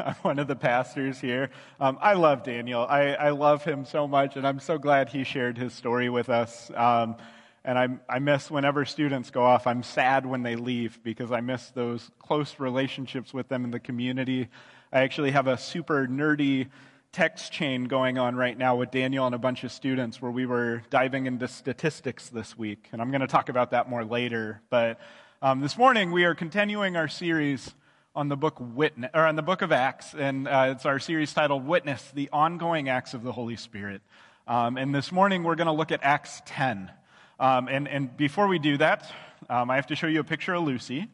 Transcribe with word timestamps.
I'm 0.00 0.14
one 0.22 0.38
of 0.38 0.48
the 0.48 0.56
pastors 0.56 1.20
here. 1.20 1.50
Um, 1.78 1.98
I 2.00 2.14
love 2.14 2.42
Daniel. 2.42 2.86
I, 2.88 3.12
I, 3.14 3.30
love 3.30 3.64
him 3.64 3.84
so 3.84 4.06
much, 4.06 4.36
and 4.36 4.46
I'm 4.46 4.60
so 4.60 4.78
glad 4.78 5.08
he 5.08 5.24
shared 5.24 5.58
his 5.58 5.72
story 5.72 6.08
with 6.08 6.28
us. 6.28 6.70
Um, 6.74 7.16
and 7.64 7.78
I, 7.78 7.88
I 8.08 8.18
miss 8.18 8.50
whenever 8.50 8.84
students 8.84 9.30
go 9.30 9.42
off, 9.42 9.66
I'm 9.66 9.82
sad 9.82 10.24
when 10.24 10.42
they 10.42 10.56
leave 10.56 10.98
because 11.02 11.30
I 11.30 11.40
miss 11.40 11.70
those 11.70 12.10
close 12.18 12.58
relationships 12.58 13.34
with 13.34 13.48
them 13.48 13.64
in 13.64 13.70
the 13.70 13.80
community. 13.80 14.48
I 14.92 15.00
actually 15.00 15.32
have 15.32 15.46
a 15.46 15.58
super 15.58 16.06
nerdy 16.06 16.68
text 17.12 17.52
chain 17.52 17.84
going 17.84 18.18
on 18.18 18.36
right 18.36 18.56
now 18.56 18.76
with 18.76 18.90
Daniel 18.90 19.26
and 19.26 19.34
a 19.34 19.38
bunch 19.38 19.64
of 19.64 19.72
students 19.72 20.22
where 20.22 20.30
we 20.30 20.46
were 20.46 20.82
diving 20.90 21.26
into 21.26 21.48
statistics 21.48 22.28
this 22.30 22.56
week. 22.56 22.88
And 22.92 23.02
I'm 23.02 23.10
going 23.10 23.20
to 23.20 23.26
talk 23.26 23.48
about 23.48 23.72
that 23.72 23.90
more 23.90 24.04
later. 24.04 24.62
But 24.70 24.98
um, 25.42 25.60
this 25.60 25.76
morning 25.76 26.12
we 26.12 26.24
are 26.24 26.34
continuing 26.34 26.96
our 26.96 27.08
series 27.08 27.74
on 28.14 28.28
the 28.28 28.36
book 28.36 28.56
Witness, 28.58 29.10
or 29.14 29.26
on 29.26 29.36
the 29.36 29.42
book 29.42 29.62
of 29.62 29.70
Acts, 29.70 30.14
and 30.14 30.48
uh, 30.48 30.74
it's 30.74 30.84
our 30.84 30.98
series 30.98 31.32
titled 31.32 31.66
Witness: 31.66 32.10
The 32.12 32.28
Ongoing 32.32 32.88
Acts 32.88 33.14
of 33.14 33.22
the 33.22 33.32
Holy 33.32 33.56
Spirit. 33.56 34.02
Um, 34.48 34.76
and 34.76 34.92
this 34.94 35.12
morning 35.12 35.44
we're 35.44 35.54
going 35.54 35.68
to 35.68 35.72
look 35.72 35.92
at 35.92 36.00
Acts 36.02 36.42
10. 36.46 36.90
Um, 37.38 37.68
and, 37.68 37.86
and 37.86 38.16
before 38.16 38.48
we 38.48 38.58
do 38.58 38.76
that, 38.78 39.10
um, 39.48 39.70
I 39.70 39.76
have 39.76 39.86
to 39.88 39.96
show 39.96 40.08
you 40.08 40.20
a 40.20 40.24
picture 40.24 40.54
of 40.54 40.64
Lucy. 40.64 41.08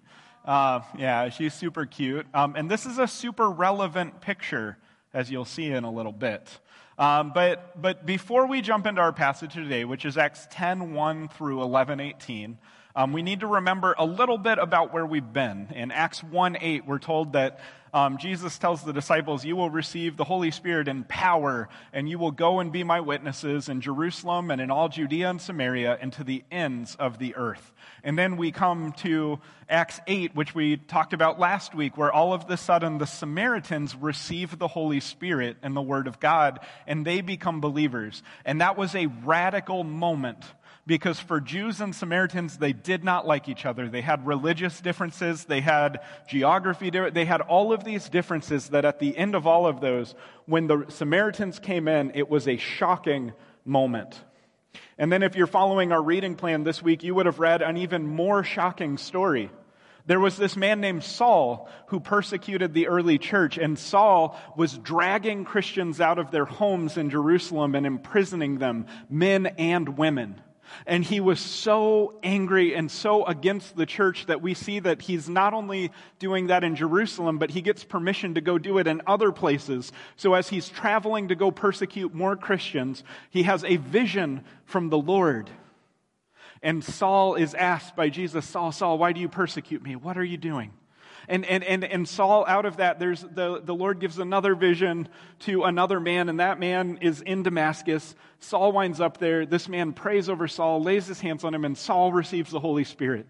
Uh, 0.45 0.81
yeah, 0.97 1.29
she's 1.29 1.53
super 1.53 1.85
cute. 1.85 2.27
Um, 2.33 2.55
and 2.57 2.71
this 2.71 2.87
is 2.87 2.99
a 2.99 3.07
super 3.07 3.51
relevant 3.51 4.23
picture, 4.23 4.79
as 5.13 5.31
you'll 5.31 5.45
see 5.45 5.67
in 5.67 5.85
a 5.85 5.91
little 5.91 6.13
bit. 6.13 6.49
Um, 6.99 7.33
but, 7.35 7.81
but 7.81 8.07
before 8.07 8.47
we 8.47 8.63
jump 8.63 8.87
into 8.87 9.03
our 9.03 9.13
passage 9.13 9.53
today, 9.53 9.85
which 9.85 10.07
is 10.07 10.17
Acts 10.17 10.49
10 10.51 10.95
1 10.95 11.29
through 11.29 11.61
11 11.63 12.01
18, 12.01 12.57
um, 12.97 13.13
we 13.13 13.23
need 13.23 13.41
to 13.41 13.47
remember 13.47 13.95
a 13.99 14.07
little 14.07 14.39
bit 14.39 14.59
about 14.59 14.91
where 14.91 15.05
we've 15.05 15.33
been. 15.33 15.69
In 15.75 15.91
Acts 15.91 16.25
1 16.25 16.57
8, 16.59 16.87
we're 16.87 16.99
told 16.99 17.35
that 17.35 17.61
um, 17.93 18.17
Jesus 18.17 18.57
tells 18.57 18.83
the 18.83 18.95
disciples, 18.95 19.45
You 19.45 19.55
will 19.55 19.69
receive 19.69 20.17
the 20.17 20.25
Holy 20.25 20.51
Spirit 20.51 20.89
in 20.89 21.05
power, 21.05 21.69
and 21.93 22.09
you 22.09 22.19
will 22.19 22.31
go 22.31 22.59
and 22.61 22.73
be 22.73 22.85
my 22.85 23.01
witnesses 23.01 23.69
in 23.69 23.83
Jerusalem 23.83 24.51
and 24.51 24.63
in 24.63 24.71
all 24.71 24.89
Judea 24.89 25.29
and 25.29 25.41
Samaria 25.41 25.99
and 26.01 26.11
to 26.15 26.25
the 26.25 26.43
ends 26.51 26.95
of 26.95 27.19
the 27.19 27.37
earth. 27.37 27.75
And 28.03 28.19
then 28.19 28.39
we 28.39 28.51
come 28.51 28.93
to 28.99 29.41
Acts 29.69 30.01
8, 30.07 30.35
which 30.35 30.55
we 30.55 30.79
talked 30.79 31.13
about 31.13 31.39
last 31.39 31.75
week, 31.75 31.99
where 31.99 32.11
all 32.11 32.33
of 32.33 32.49
the 32.49 32.57
sudden 32.57 32.97
the 32.97 33.07
Samaritans 33.07 33.95
receive 33.95 34.59
the 34.59 34.69
Holy 34.69 35.01
Spirit 35.01 35.59
and 35.63 35.77
the 35.77 35.83
Word 35.83 36.07
of 36.07 36.19
God, 36.19 36.61
and 36.87 37.05
they 37.05 37.21
become 37.21 37.61
believers. 37.61 38.23
And 38.47 38.63
that 38.63 38.79
was 38.79 38.95
a 38.95 39.07
radical 39.07 39.85
moment 39.85 40.45
because 40.87 41.19
for 41.19 41.41
Jews 41.41 41.81
and 41.81 41.95
Samaritans, 41.95 42.59
they 42.59 42.73
did 42.73 43.03
not 43.03 43.27
like 43.27 43.49
each 43.49 43.67
other. 43.67 43.89
They 43.89 44.03
had 44.03 44.27
religious 44.27 44.81
differences, 44.81 45.45
they 45.45 45.61
had 45.61 46.01
geography, 46.29 46.91
they 46.91 47.25
had 47.25 47.41
all 47.41 47.73
of 47.73 47.83
these 47.83 48.09
differences 48.09 48.69
that 48.69 48.85
at 48.85 49.01
the 49.01 49.17
end 49.17 49.35
of 49.35 49.47
all 49.47 49.67
of 49.67 49.81
those, 49.81 50.15
when 50.47 50.69
the 50.69 50.87
Samaritans 50.89 51.59
came 51.59 51.89
in, 51.89 52.13
it 52.15 52.31
was 52.31 52.47
a 52.47 52.57
shocking 52.57 53.33
moment. 53.65 54.19
And 54.97 55.11
then 55.11 55.23
if 55.23 55.35
you're 55.35 55.47
following 55.47 55.91
our 55.91 56.03
reading 56.03 56.37
plan 56.37 56.63
this 56.63 56.83
week, 56.83 57.03
you 57.03 57.15
would 57.15 57.27
have 57.27 57.41
read 57.41 57.63
an 57.63 57.77
even 57.77 58.07
more 58.07 58.45
shocking 58.45 58.97
story. 58.97 59.51
There 60.07 60.21
was 60.21 60.37
this 60.37 60.57
man 60.57 60.81
named 60.81 61.03
Saul 61.03 61.69
who 61.89 61.99
persecuted 61.99 62.73
the 62.73 62.87
early 62.87 63.19
church, 63.19 63.59
and 63.59 63.77
Saul 63.77 64.39
was 64.57 64.79
dragging 64.79 65.45
Christians 65.45 66.01
out 66.01 66.21
of 66.21 66.31
their 66.31 66.45
homes 66.45 66.97
in 66.97 67.11
Jerusalem 67.11 67.75
and 67.75 67.85
imprisoning 67.85 68.59
them, 68.59 68.87
men 69.11 69.47
and 69.47 69.99
women. 69.99 70.41
And 70.87 71.05
he 71.05 71.21
was 71.21 71.41
so 71.41 72.19
angry 72.23 72.75
and 72.75 72.91
so 72.91 73.25
against 73.25 73.77
the 73.77 73.87
church 73.87 74.27
that 74.27 74.43
we 74.43 74.55
see 74.55 74.79
that 74.81 75.03
he's 75.03 75.29
not 75.29 75.55
only 75.55 75.91
doing 76.19 76.49
that 76.49 76.65
in 76.65 76.77
Jerusalem, 76.77 77.39
but 77.39 77.51
he 77.51 77.63
gets 77.63 77.85
permission 77.85 78.35
to 78.35 78.41
go 78.41 78.59
do 78.59 78.79
it 78.79 78.87
in 78.87 79.03
other 79.07 79.33
places. 79.33 79.93
So 80.17 80.35
as 80.35 80.49
he's 80.49 80.69
traveling 80.69 81.29
to 81.29 81.35
go 81.35 81.51
persecute 81.51 82.15
more 82.15 82.37
Christians, 82.37 83.05
he 83.31 83.45
has 83.45 83.65
a 83.65 83.77
vision 83.77 84.45
from 84.65 84.89
the 84.91 84.99
Lord. 84.99 85.51
And 86.63 86.83
Saul 86.83 87.35
is 87.35 87.55
asked 87.55 87.97
by 87.97 88.09
Jesus, 88.09 88.47
Saul, 88.47 88.73
Saul, 88.73 88.99
why 88.99 89.13
do 89.13 89.21
you 89.21 89.29
persecute 89.29 89.83
me? 89.83 89.97
What 89.97 90.19
are 90.19 90.25
you 90.25 90.37
doing? 90.37 90.73
And, 91.29 91.45
and, 91.45 91.65
and, 91.65 91.85
and 91.85 92.09
Saul, 92.09 92.45
out 92.47 92.67
of 92.67 92.77
that, 92.77 92.99
there's 92.99 93.21
the, 93.21 93.61
the 93.63 93.75
Lord 93.75 94.01
gives 94.01 94.19
another 94.19 94.55
vision 94.55 95.09
to 95.41 95.65
another 95.65 96.01
man, 96.01 96.29
and 96.29 96.41
that 96.41 96.61
man 96.61 96.99
is 97.01 97.21
in 97.21 97.43
Damascus. 97.43 98.15
Saul 98.41 98.73
winds 98.73 99.01
up 99.01 99.19
there. 99.19 99.47
This 99.47 99.69
man 99.69 99.93
prays 99.93 100.29
over 100.29 100.47
Saul, 100.49 100.83
lays 100.83 101.07
his 101.07 101.21
hands 101.21 101.45
on 101.45 101.55
him, 101.55 101.65
and 101.65 101.77
Saul 101.77 102.13
receives 102.13 102.51
the 102.51 102.61
Holy 102.61 102.85
Spirit. 102.85 103.27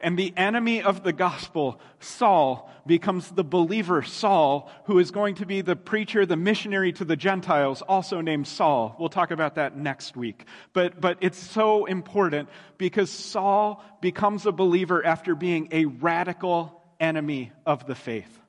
And 0.00 0.18
the 0.18 0.32
enemy 0.36 0.82
of 0.82 1.02
the 1.02 1.12
gospel, 1.12 1.80
Paul, 2.18 2.70
becomes 2.86 3.30
the 3.30 3.44
believer, 3.44 4.02
Saul, 4.02 4.70
who 4.84 4.98
is 4.98 5.10
going 5.10 5.36
to 5.36 5.46
be 5.46 5.62
the 5.62 5.74
preacher, 5.74 6.26
the 6.26 6.36
missionary 6.36 6.92
to 6.92 7.04
the 7.04 7.16
Gentiles, 7.16 7.82
also 7.82 8.20
named 8.20 8.46
Saul. 8.46 8.94
We'll 8.98 9.08
talk 9.08 9.30
about 9.30 9.54
that 9.54 9.76
next 9.76 10.16
week. 10.16 10.44
But, 10.72 11.00
but 11.00 11.18
it's 11.20 11.38
so 11.38 11.86
important 11.86 12.48
because 12.78 13.10
Saul 13.10 13.82
becomes 14.00 14.46
a 14.46 14.52
believer 14.52 15.04
after 15.04 15.34
being 15.34 15.68
a 15.72 15.86
radical 15.86 16.82
enemy 17.00 17.52
of 17.64 17.86
the 17.86 17.94
faith. 17.94 18.40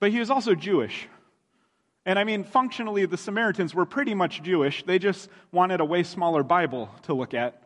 But 0.00 0.10
he 0.10 0.18
was 0.18 0.30
also 0.30 0.54
Jewish. 0.54 1.08
And 2.04 2.18
I 2.18 2.24
mean, 2.24 2.44
functionally, 2.44 3.06
the 3.06 3.16
Samaritans 3.16 3.74
were 3.74 3.86
pretty 3.86 4.14
much 4.14 4.42
Jewish. 4.42 4.84
They 4.84 4.98
just 4.98 5.28
wanted 5.50 5.80
a 5.80 5.84
way 5.84 6.04
smaller 6.04 6.42
Bible 6.42 6.88
to 7.02 7.14
look 7.14 7.34
at. 7.34 7.62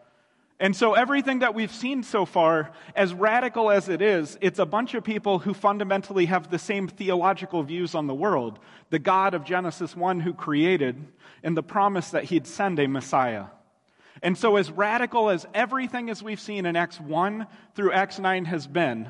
And 0.58 0.76
so, 0.76 0.92
everything 0.92 1.38
that 1.38 1.54
we've 1.54 1.72
seen 1.72 2.02
so 2.02 2.26
far, 2.26 2.70
as 2.94 3.14
radical 3.14 3.70
as 3.70 3.88
it 3.88 4.02
is, 4.02 4.36
it's 4.42 4.58
a 4.58 4.66
bunch 4.66 4.92
of 4.92 5.02
people 5.02 5.38
who 5.38 5.54
fundamentally 5.54 6.26
have 6.26 6.50
the 6.50 6.58
same 6.58 6.86
theological 6.86 7.62
views 7.62 7.94
on 7.94 8.06
the 8.06 8.14
world. 8.14 8.58
The 8.90 8.98
God 8.98 9.32
of 9.32 9.44
Genesis 9.44 9.96
1 9.96 10.20
who 10.20 10.34
created, 10.34 11.02
and 11.42 11.56
the 11.56 11.62
promise 11.62 12.10
that 12.10 12.24
he'd 12.24 12.46
send 12.46 12.78
a 12.78 12.86
Messiah. 12.86 13.46
And 14.22 14.36
so, 14.36 14.56
as 14.56 14.70
radical 14.70 15.30
as 15.30 15.46
everything 15.54 16.10
as 16.10 16.22
we've 16.22 16.40
seen 16.40 16.66
in 16.66 16.76
Acts 16.76 17.00
1 17.00 17.46
through 17.74 17.92
Acts 17.92 18.18
9 18.18 18.44
has 18.44 18.66
been, 18.66 19.08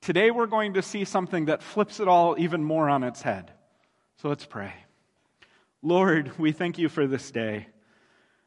Today 0.00 0.30
we're 0.30 0.46
going 0.46 0.74
to 0.74 0.82
see 0.82 1.04
something 1.04 1.46
that 1.46 1.62
flips 1.62 2.00
it 2.00 2.08
all 2.08 2.36
even 2.38 2.62
more 2.64 2.88
on 2.88 3.02
its 3.02 3.22
head. 3.22 3.52
So 4.16 4.28
let's 4.28 4.46
pray. 4.46 4.72
Lord, 5.82 6.38
we 6.38 6.52
thank 6.52 6.78
you 6.78 6.88
for 6.88 7.06
this 7.06 7.30
day. 7.30 7.68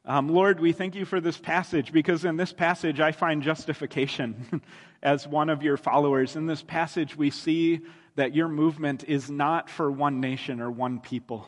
Um, 0.04 0.30
Lord, 0.30 0.60
we 0.60 0.72
thank 0.72 0.96
you 0.96 1.06
for 1.06 1.22
this 1.22 1.38
passage 1.38 1.94
because 1.94 2.26
in 2.26 2.36
this 2.36 2.52
passage 2.52 3.00
I 3.00 3.12
find 3.12 3.44
justification 3.44 4.62
as 5.04 5.28
one 5.28 5.50
of 5.50 5.62
your 5.62 5.78
followers. 5.78 6.36
In 6.36 6.48
this 6.48 6.64
passage, 6.64 7.16
we 7.16 7.30
see 7.30 7.82
that 8.16 8.36
your 8.36 8.48
movement 8.48 9.04
is 9.08 9.30
not 9.30 9.70
for 9.70 9.92
one 9.92 10.20
nation 10.20 10.60
or 10.60 10.72
one 10.72 11.00
people, 11.00 11.48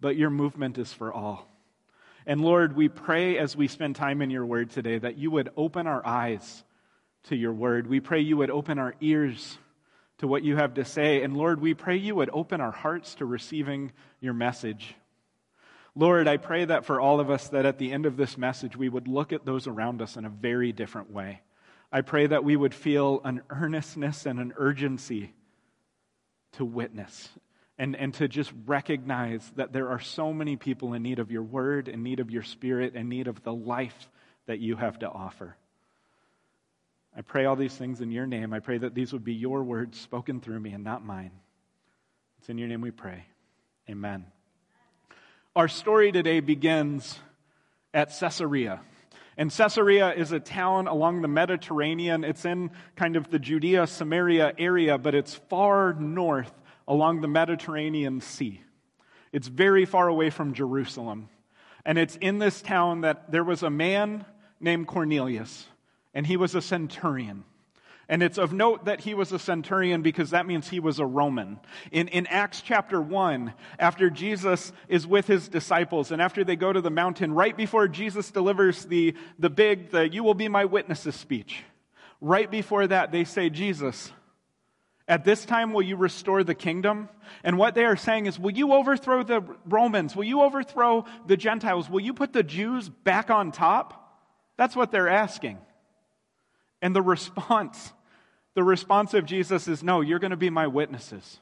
but 0.00 0.16
your 0.16 0.30
movement 0.30 0.78
is 0.78 0.92
for 0.92 1.12
all. 1.12 1.48
And 2.24 2.40
Lord, 2.40 2.76
we 2.76 2.88
pray 2.88 3.38
as 3.38 3.56
we 3.56 3.68
spend 3.68 3.96
time 3.96 4.22
in 4.22 4.30
your 4.30 4.46
word 4.46 4.70
today 4.70 4.98
that 4.98 5.18
you 5.18 5.30
would 5.30 5.50
open 5.56 5.86
our 5.86 6.06
eyes 6.06 6.62
to 7.24 7.36
your 7.36 7.52
word. 7.52 7.86
We 7.86 8.00
pray 8.00 8.20
you 8.20 8.36
would 8.36 8.50
open 8.50 8.78
our 8.78 8.94
ears 9.00 9.58
to 10.18 10.26
what 10.26 10.42
you 10.42 10.56
have 10.56 10.74
to 10.74 10.84
say. 10.84 11.22
And 11.22 11.36
Lord, 11.36 11.60
we 11.60 11.74
pray 11.74 11.96
you 11.96 12.14
would 12.16 12.30
open 12.32 12.60
our 12.60 12.72
hearts 12.72 13.14
to 13.16 13.26
receiving 13.26 13.92
your 14.20 14.34
message. 14.34 14.94
Lord, 15.94 16.28
I 16.28 16.36
pray 16.36 16.64
that 16.64 16.84
for 16.84 17.00
all 17.00 17.20
of 17.20 17.30
us, 17.30 17.48
that 17.48 17.66
at 17.66 17.78
the 17.78 17.92
end 17.92 18.06
of 18.06 18.16
this 18.16 18.38
message, 18.38 18.76
we 18.76 18.88
would 18.88 19.08
look 19.08 19.32
at 19.32 19.44
those 19.44 19.66
around 19.66 20.00
us 20.00 20.16
in 20.16 20.24
a 20.24 20.30
very 20.30 20.72
different 20.72 21.10
way. 21.10 21.40
I 21.90 22.02
pray 22.02 22.26
that 22.26 22.44
we 22.44 22.54
would 22.54 22.74
feel 22.74 23.20
an 23.24 23.42
earnestness 23.50 24.26
and 24.26 24.38
an 24.38 24.52
urgency 24.56 25.32
to 26.52 26.64
witness 26.64 27.28
and, 27.78 27.96
and 27.96 28.12
to 28.14 28.28
just 28.28 28.52
recognize 28.66 29.50
that 29.56 29.72
there 29.72 29.88
are 29.88 30.00
so 30.00 30.32
many 30.32 30.56
people 30.56 30.94
in 30.94 31.02
need 31.02 31.18
of 31.18 31.30
your 31.30 31.42
word, 31.42 31.88
in 31.88 32.02
need 32.02 32.20
of 32.20 32.30
your 32.30 32.42
spirit, 32.42 32.94
in 32.94 33.08
need 33.08 33.28
of 33.28 33.42
the 33.42 33.52
life 33.52 34.10
that 34.46 34.58
you 34.58 34.76
have 34.76 34.98
to 34.98 35.08
offer. 35.08 35.56
I 37.18 37.20
pray 37.22 37.46
all 37.46 37.56
these 37.56 37.74
things 37.74 38.00
in 38.00 38.12
your 38.12 38.28
name. 38.28 38.54
I 38.54 38.60
pray 38.60 38.78
that 38.78 38.94
these 38.94 39.12
would 39.12 39.24
be 39.24 39.34
your 39.34 39.64
words 39.64 39.98
spoken 39.98 40.40
through 40.40 40.60
me 40.60 40.70
and 40.70 40.84
not 40.84 41.04
mine. 41.04 41.32
It's 42.38 42.48
in 42.48 42.58
your 42.58 42.68
name 42.68 42.80
we 42.80 42.92
pray. 42.92 43.24
Amen. 43.90 44.24
Our 45.56 45.66
story 45.66 46.12
today 46.12 46.38
begins 46.38 47.18
at 47.92 48.16
Caesarea. 48.16 48.82
And 49.36 49.50
Caesarea 49.50 50.14
is 50.14 50.30
a 50.30 50.38
town 50.38 50.86
along 50.86 51.22
the 51.22 51.28
Mediterranean. 51.28 52.22
It's 52.22 52.44
in 52.44 52.70
kind 52.94 53.16
of 53.16 53.28
the 53.30 53.40
Judea 53.40 53.88
Samaria 53.88 54.52
area, 54.56 54.96
but 54.96 55.16
it's 55.16 55.34
far 55.34 55.94
north 55.94 56.52
along 56.86 57.22
the 57.22 57.28
Mediterranean 57.28 58.20
Sea. 58.20 58.62
It's 59.32 59.48
very 59.48 59.86
far 59.86 60.06
away 60.06 60.30
from 60.30 60.54
Jerusalem. 60.54 61.30
And 61.84 61.98
it's 61.98 62.14
in 62.14 62.38
this 62.38 62.62
town 62.62 63.00
that 63.00 63.32
there 63.32 63.42
was 63.42 63.64
a 63.64 63.70
man 63.70 64.24
named 64.60 64.86
Cornelius 64.86 65.66
and 66.18 66.26
he 66.26 66.36
was 66.36 66.56
a 66.56 66.60
centurion. 66.60 67.44
And 68.08 68.24
it's 68.24 68.38
of 68.38 68.52
note 68.52 68.86
that 68.86 69.00
he 69.00 69.14
was 69.14 69.30
a 69.30 69.38
centurion 69.38 70.02
because 70.02 70.30
that 70.30 70.46
means 70.46 70.68
he 70.68 70.80
was 70.80 70.98
a 70.98 71.06
Roman. 71.06 71.60
In, 71.92 72.08
in 72.08 72.26
Acts 72.26 72.60
chapter 72.60 73.00
1, 73.00 73.54
after 73.78 74.10
Jesus 74.10 74.72
is 74.88 75.06
with 75.06 75.28
his 75.28 75.46
disciples 75.46 76.10
and 76.10 76.20
after 76.20 76.42
they 76.42 76.56
go 76.56 76.72
to 76.72 76.80
the 76.80 76.90
mountain, 76.90 77.32
right 77.32 77.56
before 77.56 77.86
Jesus 77.86 78.32
delivers 78.32 78.84
the, 78.86 79.14
the 79.38 79.48
big, 79.48 79.92
the 79.92 80.12
you 80.12 80.24
will 80.24 80.34
be 80.34 80.48
my 80.48 80.64
witnesses 80.64 81.14
speech, 81.14 81.62
right 82.20 82.50
before 82.50 82.88
that, 82.88 83.12
they 83.12 83.22
say, 83.22 83.48
Jesus, 83.48 84.10
At 85.06 85.24
this 85.24 85.44
time, 85.44 85.72
will 85.72 85.82
you 85.82 85.94
restore 85.94 86.42
the 86.42 86.56
kingdom? 86.56 87.10
And 87.44 87.58
what 87.58 87.76
they 87.76 87.84
are 87.84 87.96
saying 87.96 88.26
is, 88.26 88.40
will 88.40 88.50
you 88.50 88.72
overthrow 88.72 89.22
the 89.22 89.44
Romans? 89.66 90.16
Will 90.16 90.24
you 90.24 90.42
overthrow 90.42 91.04
the 91.28 91.36
Gentiles? 91.36 91.88
Will 91.88 92.00
you 92.00 92.12
put 92.12 92.32
the 92.32 92.42
Jews 92.42 92.88
back 92.88 93.30
on 93.30 93.52
top? 93.52 94.18
That's 94.56 94.74
what 94.74 94.90
they're 94.90 95.08
asking. 95.08 95.58
And 96.80 96.94
the 96.94 97.02
response, 97.02 97.92
the 98.54 98.62
response 98.62 99.14
of 99.14 99.26
Jesus 99.26 99.68
is, 99.68 99.82
no, 99.82 100.00
you're 100.00 100.18
going 100.18 100.30
to 100.30 100.36
be 100.36 100.50
my 100.50 100.66
witnesses. 100.66 101.38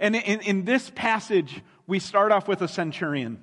And 0.00 0.16
in, 0.16 0.40
in 0.40 0.64
this 0.64 0.90
passage, 0.94 1.62
we 1.86 1.98
start 1.98 2.32
off 2.32 2.48
with 2.48 2.62
a 2.62 2.68
centurion. 2.68 3.42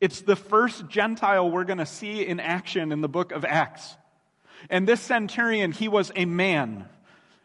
It's 0.00 0.20
the 0.20 0.36
first 0.36 0.88
Gentile 0.88 1.50
we're 1.50 1.64
going 1.64 1.78
to 1.78 1.86
see 1.86 2.26
in 2.26 2.40
action 2.40 2.92
in 2.92 3.00
the 3.00 3.08
book 3.08 3.32
of 3.32 3.44
Acts. 3.44 3.96
And 4.70 4.88
this 4.88 5.00
centurion, 5.00 5.72
he 5.72 5.88
was 5.88 6.10
a 6.16 6.24
man. 6.24 6.86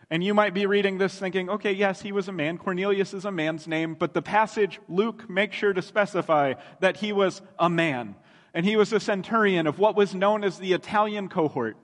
And 0.10 0.24
you 0.24 0.34
might 0.34 0.56
be 0.56 0.66
reading 0.66 0.98
this 0.98 1.18
thinking, 1.18 1.50
okay, 1.50 1.74
yes, 1.74 2.02
he 2.02 2.12
was 2.12 2.28
a 2.28 2.31
man. 2.31 2.57
Cornelius 2.57 3.13
is 3.13 3.25
a 3.25 3.31
man's 3.31 3.68
name. 3.68 3.94
But 3.94 4.13
the 4.13 4.22
passage, 4.24 4.80
Luke 4.88 5.30
makes 5.30 5.56
sure 5.56 5.74
to 5.74 5.81
specify 5.81 6.56
that 6.80 6.98
he 6.98 7.13
was 7.13 7.42
a 7.60 7.69
man. 7.69 8.16
And 8.54 8.66
he 8.66 8.75
was 8.75 8.92
a 8.92 9.00
centurion 9.00 9.68
of 9.68 9.78
what 9.78 9.95
was 9.95 10.16
known 10.16 10.44
as 10.44 10.57
the 10.57 10.74
Italian 10.74 11.30
cohort. 11.30 11.78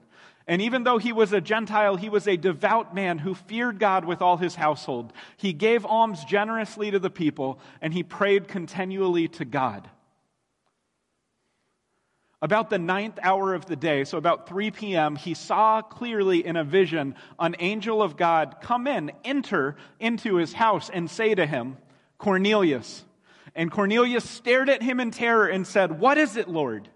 And 0.48 0.62
even 0.62 0.84
though 0.84 0.98
he 0.98 1.12
was 1.12 1.32
a 1.32 1.40
Gentile, 1.40 1.96
he 1.96 2.08
was 2.08 2.28
a 2.28 2.36
devout 2.36 2.94
man 2.94 3.18
who 3.18 3.34
feared 3.34 3.80
God 3.80 4.04
with 4.04 4.22
all 4.22 4.36
his 4.36 4.54
household. 4.54 5.12
He 5.36 5.52
gave 5.52 5.84
alms 5.84 6.24
generously 6.24 6.90
to 6.92 7.00
the 7.00 7.10
people, 7.10 7.58
and 7.80 7.92
he 7.92 8.04
prayed 8.04 8.46
continually 8.46 9.26
to 9.28 9.44
God. 9.44 9.88
About 12.40 12.70
the 12.70 12.78
ninth 12.78 13.18
hour 13.22 13.54
of 13.54 13.66
the 13.66 13.74
day, 13.74 14.04
so 14.04 14.18
about 14.18 14.48
3 14.48 14.70
p.m., 14.70 15.16
he 15.16 15.34
saw 15.34 15.82
clearly 15.82 16.46
in 16.46 16.56
a 16.56 16.62
vision 16.62 17.16
an 17.40 17.56
angel 17.58 18.00
of 18.00 18.16
God 18.16 18.58
come 18.60 18.86
in, 18.86 19.10
enter 19.24 19.74
into 19.98 20.36
his 20.36 20.52
house, 20.52 20.90
and 20.90 21.10
say 21.10 21.34
to 21.34 21.46
him, 21.46 21.76
Cornelius. 22.18 23.04
And 23.54 23.72
Cornelius 23.72 24.28
stared 24.28 24.68
at 24.68 24.82
him 24.82 25.00
in 25.00 25.10
terror 25.10 25.46
and 25.48 25.66
said, 25.66 25.98
What 25.98 26.18
is 26.18 26.36
it, 26.36 26.46
Lord? 26.46 26.88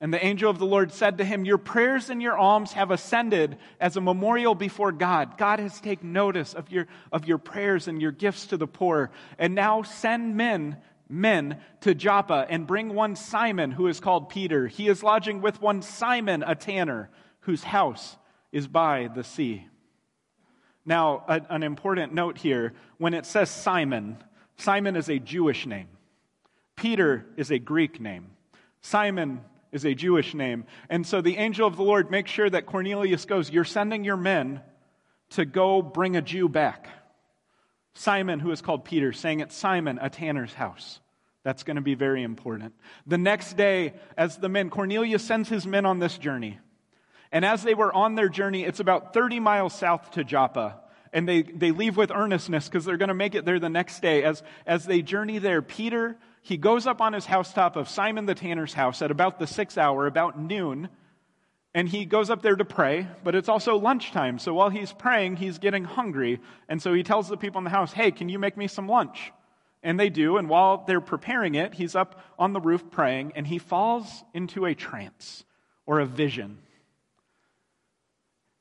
And 0.00 0.14
the 0.14 0.24
angel 0.24 0.48
of 0.48 0.58
the 0.58 0.66
Lord 0.66 0.92
said 0.92 1.18
to 1.18 1.24
him, 1.24 1.44
Your 1.44 1.58
prayers 1.58 2.08
and 2.08 2.22
your 2.22 2.38
alms 2.38 2.72
have 2.74 2.92
ascended 2.92 3.58
as 3.80 3.96
a 3.96 4.00
memorial 4.00 4.54
before 4.54 4.92
God. 4.92 5.36
God 5.36 5.58
has 5.58 5.80
taken 5.80 6.12
notice 6.12 6.54
of 6.54 6.70
your, 6.70 6.86
of 7.10 7.26
your 7.26 7.38
prayers 7.38 7.88
and 7.88 8.00
your 8.00 8.12
gifts 8.12 8.46
to 8.46 8.56
the 8.56 8.68
poor. 8.68 9.10
And 9.38 9.54
now 9.54 9.82
send 9.82 10.36
men 10.36 10.76
men 11.08 11.60
to 11.80 11.94
Joppa 11.94 12.46
and 12.48 12.66
bring 12.66 12.94
one 12.94 13.16
Simon 13.16 13.70
who 13.70 13.86
is 13.86 14.00
called 14.00 14.28
Peter. 14.28 14.66
He 14.66 14.88
is 14.88 15.02
lodging 15.02 15.40
with 15.40 15.60
one 15.60 15.82
Simon, 15.82 16.44
a 16.46 16.54
tanner, 16.54 17.10
whose 17.40 17.64
house 17.64 18.16
is 18.52 18.66
by 18.66 19.08
the 19.14 19.24
sea. 19.24 19.66
Now, 20.84 21.24
a, 21.28 21.40
an 21.50 21.62
important 21.62 22.12
note 22.14 22.38
here 22.38 22.74
when 22.98 23.14
it 23.14 23.26
says 23.26 23.50
Simon, 23.50 24.18
Simon 24.56 24.96
is 24.96 25.08
a 25.08 25.18
Jewish 25.18 25.66
name, 25.66 25.88
Peter 26.76 27.26
is 27.36 27.50
a 27.50 27.58
Greek 27.58 28.00
name. 28.00 28.26
Simon 28.80 29.40
is 29.72 29.84
a 29.84 29.94
Jewish 29.94 30.34
name. 30.34 30.64
And 30.88 31.06
so 31.06 31.20
the 31.20 31.36
angel 31.36 31.66
of 31.66 31.76
the 31.76 31.82
Lord 31.82 32.10
makes 32.10 32.30
sure 32.30 32.48
that 32.48 32.66
Cornelius 32.66 33.24
goes, 33.24 33.50
You're 33.50 33.64
sending 33.64 34.04
your 34.04 34.16
men 34.16 34.60
to 35.30 35.44
go 35.44 35.82
bring 35.82 36.16
a 36.16 36.22
Jew 36.22 36.48
back. 36.48 36.88
Simon, 37.94 38.38
who 38.38 38.50
is 38.50 38.62
called 38.62 38.84
Peter, 38.84 39.12
saying 39.12 39.42
at 39.42 39.52
Simon, 39.52 39.98
a 40.00 40.08
tanner's 40.08 40.54
house. 40.54 41.00
That's 41.42 41.64
going 41.64 41.76
to 41.76 41.82
be 41.82 41.94
very 41.94 42.22
important. 42.22 42.74
The 43.06 43.18
next 43.18 43.56
day, 43.56 43.94
as 44.16 44.36
the 44.36 44.48
men, 44.48 44.70
Cornelius 44.70 45.24
sends 45.24 45.48
his 45.48 45.66
men 45.66 45.86
on 45.86 45.98
this 45.98 46.18
journey. 46.18 46.58
And 47.32 47.44
as 47.44 47.62
they 47.62 47.74
were 47.74 47.92
on 47.92 48.14
their 48.14 48.28
journey, 48.28 48.64
it's 48.64 48.80
about 48.80 49.12
30 49.12 49.40
miles 49.40 49.74
south 49.74 50.12
to 50.12 50.24
Joppa. 50.24 50.80
And 51.12 51.28
they, 51.28 51.42
they 51.42 51.70
leave 51.70 51.96
with 51.96 52.10
earnestness 52.10 52.68
because 52.68 52.84
they're 52.84 52.96
going 52.96 53.08
to 53.08 53.14
make 53.14 53.34
it 53.34 53.44
there 53.44 53.58
the 53.58 53.68
next 53.68 54.00
day. 54.00 54.22
As, 54.22 54.42
as 54.66 54.84
they 54.84 55.02
journey 55.02 55.38
there, 55.38 55.62
Peter, 55.62 56.18
he 56.48 56.56
goes 56.56 56.86
up 56.86 57.02
on 57.02 57.12
his 57.12 57.26
housetop 57.26 57.76
of 57.76 57.90
Simon 57.90 58.24
the 58.24 58.34
tanner's 58.34 58.72
house 58.72 59.02
at 59.02 59.10
about 59.10 59.38
the 59.38 59.46
sixth 59.46 59.76
hour, 59.76 60.06
about 60.06 60.40
noon, 60.40 60.88
and 61.74 61.86
he 61.86 62.06
goes 62.06 62.30
up 62.30 62.40
there 62.40 62.56
to 62.56 62.64
pray, 62.64 63.06
but 63.22 63.34
it's 63.34 63.50
also 63.50 63.76
lunchtime. 63.76 64.38
So 64.38 64.54
while 64.54 64.70
he's 64.70 64.90
praying, 64.90 65.36
he's 65.36 65.58
getting 65.58 65.84
hungry. 65.84 66.40
And 66.66 66.80
so 66.80 66.94
he 66.94 67.02
tells 67.02 67.28
the 67.28 67.36
people 67.36 67.58
in 67.58 67.64
the 67.64 67.70
house, 67.70 67.92
Hey, 67.92 68.12
can 68.12 68.30
you 68.30 68.38
make 68.38 68.56
me 68.56 68.66
some 68.66 68.88
lunch? 68.88 69.30
And 69.82 70.00
they 70.00 70.08
do. 70.08 70.38
And 70.38 70.48
while 70.48 70.84
they're 70.86 71.02
preparing 71.02 71.54
it, 71.54 71.74
he's 71.74 71.94
up 71.94 72.18
on 72.38 72.54
the 72.54 72.60
roof 72.60 72.90
praying, 72.90 73.32
and 73.36 73.46
he 73.46 73.58
falls 73.58 74.24
into 74.32 74.64
a 74.64 74.74
trance 74.74 75.44
or 75.84 76.00
a 76.00 76.06
vision. 76.06 76.60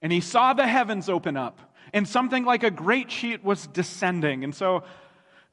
And 0.02 0.12
he 0.12 0.20
saw 0.20 0.52
the 0.52 0.68
heavens 0.68 1.08
open 1.08 1.38
up, 1.38 1.74
and 1.94 2.06
something 2.06 2.44
like 2.44 2.64
a 2.64 2.70
great 2.70 3.10
sheet 3.10 3.46
was 3.46 3.66
descending. 3.66 4.44
And 4.44 4.54
so 4.54 4.84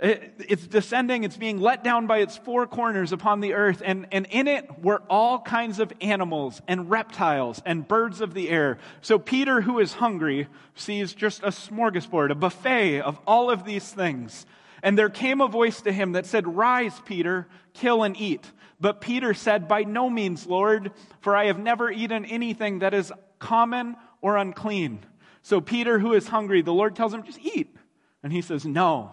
it's 0.01 0.67
descending, 0.67 1.23
it's 1.23 1.37
being 1.37 1.61
let 1.61 1.85
down 1.85 2.07
by 2.07 2.19
its 2.19 2.37
four 2.37 2.67
corners 2.67 3.13
upon 3.13 3.41
the 3.41 3.55
earth, 3.55 3.81
and, 3.85 4.07
and 4.11 4.27
in 4.31 4.49
it 4.49 4.83
were 4.83 5.03
all 5.09 5.41
kinds 5.41 5.79
of 5.79 5.93
animals 6.01 6.61
and 6.67 6.91
reptiles 6.91 7.63
and 7.65 7.87
birds 7.87 8.21
of 8.21 8.35
the 8.35 8.51
air. 8.51 8.79
So 9.03 9.19
Peter, 9.19 9.61
who 9.61 9.79
is 9.79 9.95
hungry, 9.95 10.49
sees 10.75 11.15
just 11.15 11.43
a 11.43 11.49
smorgasbord, 11.49 12.31
a 12.31 12.35
buffet 12.35 13.03
of 13.03 13.21
all 13.27 13.51
of 13.51 13.65
these 13.65 13.89
things. 13.89 14.47
And 14.83 14.99
there 14.99 15.09
came 15.09 15.41
a 15.41 15.49
voice 15.49 15.81
to 15.83 15.93
him 15.93 16.13
that 16.13 16.27
said, 16.27 16.47
Rise, 16.47 17.01
Peter, 17.05 17.47
kill 17.73 18.03
and 18.03 18.17
eat. 18.17 18.45
But 18.81 19.01
Peter 19.01 19.33
said, 19.33 19.69
By 19.69 19.85
no 19.85 20.11
means, 20.11 20.47
Lord, 20.47 20.91
for 21.21 21.37
I 21.37 21.47
have 21.47 21.59
never 21.59 21.91
eaten 21.91 22.25
anything 22.25 22.81
that 22.81 22.93
is 22.93 23.13
common 23.39 23.97
or 24.21 24.37
unclean. 24.37 25.07
So 25.43 25.61
Peter, 25.61 25.99
who 25.99 26.13
is 26.13 26.29
hungry, 26.29 26.63
the 26.63 26.75
Lord 26.75 26.97
tells 26.97 27.15
him, 27.15 27.23
Just 27.23 27.39
eat. 27.41 27.75
And 28.23 28.33
he 28.33 28.43
says, 28.43 28.67
No. 28.67 29.13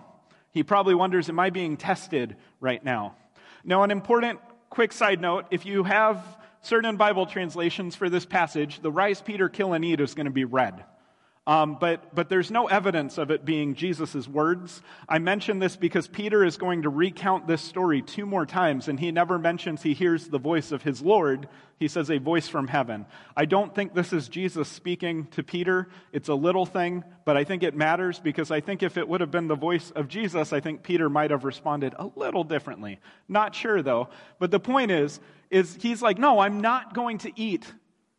He 0.51 0.63
probably 0.63 0.95
wonders, 0.95 1.29
Am 1.29 1.39
I 1.39 1.49
being 1.49 1.77
tested 1.77 2.35
right 2.59 2.83
now? 2.83 3.15
Now, 3.63 3.83
an 3.83 3.91
important 3.91 4.39
quick 4.69 4.91
side 4.91 5.21
note 5.21 5.45
if 5.51 5.65
you 5.65 5.83
have 5.83 6.23
certain 6.61 6.97
Bible 6.97 7.25
translations 7.25 7.95
for 7.95 8.09
this 8.09 8.25
passage, 8.25 8.81
the 8.81 8.91
rise, 8.91 9.21
Peter, 9.21 9.49
kill, 9.49 9.73
and 9.73 9.83
eat 9.83 9.99
is 9.99 10.13
going 10.13 10.25
to 10.25 10.31
be 10.31 10.45
red. 10.45 10.83
Um, 11.51 11.75
but, 11.77 12.15
but 12.15 12.29
there's 12.29 12.49
no 12.49 12.67
evidence 12.67 13.17
of 13.17 13.29
it 13.29 13.43
being 13.43 13.75
Jesus' 13.75 14.25
words. 14.25 14.81
I 15.09 15.19
mention 15.19 15.59
this 15.59 15.75
because 15.75 16.07
Peter 16.07 16.45
is 16.45 16.55
going 16.55 16.83
to 16.83 16.89
recount 16.89 17.45
this 17.45 17.61
story 17.61 18.01
two 18.01 18.25
more 18.25 18.45
times, 18.45 18.87
and 18.87 18.97
he 18.97 19.11
never 19.11 19.37
mentions 19.37 19.83
he 19.83 19.93
hears 19.93 20.29
the 20.29 20.39
voice 20.39 20.71
of 20.71 20.83
his 20.83 21.01
Lord. 21.01 21.49
He 21.77 21.89
says 21.89 22.09
a 22.09 22.19
voice 22.19 22.47
from 22.47 22.69
heaven. 22.69 23.05
I 23.35 23.43
don't 23.43 23.75
think 23.75 23.93
this 23.93 24.13
is 24.13 24.29
Jesus 24.29 24.69
speaking 24.69 25.27
to 25.31 25.43
Peter. 25.43 25.89
It's 26.13 26.29
a 26.29 26.33
little 26.33 26.65
thing, 26.65 27.03
but 27.25 27.35
I 27.35 27.43
think 27.43 27.63
it 27.63 27.75
matters 27.75 28.17
because 28.17 28.49
I 28.49 28.61
think 28.61 28.81
if 28.81 28.95
it 28.95 29.05
would 29.05 29.19
have 29.19 29.31
been 29.31 29.49
the 29.49 29.55
voice 29.55 29.91
of 29.91 30.07
Jesus, 30.07 30.53
I 30.53 30.61
think 30.61 30.83
Peter 30.83 31.09
might 31.09 31.31
have 31.31 31.43
responded 31.43 31.93
a 31.99 32.09
little 32.15 32.45
differently. 32.45 33.01
Not 33.27 33.55
sure 33.55 33.81
though. 33.81 34.07
But 34.39 34.51
the 34.51 34.61
point 34.61 34.91
is, 34.91 35.19
is 35.49 35.77
he's 35.81 36.01
like, 36.01 36.17
no, 36.17 36.39
I'm 36.39 36.61
not 36.61 36.93
going 36.93 37.17
to 37.17 37.31
eat 37.37 37.65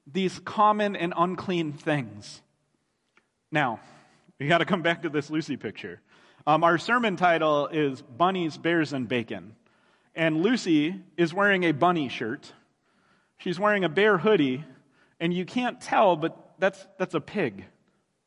these 0.07 0.39
common 0.41 0.97
and 0.97 1.15
unclean 1.17 1.73
things. 1.73 2.43
Now, 3.55 3.81
we 4.41 4.49
got 4.49 4.59
to 4.59 4.65
come 4.65 4.81
back 4.81 5.03
to 5.03 5.11
this 5.11 5.29
Lucy 5.29 5.59
picture. 5.59 6.01
Um, 6.47 6.65
our 6.65 6.79
sermon 6.79 7.17
title 7.17 7.69
is 7.69 8.01
Bunnies, 8.01 8.57
Bears, 8.57 8.95
and 8.95 9.07
Bacon. 9.07 9.55
And 10.15 10.43
Lucy 10.43 10.99
is 11.19 11.35
wearing 11.35 11.65
a 11.65 11.73
bunny 11.73 12.09
shirt. 12.09 12.51
She's 13.37 13.61
wearing 13.61 13.85
a 13.85 13.91
bear 13.91 14.17
hoodie, 14.17 14.65
and 15.21 15.35
you 15.35 15.45
can't 15.45 15.83
tell, 15.83 16.17
but 16.17 16.55
that's, 16.59 16.83
that's 16.99 17.13
a 17.13 17.21
pig, 17.21 17.67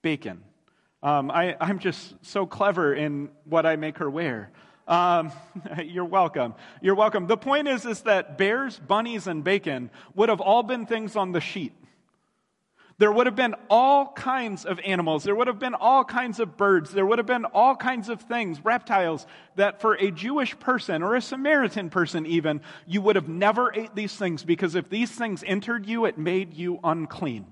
bacon. 0.04 0.44
Um, 1.02 1.32
I, 1.32 1.58
I'm 1.60 1.80
just 1.80 2.14
so 2.22 2.46
clever 2.46 2.94
in 2.94 3.30
what 3.46 3.66
I 3.66 3.78
make 3.78 3.98
her 3.98 4.10
wear. 4.10 4.52
Um, 4.88 5.32
you're 5.84 6.06
welcome. 6.06 6.54
You're 6.82 6.94
welcome. 6.94 7.26
The 7.26 7.38
point 7.38 7.68
is, 7.68 7.84
is 7.84 8.02
that 8.04 8.38
bears, 8.38 8.78
bunnies, 8.78 9.26
and 9.26 9.44
bacon 9.44 9.90
would 10.14 10.30
have 10.30 10.40
all 10.40 10.62
been 10.62 10.86
things 10.86 11.16
on 11.16 11.32
the 11.32 11.42
sheet. 11.42 11.74
There 12.98 13.12
would 13.12 13.26
have 13.26 13.36
been 13.36 13.56
all 13.70 14.08
kinds 14.14 14.64
of 14.66 14.80
animals. 14.80 15.26
There 15.26 15.36
would 15.36 15.48
have 15.48 15.60
been 15.60 15.74
all 15.74 16.06
kinds 16.06 16.40
of 16.40 16.56
birds. 16.56 16.92
There 16.92 17.06
would 17.06 17.18
have 17.18 17.28
been 17.28 17.44
all 17.44 17.76
kinds 17.76 18.08
of 18.08 18.22
things, 18.22 18.64
reptiles, 18.64 19.28
that 19.58 19.82
for 19.82 19.96
a 19.96 20.12
Jewish 20.12 20.58
person 20.60 21.04
or 21.04 21.16
a 21.16 21.22
Samaritan 21.22 21.90
person 21.90 22.26
even, 22.26 22.62
you 22.88 23.02
would 23.02 23.18
have 23.18 23.28
never 23.28 23.74
ate 23.74 23.96
these 23.96 24.16
things 24.16 24.46
because 24.46 24.76
if 24.76 24.90
these 24.90 25.12
things 25.12 25.44
entered 25.46 25.86
you, 25.86 26.06
it 26.06 26.18
made 26.18 26.54
you 26.54 26.80
unclean. 26.86 27.48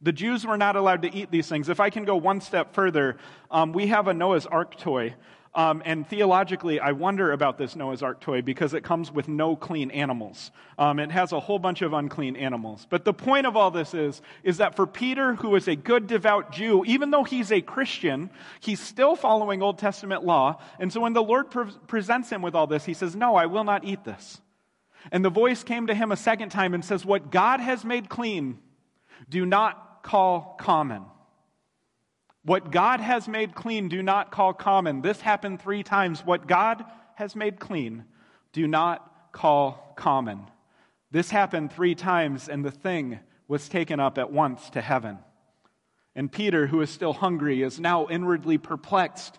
The 0.00 0.12
Jews 0.12 0.46
were 0.46 0.56
not 0.56 0.76
allowed 0.76 1.02
to 1.02 1.14
eat 1.14 1.30
these 1.30 1.48
things. 1.48 1.68
If 1.68 1.80
I 1.80 1.90
can 1.90 2.04
go 2.04 2.16
one 2.16 2.40
step 2.40 2.74
further, 2.74 3.18
um, 3.50 3.72
we 3.72 3.88
have 3.88 4.08
a 4.08 4.14
Noah's 4.14 4.46
Ark 4.46 4.78
toy 4.78 5.14
um, 5.56 5.82
and 5.84 6.08
theologically, 6.08 6.80
I 6.80 6.92
wonder 6.92 7.30
about 7.30 7.58
this 7.58 7.76
Noah's 7.76 8.02
Ark 8.02 8.20
toy 8.20 8.42
because 8.42 8.74
it 8.74 8.82
comes 8.82 9.12
with 9.12 9.28
no 9.28 9.54
clean 9.54 9.92
animals. 9.92 10.50
Um, 10.78 10.98
it 10.98 11.12
has 11.12 11.30
a 11.30 11.38
whole 11.38 11.60
bunch 11.60 11.80
of 11.82 11.92
unclean 11.92 12.34
animals. 12.34 12.88
But 12.90 13.04
the 13.04 13.12
point 13.12 13.46
of 13.46 13.56
all 13.56 13.70
this 13.70 13.94
is, 13.94 14.20
is 14.42 14.56
that 14.56 14.74
for 14.74 14.84
Peter, 14.84 15.34
who 15.34 15.54
is 15.54 15.68
a 15.68 15.76
good, 15.76 16.08
devout 16.08 16.50
Jew, 16.50 16.84
even 16.86 17.12
though 17.12 17.22
he's 17.22 17.52
a 17.52 17.60
Christian, 17.60 18.30
he's 18.58 18.80
still 18.80 19.14
following 19.14 19.62
Old 19.62 19.78
Testament 19.78 20.24
law. 20.24 20.60
And 20.80 20.92
so 20.92 21.00
when 21.00 21.12
the 21.12 21.22
Lord 21.22 21.52
pre- 21.52 21.70
presents 21.86 22.30
him 22.30 22.42
with 22.42 22.56
all 22.56 22.66
this, 22.66 22.84
he 22.84 22.94
says, 22.94 23.14
No, 23.14 23.36
I 23.36 23.46
will 23.46 23.64
not 23.64 23.84
eat 23.84 24.02
this. 24.02 24.40
And 25.12 25.24
the 25.24 25.30
voice 25.30 25.62
came 25.62 25.86
to 25.86 25.94
him 25.94 26.10
a 26.10 26.16
second 26.16 26.48
time 26.48 26.74
and 26.74 26.84
says, 26.84 27.06
What 27.06 27.30
God 27.30 27.60
has 27.60 27.84
made 27.84 28.08
clean, 28.08 28.58
do 29.28 29.46
not 29.46 30.02
call 30.02 30.56
common. 30.58 31.04
What 32.44 32.70
God 32.70 33.00
has 33.00 33.26
made 33.26 33.54
clean, 33.54 33.88
do 33.88 34.02
not 34.02 34.30
call 34.30 34.52
common. 34.52 35.00
This 35.00 35.20
happened 35.20 35.62
three 35.62 35.82
times. 35.82 36.24
What 36.24 36.46
God 36.46 36.84
has 37.14 37.34
made 37.34 37.58
clean, 37.58 38.04
do 38.52 38.66
not 38.66 39.32
call 39.32 39.94
common. 39.96 40.42
This 41.10 41.30
happened 41.30 41.72
three 41.72 41.94
times, 41.94 42.48
and 42.48 42.64
the 42.64 42.70
thing 42.70 43.20
was 43.48 43.68
taken 43.68 43.98
up 43.98 44.18
at 44.18 44.30
once 44.30 44.68
to 44.70 44.80
heaven. 44.80 45.18
And 46.14 46.30
Peter, 46.30 46.66
who 46.66 46.80
is 46.80 46.90
still 46.90 47.14
hungry, 47.14 47.62
is 47.62 47.80
now 47.80 48.06
inwardly 48.08 48.58
perplexed 48.58 49.38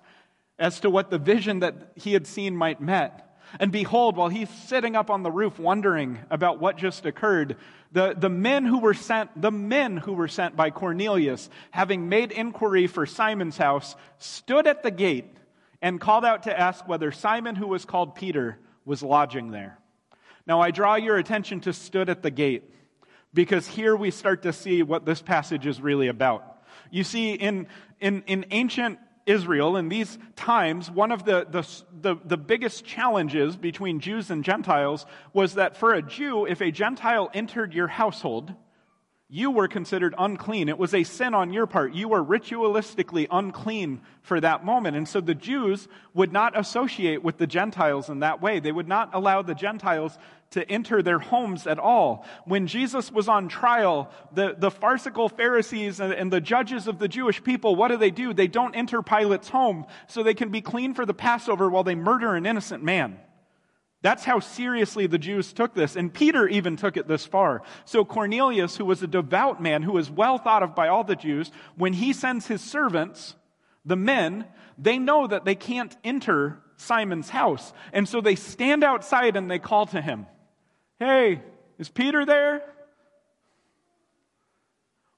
as 0.58 0.80
to 0.80 0.90
what 0.90 1.10
the 1.10 1.18
vision 1.18 1.60
that 1.60 1.92
he 1.96 2.14
had 2.14 2.26
seen 2.26 2.56
might 2.56 2.82
met. 2.82 3.25
And 3.60 3.72
behold, 3.72 4.18
while 4.18 4.30
he's 4.30 4.50
sitting 4.50 4.96
up 4.96 5.10
on 5.10 5.24
the 5.24 5.32
roof 5.32 5.60
wondering 5.60 6.20
about 6.30 6.60
what 6.60 6.78
just 6.78 7.06
occurred, 7.06 7.58
the, 7.92 8.14
the 8.18 8.30
men 8.30 8.66
who 8.66 8.80
were 8.80 8.94
sent, 8.94 9.40
the 9.40 9.52
men 9.52 9.98
who 9.98 10.14
were 10.14 10.28
sent 10.28 10.56
by 10.56 10.72
Cornelius, 10.72 11.50
having 11.72 12.10
made 12.10 12.32
inquiry 12.32 12.88
for 12.88 13.06
Simon's 13.06 13.58
house, 13.58 13.96
stood 14.18 14.68
at 14.68 14.84
the 14.84 14.92
gate 14.92 15.32
and 15.82 16.02
called 16.02 16.26
out 16.26 16.44
to 16.44 16.60
ask 16.60 16.88
whether 16.88 17.12
Simon, 17.12 17.56
who 17.56 17.68
was 17.68 17.86
called 17.86 18.16
Peter, 18.16 18.58
was 18.84 19.02
lodging 19.02 19.52
there. 19.52 19.78
Now 20.48 20.62
I 20.62 20.72
draw 20.72 20.96
your 20.96 21.18
attention 21.18 21.62
to 21.62 21.74
stood 21.74 22.10
at 22.10 22.22
the 22.22 22.32
gate, 22.32 22.72
because 23.34 23.68
here 23.68 23.96
we 23.96 24.12
start 24.12 24.44
to 24.44 24.54
see 24.54 24.82
what 24.84 25.06
this 25.06 25.22
passage 25.22 25.66
is 25.66 25.82
really 25.82 26.08
about. 26.08 26.64
You 26.92 27.04
see, 27.04 27.34
in, 27.34 27.68
in, 28.00 28.24
in 28.28 28.46
ancient 28.52 29.00
Israel 29.26 29.76
in 29.76 29.90
these 29.90 30.18
times, 30.36 30.90
one 30.90 31.12
of 31.12 31.26
the, 31.26 31.48
the, 31.50 31.68
the, 32.02 32.20
the, 32.24 32.38
biggest 32.38 32.86
challenges 32.86 33.56
between 33.56 34.00
Jews 34.00 34.30
and 34.30 34.44
Gentiles 34.44 35.06
was 35.34 35.56
that 35.56 35.78
for 35.78 35.94
a 35.94 36.02
Jew, 36.02 36.46
if 36.46 36.62
a 36.62 36.72
Gentile 36.72 37.30
entered 37.34 37.74
your 37.74 37.88
household, 37.88 38.54
you 39.28 39.50
were 39.50 39.68
considered 39.68 40.14
unclean. 40.20 40.70
It 40.70 40.78
was 40.78 40.94
a 40.94 41.04
sin 41.04 41.34
on 41.34 41.52
your 41.52 41.66
part. 41.66 41.94
You 41.94 42.10
were 42.10 42.24
ritualistically 42.24 43.28
unclean 43.32 44.02
for 44.22 44.40
that 44.40 44.64
moment. 44.64 44.96
And 44.96 45.08
so 45.08 45.20
the 45.20 45.34
Jews 45.34 45.88
would 46.14 46.32
not 46.32 46.58
associate 46.58 47.24
with 47.24 47.38
the 47.38 47.48
Gentiles 47.48 48.10
in 48.10 48.20
that 48.20 48.42
way. 48.42 48.60
They 48.60 48.72
would 48.72 48.88
not 48.88 49.10
allow 49.16 49.42
the 49.42 49.56
Gentiles 49.56 50.18
to 50.52 50.70
enter 50.72 51.02
their 51.02 51.20
homes 51.20 51.68
at 51.68 51.80
all. 51.80 52.26
When 52.46 52.68
Jesus 52.68 53.12
was 53.12 53.28
on 53.28 53.50
trial, 53.50 54.12
the, 54.34 54.56
the 54.58 54.72
farcical 54.72 55.28
Pharisees 55.30 56.00
and, 56.00 56.14
and 56.14 56.32
the 56.32 56.42
judges 56.42 56.88
of 56.88 57.00
the 57.00 57.08
Jewish 57.08 57.44
people, 57.44 57.76
what 57.76 57.90
do 57.90 57.98
they 57.98 58.12
do? 58.12 58.34
They 58.34 58.48
don't 58.48 58.76
enter 58.76 59.02
Pilate's 59.02 59.50
home 59.50 59.86
so 60.08 60.24
they 60.24 60.34
can 60.34 60.50
be 60.50 60.62
clean 60.62 60.94
for 60.94 61.06
the 61.06 61.14
Passover 61.14 61.70
while 61.70 61.84
they 61.84 61.96
murder 61.96 62.36
an 62.36 62.46
innocent 62.46 62.84
man. 62.84 63.20
That's 64.02 64.24
how 64.24 64.40
seriously 64.40 65.08
the 65.08 65.18
Jews 65.18 65.52
took 65.52 65.74
this. 65.74 65.96
And 65.96 66.14
Peter 66.14 66.48
even 66.48 66.76
took 66.76 66.96
it 66.96 67.08
this 67.08 67.26
far. 67.26 67.64
So 67.86 68.06
Cornelius, 68.06 68.78
who 68.78 68.86
was 68.86 69.02
a 69.02 69.08
devout 69.08 69.62
man, 69.62 69.82
who 69.82 69.94
was 69.94 70.12
well 70.12 70.38
thought 70.38 70.62
of 70.62 70.76
by 70.76 70.90
all 70.90 71.04
the 71.04 71.16
Jews, 71.16 71.52
when 71.76 71.94
he 71.94 72.14
sends 72.14 72.46
his 72.46 72.62
servants, 72.62 73.36
the 73.84 73.96
men, 73.96 74.46
they 74.78 75.00
know 75.00 75.26
that 75.26 75.44
they 75.44 75.56
can't 75.56 75.96
enter 76.04 76.60
Simon's 76.78 77.30
house. 77.30 77.74
And 77.94 78.08
so 78.08 78.22
they 78.22 78.36
stand 78.36 78.84
outside 78.84 79.36
and 79.36 79.50
they 79.50 79.60
call 79.60 79.88
to 79.88 80.02
him, 80.02 80.28
Hey, 81.00 81.42
is 81.78 81.90
Peter 81.90 82.26
there? 82.26 82.62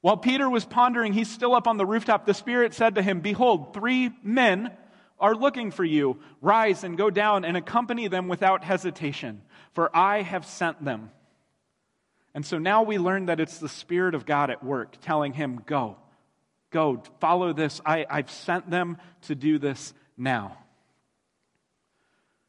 While 0.01 0.17
Peter 0.17 0.49
was 0.49 0.65
pondering, 0.65 1.13
he's 1.13 1.29
still 1.29 1.53
up 1.53 1.67
on 1.67 1.77
the 1.77 1.85
rooftop. 1.85 2.25
The 2.25 2.33
Spirit 2.33 2.73
said 2.73 2.95
to 2.95 3.01
him, 3.01 3.19
Behold, 3.19 3.73
three 3.73 4.11
men 4.23 4.71
are 5.19 5.35
looking 5.35 5.71
for 5.71 5.83
you. 5.83 6.19
Rise 6.41 6.83
and 6.83 6.97
go 6.97 7.09
down 7.09 7.43
and 7.45 7.57
accompany 7.57 8.07
them 8.07 8.27
without 8.27 8.63
hesitation, 8.63 9.41
for 9.73 9.95
I 9.95 10.21
have 10.21 10.45
sent 10.45 10.83
them. 10.83 11.11
And 12.33 12.45
so 12.45 12.57
now 12.59 12.83
we 12.83 12.99
learn 12.99 13.25
that 13.25 13.39
it's 13.39 13.57
the 13.57 13.69
Spirit 13.69 14.13
of 14.15 14.25
God 14.25 14.49
at 14.49 14.63
work 14.63 14.97
telling 15.01 15.33
him, 15.33 15.61
Go, 15.65 15.97
go, 16.69 17.01
follow 17.19 17.53
this. 17.53 17.81
I, 17.85 18.05
I've 18.09 18.31
sent 18.31 18.69
them 18.69 18.97
to 19.23 19.35
do 19.35 19.57
this 19.57 19.93
now. 20.15 20.57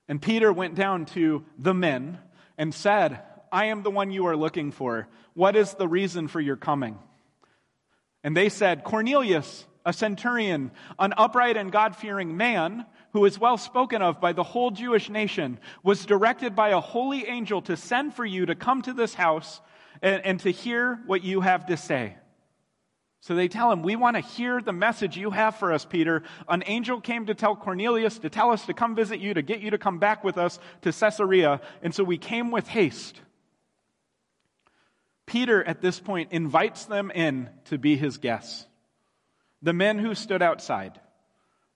And 0.06 0.20
Peter 0.20 0.52
went 0.52 0.74
down 0.74 1.06
to 1.06 1.44
the 1.58 1.74
men 1.74 2.18
and 2.58 2.74
said, 2.74 3.22
I 3.50 3.66
am 3.66 3.82
the 3.82 3.90
one 3.90 4.10
you 4.10 4.26
are 4.26 4.36
looking 4.36 4.72
for. 4.72 5.08
What 5.32 5.56
is 5.56 5.72
the 5.74 5.88
reason 5.88 6.28
for 6.28 6.40
your 6.40 6.56
coming? 6.56 6.98
And 8.22 8.36
they 8.36 8.50
said, 8.50 8.84
Cornelius 8.84 9.64
a 9.88 9.92
centurion, 9.92 10.70
an 10.98 11.14
upright 11.16 11.56
and 11.56 11.72
God 11.72 11.96
fearing 11.96 12.36
man 12.36 12.84
who 13.14 13.24
is 13.24 13.38
well 13.38 13.56
spoken 13.56 14.02
of 14.02 14.20
by 14.20 14.34
the 14.34 14.42
whole 14.42 14.70
Jewish 14.70 15.08
nation, 15.08 15.58
was 15.82 16.04
directed 16.04 16.54
by 16.54 16.70
a 16.70 16.80
holy 16.80 17.26
angel 17.26 17.62
to 17.62 17.76
send 17.76 18.12
for 18.12 18.26
you 18.26 18.44
to 18.44 18.54
come 18.54 18.82
to 18.82 18.92
this 18.92 19.14
house 19.14 19.62
and, 20.02 20.22
and 20.26 20.40
to 20.40 20.50
hear 20.50 21.00
what 21.06 21.24
you 21.24 21.40
have 21.40 21.66
to 21.66 21.78
say. 21.78 22.16
So 23.20 23.34
they 23.34 23.48
tell 23.48 23.72
him, 23.72 23.82
We 23.82 23.96
want 23.96 24.16
to 24.16 24.22
hear 24.22 24.60
the 24.60 24.72
message 24.72 25.16
you 25.16 25.30
have 25.30 25.56
for 25.56 25.72
us, 25.72 25.84
Peter. 25.84 26.22
An 26.48 26.62
angel 26.66 27.00
came 27.00 27.26
to 27.26 27.34
tell 27.34 27.56
Cornelius 27.56 28.18
to 28.20 28.30
tell 28.30 28.50
us 28.50 28.66
to 28.66 28.74
come 28.74 28.94
visit 28.94 29.20
you, 29.20 29.34
to 29.34 29.42
get 29.42 29.60
you 29.60 29.70
to 29.70 29.78
come 29.78 29.98
back 29.98 30.22
with 30.22 30.38
us 30.38 30.58
to 30.82 30.92
Caesarea. 30.92 31.60
And 31.82 31.94
so 31.94 32.04
we 32.04 32.18
came 32.18 32.50
with 32.50 32.68
haste. 32.68 33.20
Peter, 35.26 35.62
at 35.62 35.82
this 35.82 36.00
point, 36.00 36.32
invites 36.32 36.86
them 36.86 37.10
in 37.10 37.50
to 37.66 37.76
be 37.76 37.96
his 37.96 38.18
guests. 38.18 38.66
The 39.60 39.74
men 39.74 39.98
who 39.98 40.14
stood 40.14 40.40
outside, 40.40 40.98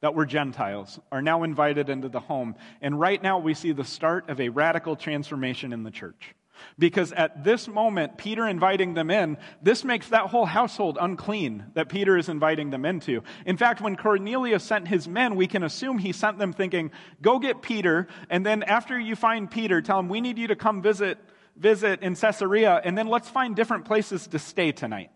that 0.01 0.15
were 0.15 0.25
Gentiles, 0.25 0.99
are 1.11 1.21
now 1.21 1.43
invited 1.43 1.91
into 1.91 2.09
the 2.09 2.21
home. 2.21 2.55
And 2.81 2.99
right 2.99 3.23
now 3.23 3.41
we 3.41 3.55
see 3.55 3.73
the 3.73 3.85
start 3.85 4.31
of 4.31 4.41
a 4.41 4.49
radical 4.49 4.97
transformation 4.97 5.73
in 5.73 5.83
the 5.83 5.91
church. 5.91 6.35
Because 6.79 7.13
at 7.13 7.45
this 7.45 7.69
moment, 7.69 8.19
Peter 8.19 8.47
inviting 8.47 8.95
them 8.95 9.11
in, 9.11 9.37
this 9.63 9.85
makes 9.85 10.09
that 10.09 10.27
whole 10.27 10.47
household 10.47 10.99
unclean 11.01 11.65
that 11.75 11.89
Peter 11.89 12.17
is 12.17 12.29
inviting 12.29 12.71
them 12.71 12.85
into. 12.85 13.23
In 13.47 13.57
fact, 13.57 13.81
when 13.81 13.97
Cornelius 13.97 14.65
sent 14.65 14.89
his 14.89 15.09
men, 15.09 15.37
we 15.37 15.47
can 15.47 15.63
assume 15.63 15.99
he 15.99 16.13
sent 16.13 16.39
them 16.39 16.53
thinking, 16.53 16.91
go 17.21 17.39
get 17.39 17.63
Peter, 17.63 18.09
and 18.31 18.45
then 18.45 18.63
after 18.63 18.99
you 18.99 19.17
find 19.17 19.51
Peter, 19.51 19.83
tell 19.83 19.99
him, 19.99 20.09
we 20.09 20.21
need 20.21 20.39
you 20.39 20.49
to 20.49 20.57
come 20.57 20.83
visit, 20.83 21.19
visit 21.57 22.03
in 22.03 22.15
Caesarea, 22.15 22.81
and 22.85 22.97
then 22.97 23.09
let's 23.09 23.29
find 23.29 23.57
different 23.57 23.85
places 23.85 24.27
to 24.29 24.39
stay 24.39 24.73
tonight 24.73 25.11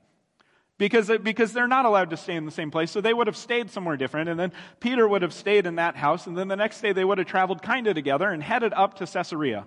because, 0.78 1.09
uh, 1.09 1.19
because 1.19 1.52
they're 1.52 1.69
not 1.69 1.85
allowed 1.87 2.11
to 2.11 2.16
stay 2.16 2.35
in 2.35 2.45
the 2.45 2.50
same 2.50 2.71
place. 2.71 2.90
So 2.90 3.00
they 3.00 3.14
would 3.14 3.26
have 3.26 3.37
stayed 3.37 3.71
somewhere 3.71 3.97
different. 3.97 4.28
And 4.28 4.38
then 4.38 4.52
Peter 4.81 5.07
would 5.07 5.23
have 5.23 5.33
stayed 5.33 5.66
in 5.66 5.76
that 5.76 5.97
house. 5.97 6.26
And 6.26 6.37
then 6.37 6.49
the 6.49 6.57
next 6.57 6.81
day 6.81 6.93
they 6.93 7.05
would 7.05 7.19
have 7.19 7.26
traveled 7.26 7.62
kind 7.62 7.87
of 7.87 7.95
together 7.95 8.28
and 8.28 8.43
headed 8.43 8.73
up 8.75 8.95
to 8.95 9.07
Caesarea. 9.07 9.66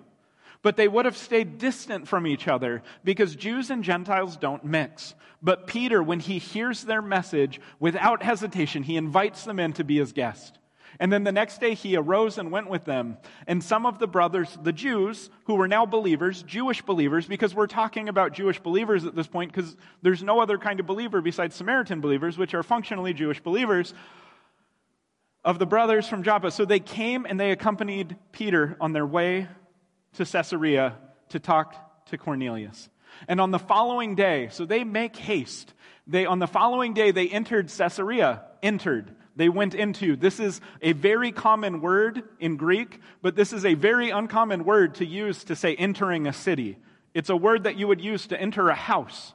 But 0.62 0.76
they 0.76 0.88
would 0.88 1.06
have 1.06 1.16
stayed 1.16 1.58
distant 1.58 2.06
from 2.06 2.26
each 2.26 2.46
other 2.46 2.82
because 3.02 3.34
Jews 3.34 3.70
and 3.70 3.82
Gentiles 3.82 4.36
don't 4.36 4.64
mix. 4.64 5.14
But 5.42 5.66
Peter, 5.66 6.02
when 6.02 6.20
he 6.20 6.38
hears 6.38 6.84
their 6.84 7.00
message, 7.00 7.60
without 7.78 8.22
hesitation, 8.22 8.82
he 8.82 8.96
invites 8.96 9.44
them 9.44 9.58
in 9.58 9.72
to 9.74 9.84
be 9.84 9.96
his 9.96 10.12
guest. 10.12 10.58
And 10.98 11.10
then 11.10 11.24
the 11.24 11.32
next 11.32 11.60
day 11.60 11.72
he 11.72 11.96
arose 11.96 12.36
and 12.36 12.50
went 12.50 12.68
with 12.68 12.84
them. 12.84 13.16
And 13.46 13.64
some 13.64 13.86
of 13.86 13.98
the 13.98 14.06
brothers, 14.06 14.58
the 14.62 14.72
Jews, 14.72 15.30
who 15.44 15.54
were 15.54 15.68
now 15.68 15.86
believers, 15.86 16.42
Jewish 16.42 16.82
believers, 16.82 17.26
because 17.26 17.54
we're 17.54 17.66
talking 17.66 18.10
about 18.10 18.34
Jewish 18.34 18.60
believers 18.60 19.06
at 19.06 19.14
this 19.14 19.26
point, 19.26 19.52
because 19.52 19.76
there's 20.02 20.22
no 20.22 20.40
other 20.40 20.58
kind 20.58 20.78
of 20.78 20.86
believer 20.86 21.22
besides 21.22 21.54
Samaritan 21.54 22.02
believers, 22.02 22.36
which 22.36 22.52
are 22.52 22.62
functionally 22.62 23.14
Jewish 23.14 23.40
believers, 23.40 23.94
of 25.42 25.58
the 25.58 25.64
brothers 25.64 26.06
from 26.06 26.22
Joppa. 26.22 26.50
So 26.50 26.66
they 26.66 26.80
came 26.80 27.24
and 27.24 27.40
they 27.40 27.50
accompanied 27.50 28.16
Peter 28.30 28.76
on 28.78 28.92
their 28.92 29.06
way 29.06 29.48
to 30.14 30.24
Caesarea 30.24 30.96
to 31.30 31.38
talk 31.38 32.06
to 32.06 32.18
Cornelius. 32.18 32.88
And 33.28 33.40
on 33.40 33.50
the 33.50 33.58
following 33.58 34.14
day, 34.14 34.48
so 34.50 34.64
they 34.64 34.84
make 34.84 35.16
haste. 35.16 35.72
They, 36.06 36.26
on 36.26 36.38
the 36.38 36.46
following 36.46 36.94
day, 36.94 37.10
they 37.10 37.28
entered 37.28 37.68
Caesarea, 37.68 38.42
entered 38.62 39.14
they 39.36 39.48
went 39.48 39.74
into. 39.74 40.16
This 40.16 40.38
is 40.38 40.60
a 40.82 40.92
very 40.92 41.32
common 41.32 41.80
word 41.80 42.24
in 42.40 42.58
Greek, 42.58 43.00
but 43.22 43.36
this 43.36 43.54
is 43.54 43.64
a 43.64 43.72
very 43.72 44.10
uncommon 44.10 44.64
word 44.64 44.96
to 44.96 45.06
use 45.06 45.44
to 45.44 45.56
say 45.56 45.74
entering 45.74 46.26
a 46.26 46.32
city. 46.34 46.76
It's 47.14 47.30
a 47.30 47.36
word 47.36 47.64
that 47.64 47.76
you 47.76 47.88
would 47.88 48.02
use 48.02 48.26
to 48.26 48.40
enter 48.40 48.68
a 48.68 48.74
house. 48.74 49.32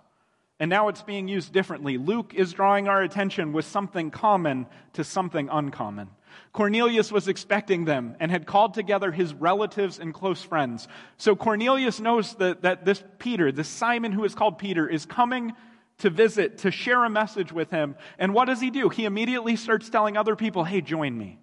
And 0.59 0.69
now 0.69 0.87
it's 0.87 1.01
being 1.01 1.27
used 1.27 1.51
differently. 1.51 1.97
Luke 1.97 2.33
is 2.33 2.53
drawing 2.53 2.87
our 2.87 3.01
attention 3.01 3.51
with 3.51 3.65
something 3.65 4.09
common 4.09 4.67
to 4.93 5.03
something 5.03 5.49
uncommon. 5.51 6.09
Cornelius 6.53 7.11
was 7.11 7.27
expecting 7.27 7.85
them 7.85 8.15
and 8.19 8.31
had 8.31 8.45
called 8.45 8.73
together 8.73 9.11
his 9.11 9.33
relatives 9.33 9.99
and 9.99 10.13
close 10.13 10.41
friends. 10.41 10.87
So 11.17 11.35
Cornelius 11.35 11.99
knows 11.99 12.35
that, 12.35 12.61
that 12.61 12.85
this 12.85 13.03
Peter, 13.19 13.51
this 13.51 13.67
Simon 13.67 14.13
who 14.13 14.23
is 14.23 14.35
called 14.35 14.57
Peter, 14.57 14.87
is 14.87 15.05
coming 15.05 15.53
to 15.99 16.09
visit, 16.09 16.59
to 16.59 16.71
share 16.71 17.03
a 17.03 17.09
message 17.09 17.51
with 17.51 17.69
him. 17.71 17.95
And 18.17 18.33
what 18.33 18.45
does 18.45 18.61
he 18.61 18.69
do? 18.69 18.89
He 18.89 19.05
immediately 19.05 19.55
starts 19.55 19.89
telling 19.89 20.17
other 20.17 20.35
people, 20.35 20.63
hey, 20.63 20.81
join 20.81 21.17
me. 21.17 21.39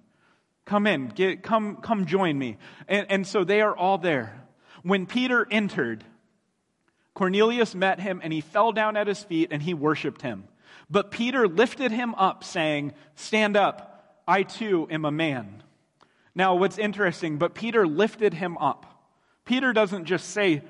Come 0.64 0.86
in, 0.86 1.08
get, 1.08 1.42
come, 1.42 1.76
come 1.76 2.06
join 2.06 2.38
me. 2.38 2.56
And, 2.86 3.06
and 3.10 3.26
so 3.26 3.44
they 3.44 3.60
are 3.60 3.76
all 3.76 3.98
there. 3.98 4.42
When 4.82 5.06
Peter 5.06 5.46
entered, 5.50 6.04
Cornelius 7.14 7.74
met 7.74 8.00
him 8.00 8.20
and 8.22 8.32
he 8.32 8.40
fell 8.40 8.72
down 8.72 8.96
at 8.96 9.06
his 9.06 9.22
feet 9.22 9.48
and 9.50 9.62
he 9.62 9.74
worshiped 9.74 10.22
him. 10.22 10.44
But 10.90 11.10
Peter 11.10 11.48
lifted 11.48 11.92
him 11.92 12.14
up, 12.14 12.44
saying, 12.44 12.92
Stand 13.14 13.56
up, 13.56 14.22
I 14.26 14.42
too 14.42 14.86
am 14.90 15.04
a 15.04 15.10
man. 15.10 15.62
Now, 16.34 16.54
what's 16.54 16.78
interesting, 16.78 17.38
but 17.38 17.54
Peter 17.54 17.86
lifted 17.86 18.34
him 18.34 18.56
up. 18.58 18.86
Peter 19.44 19.72
doesn't 19.72 20.04
just 20.06 20.30
say, 20.30 20.62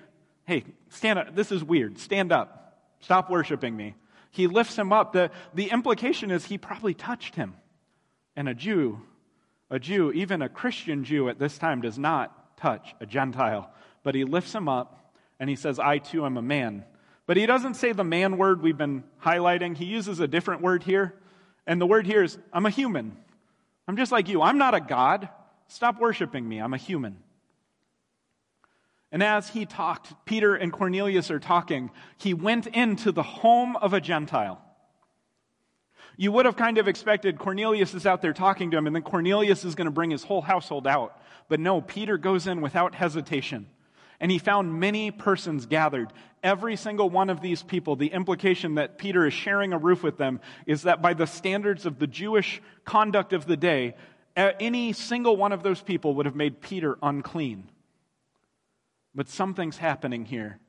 Hey, 0.44 0.64
stand 0.88 1.18
up, 1.18 1.34
this 1.34 1.52
is 1.52 1.62
weird, 1.62 1.98
stand 1.98 2.32
up. 2.32 2.58
Stop 3.00 3.30
worshiping 3.30 3.76
me. 3.76 3.94
He 4.30 4.46
lifts 4.46 4.78
him 4.78 4.92
up. 4.92 5.12
The, 5.12 5.30
the 5.54 5.70
implication 5.70 6.30
is 6.30 6.44
he 6.44 6.56
probably 6.56 6.94
touched 6.94 7.34
him. 7.34 7.54
And 8.34 8.48
a 8.48 8.54
Jew, 8.54 9.00
a 9.70 9.78
Jew, 9.78 10.12
even 10.12 10.40
a 10.40 10.48
Christian 10.48 11.04
Jew 11.04 11.28
at 11.28 11.38
this 11.38 11.58
time, 11.58 11.82
does 11.82 11.98
not 11.98 12.56
touch 12.56 12.94
a 13.00 13.06
Gentile. 13.06 13.70
But 14.04 14.14
he 14.14 14.24
lifts 14.24 14.54
him 14.54 14.68
up 14.68 15.01
and 15.42 15.50
he 15.50 15.56
says, 15.56 15.80
I 15.80 15.98
too 15.98 16.24
am 16.24 16.36
a 16.36 16.40
man. 16.40 16.84
But 17.26 17.36
he 17.36 17.46
doesn't 17.46 17.74
say 17.74 17.90
the 17.90 18.04
man 18.04 18.38
word 18.38 18.62
we've 18.62 18.78
been 18.78 19.02
highlighting. 19.24 19.76
He 19.76 19.86
uses 19.86 20.20
a 20.20 20.28
different 20.28 20.62
word 20.62 20.84
here. 20.84 21.16
And 21.66 21.80
the 21.80 21.86
word 21.86 22.06
here 22.06 22.22
is, 22.22 22.38
I'm 22.52 22.64
a 22.64 22.70
human. 22.70 23.16
I'm 23.88 23.96
just 23.96 24.12
like 24.12 24.28
you. 24.28 24.40
I'm 24.40 24.56
not 24.56 24.74
a 24.76 24.80
God. 24.80 25.28
Stop 25.66 25.98
worshiping 25.98 26.48
me. 26.48 26.60
I'm 26.60 26.74
a 26.74 26.76
human. 26.76 27.16
And 29.10 29.20
as 29.20 29.48
he 29.48 29.66
talked, 29.66 30.14
Peter 30.26 30.54
and 30.54 30.72
Cornelius 30.72 31.28
are 31.32 31.40
talking, 31.40 31.90
he 32.18 32.34
went 32.34 32.68
into 32.68 33.10
the 33.10 33.24
home 33.24 33.74
of 33.74 33.94
a 33.94 34.00
Gentile. 34.00 34.62
You 36.16 36.30
would 36.30 36.46
have 36.46 36.54
kind 36.54 36.78
of 36.78 36.86
expected 36.86 37.36
Cornelius 37.40 37.94
is 37.94 38.06
out 38.06 38.22
there 38.22 38.32
talking 38.32 38.70
to 38.70 38.76
him, 38.76 38.86
and 38.86 38.94
then 38.94 39.02
Cornelius 39.02 39.64
is 39.64 39.74
going 39.74 39.86
to 39.86 39.90
bring 39.90 40.12
his 40.12 40.22
whole 40.22 40.42
household 40.42 40.86
out. 40.86 41.20
But 41.48 41.58
no, 41.58 41.80
Peter 41.80 42.16
goes 42.16 42.46
in 42.46 42.60
without 42.60 42.94
hesitation. 42.94 43.66
And 44.22 44.30
he 44.30 44.38
found 44.38 44.78
many 44.78 45.10
persons 45.10 45.66
gathered. 45.66 46.12
Every 46.44 46.76
single 46.76 47.10
one 47.10 47.28
of 47.28 47.40
these 47.40 47.64
people, 47.64 47.96
the 47.96 48.06
implication 48.06 48.76
that 48.76 48.96
Peter 48.96 49.26
is 49.26 49.34
sharing 49.34 49.72
a 49.72 49.78
roof 49.78 50.04
with 50.04 50.16
them 50.16 50.40
is 50.64 50.82
that 50.82 51.02
by 51.02 51.12
the 51.12 51.26
standards 51.26 51.86
of 51.86 51.98
the 51.98 52.06
Jewish 52.06 52.62
conduct 52.84 53.32
of 53.32 53.46
the 53.46 53.56
day, 53.56 53.96
any 54.36 54.92
single 54.92 55.36
one 55.36 55.50
of 55.50 55.64
those 55.64 55.82
people 55.82 56.14
would 56.14 56.26
have 56.26 56.36
made 56.36 56.60
Peter 56.60 56.96
unclean. 57.02 57.68
But 59.12 59.28
something's 59.28 59.78
happening 59.78 60.24
here. 60.24 60.60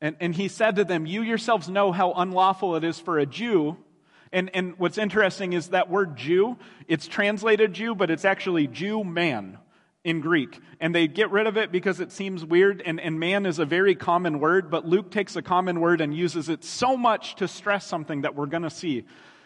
And, 0.00 0.16
and 0.20 0.34
he 0.34 0.48
said 0.48 0.76
to 0.76 0.84
them, 0.84 1.04
You 1.04 1.20
yourselves 1.20 1.68
know 1.68 1.92
how 1.92 2.14
unlawful 2.14 2.76
it 2.76 2.82
is 2.82 2.98
for 2.98 3.18
a 3.18 3.26
Jew. 3.26 3.76
And, 4.32 4.50
and 4.54 4.78
what's 4.78 4.96
interesting 4.96 5.52
is 5.52 5.68
that 5.68 5.90
word 5.90 6.16
Jew, 6.16 6.56
it's 6.88 7.06
translated 7.06 7.74
Jew, 7.74 7.94
but 7.94 8.10
it's 8.10 8.24
actually 8.24 8.68
Jew 8.68 9.04
man 9.04 9.58
in 10.04 10.20
Greek. 10.20 10.58
And 10.80 10.94
they 10.94 11.06
get 11.06 11.30
rid 11.30 11.46
of 11.46 11.56
it 11.56 11.70
because 11.70 12.00
it 12.00 12.12
seems 12.12 12.44
weird, 12.44 12.82
and, 12.84 13.00
and 13.00 13.20
man 13.20 13.46
is 13.46 13.58
a 13.58 13.64
very 13.64 13.94
common 13.94 14.40
word, 14.40 14.70
but 14.70 14.86
Luke 14.86 15.10
takes 15.10 15.36
a 15.36 15.42
common 15.42 15.80
word 15.80 16.00
and 16.00 16.14
uses 16.14 16.48
it 16.48 16.64
so 16.64 16.96
much 16.96 17.36
to 17.36 17.48
stress 17.48 17.86
something 17.86 18.22
that 18.22 18.34
we're 18.34 18.46
going 18.46 18.64
to 18.64 18.70
see. 18.70 19.04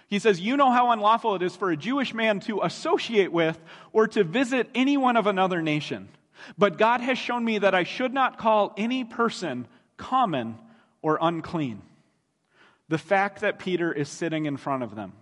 He 0.09 0.19
says, 0.19 0.41
You 0.41 0.57
know 0.57 0.71
how 0.71 0.91
unlawful 0.93 1.35
it 1.35 1.43
is 1.43 1.57
for 1.57 1.71
a 1.71 1.77
Jewish 1.77 2.15
man 2.15 2.41
to 2.41 2.63
associate 2.63 3.33
with 3.33 3.59
or 3.93 4.07
to 4.09 4.25
visit 4.25 4.71
anyone 4.75 5.17
of 5.17 5.27
another 5.27 5.61
nation. 5.61 6.09
But 6.57 6.79
God 6.79 7.01
has 7.01 7.19
shown 7.19 7.45
me 7.45 7.59
that 7.59 7.75
I 7.75 7.85
should 7.85 8.15
not 8.15 8.39
call 8.39 8.73
any 8.77 9.05
person 9.05 9.67
common 9.97 10.57
or 11.03 11.19
unclean. 11.21 11.83
The 12.89 12.99
fact 12.99 13.41
that 13.41 13.59
Peter 13.59 13.93
is 13.93 14.09
sitting 14.09 14.47
in 14.47 14.57
front 14.57 14.85
of 14.85 14.95
them 14.95 15.13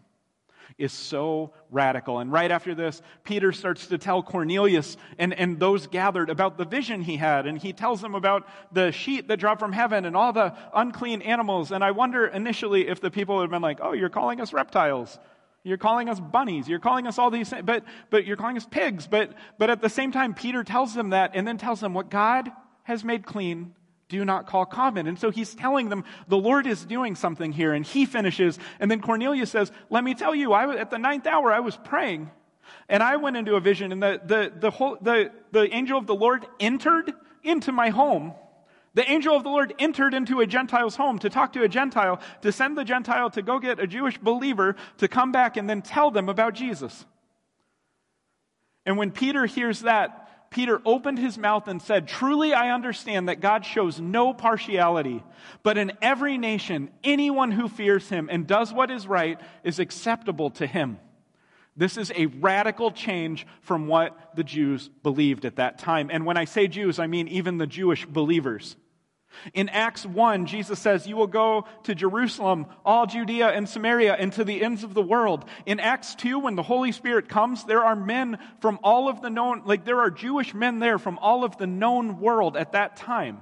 is 0.78 0.92
so 0.92 1.52
radical. 1.70 2.18
And 2.18 2.32
right 2.32 2.50
after 2.50 2.74
this, 2.74 3.00
Peter 3.22 3.52
starts 3.52 3.86
to 3.88 3.98
tell 3.98 4.22
Cornelius 4.22 4.96
and, 5.18 5.32
and 5.32 5.58
those 5.58 5.86
gathered 5.86 6.30
about 6.30 6.58
the 6.58 6.64
vision 6.64 7.02
he 7.02 7.16
had. 7.16 7.46
And 7.46 7.60
he 7.60 7.72
tells 7.72 8.00
them 8.00 8.14
about 8.14 8.48
the 8.72 8.90
sheet 8.90 9.28
that 9.28 9.38
dropped 9.38 9.60
from 9.60 9.72
heaven 9.72 10.04
and 10.04 10.16
all 10.16 10.32
the 10.32 10.54
unclean 10.74 11.22
animals. 11.22 11.70
And 11.70 11.84
I 11.84 11.92
wonder 11.92 12.26
initially 12.26 12.88
if 12.88 13.00
the 13.00 13.10
people 13.10 13.36
would 13.36 13.42
have 13.42 13.50
been 13.50 13.62
like, 13.62 13.78
oh, 13.82 13.92
you're 13.92 14.08
calling 14.08 14.40
us 14.40 14.52
reptiles. 14.52 15.18
You're 15.62 15.78
calling 15.78 16.08
us 16.08 16.20
bunnies. 16.20 16.68
You're 16.68 16.78
calling 16.78 17.06
us 17.06 17.18
all 17.18 17.30
these 17.30 17.48
things, 17.48 17.62
but, 17.64 17.84
but 18.10 18.26
you're 18.26 18.36
calling 18.36 18.56
us 18.56 18.66
pigs. 18.66 19.06
But, 19.06 19.32
but 19.58 19.70
at 19.70 19.80
the 19.80 19.88
same 19.88 20.12
time, 20.12 20.34
Peter 20.34 20.62
tells 20.62 20.94
them 20.94 21.10
that 21.10 21.32
and 21.34 21.48
then 21.48 21.56
tells 21.56 21.80
them 21.80 21.94
what 21.94 22.10
God 22.10 22.50
has 22.82 23.02
made 23.02 23.24
clean, 23.24 23.74
do 24.18 24.24
not 24.24 24.46
call 24.46 24.64
common. 24.64 25.06
And 25.06 25.18
so 25.18 25.30
he's 25.30 25.54
telling 25.54 25.88
them 25.88 26.04
the 26.28 26.36
Lord 26.36 26.66
is 26.66 26.84
doing 26.84 27.14
something 27.14 27.52
here. 27.52 27.72
And 27.72 27.84
he 27.84 28.06
finishes. 28.06 28.58
And 28.80 28.90
then 28.90 29.00
Cornelius 29.00 29.50
says, 29.50 29.70
Let 29.90 30.04
me 30.04 30.14
tell 30.14 30.34
you, 30.34 30.52
I 30.52 30.76
at 30.76 30.90
the 30.90 30.98
ninth 30.98 31.26
hour, 31.26 31.52
I 31.52 31.60
was 31.60 31.76
praying. 31.76 32.30
And 32.88 33.02
I 33.02 33.16
went 33.16 33.36
into 33.36 33.56
a 33.56 33.60
vision, 33.60 33.92
and 33.92 34.02
the, 34.02 34.20
the, 34.24 34.52
the, 34.58 34.70
whole, 34.70 34.96
the, 35.00 35.30
the 35.52 35.72
angel 35.74 35.98
of 35.98 36.06
the 36.06 36.14
Lord 36.14 36.46
entered 36.60 37.12
into 37.42 37.72
my 37.72 37.90
home. 37.90 38.34
The 38.94 39.10
angel 39.10 39.36
of 39.36 39.42
the 39.42 39.48
Lord 39.48 39.74
entered 39.78 40.14
into 40.14 40.40
a 40.40 40.46
Gentile's 40.46 40.96
home 40.96 41.18
to 41.18 41.30
talk 41.30 41.52
to 41.54 41.62
a 41.62 41.68
Gentile, 41.68 42.20
to 42.42 42.52
send 42.52 42.78
the 42.78 42.84
Gentile 42.84 43.28
to 43.30 43.42
go 43.42 43.58
get 43.58 43.80
a 43.80 43.86
Jewish 43.86 44.18
believer 44.18 44.76
to 44.98 45.08
come 45.08 45.32
back 45.32 45.56
and 45.56 45.68
then 45.68 45.82
tell 45.82 46.10
them 46.10 46.28
about 46.28 46.54
Jesus. 46.54 47.04
And 48.86 48.96
when 48.96 49.10
Peter 49.10 49.46
hears 49.46 49.80
that, 49.80 50.23
Peter 50.54 50.80
opened 50.84 51.18
his 51.18 51.36
mouth 51.36 51.66
and 51.66 51.82
said, 51.82 52.06
Truly 52.06 52.54
I 52.54 52.70
understand 52.70 53.28
that 53.28 53.40
God 53.40 53.66
shows 53.66 54.00
no 54.00 54.32
partiality, 54.32 55.20
but 55.64 55.76
in 55.76 55.90
every 56.00 56.38
nation, 56.38 56.90
anyone 57.02 57.50
who 57.50 57.68
fears 57.68 58.08
him 58.08 58.28
and 58.30 58.46
does 58.46 58.72
what 58.72 58.88
is 58.88 59.08
right 59.08 59.40
is 59.64 59.80
acceptable 59.80 60.50
to 60.50 60.64
him. 60.64 61.00
This 61.76 61.96
is 61.96 62.12
a 62.14 62.26
radical 62.26 62.92
change 62.92 63.48
from 63.62 63.88
what 63.88 64.36
the 64.36 64.44
Jews 64.44 64.88
believed 65.02 65.44
at 65.44 65.56
that 65.56 65.78
time. 65.80 66.08
And 66.12 66.24
when 66.24 66.36
I 66.36 66.44
say 66.44 66.68
Jews, 66.68 67.00
I 67.00 67.08
mean 67.08 67.26
even 67.26 67.58
the 67.58 67.66
Jewish 67.66 68.06
believers. 68.06 68.76
In 69.52 69.68
Acts 69.68 70.06
1, 70.06 70.46
Jesus 70.46 70.78
says, 70.78 71.06
You 71.06 71.16
will 71.16 71.26
go 71.26 71.66
to 71.84 71.94
Jerusalem, 71.94 72.66
all 72.84 73.06
Judea 73.06 73.48
and 73.48 73.68
Samaria, 73.68 74.14
and 74.14 74.32
to 74.34 74.44
the 74.44 74.62
ends 74.62 74.84
of 74.84 74.94
the 74.94 75.02
world. 75.02 75.44
In 75.66 75.80
Acts 75.80 76.14
2, 76.16 76.38
when 76.38 76.56
the 76.56 76.62
Holy 76.62 76.92
Spirit 76.92 77.28
comes, 77.28 77.64
there 77.64 77.84
are 77.84 77.96
men 77.96 78.38
from 78.60 78.78
all 78.82 79.08
of 79.08 79.20
the 79.20 79.30
known, 79.30 79.62
like 79.64 79.84
there 79.84 80.00
are 80.00 80.10
Jewish 80.10 80.54
men 80.54 80.78
there 80.78 80.98
from 80.98 81.18
all 81.18 81.44
of 81.44 81.56
the 81.58 81.66
known 81.66 82.20
world 82.20 82.56
at 82.56 82.72
that 82.72 82.96
time 82.96 83.40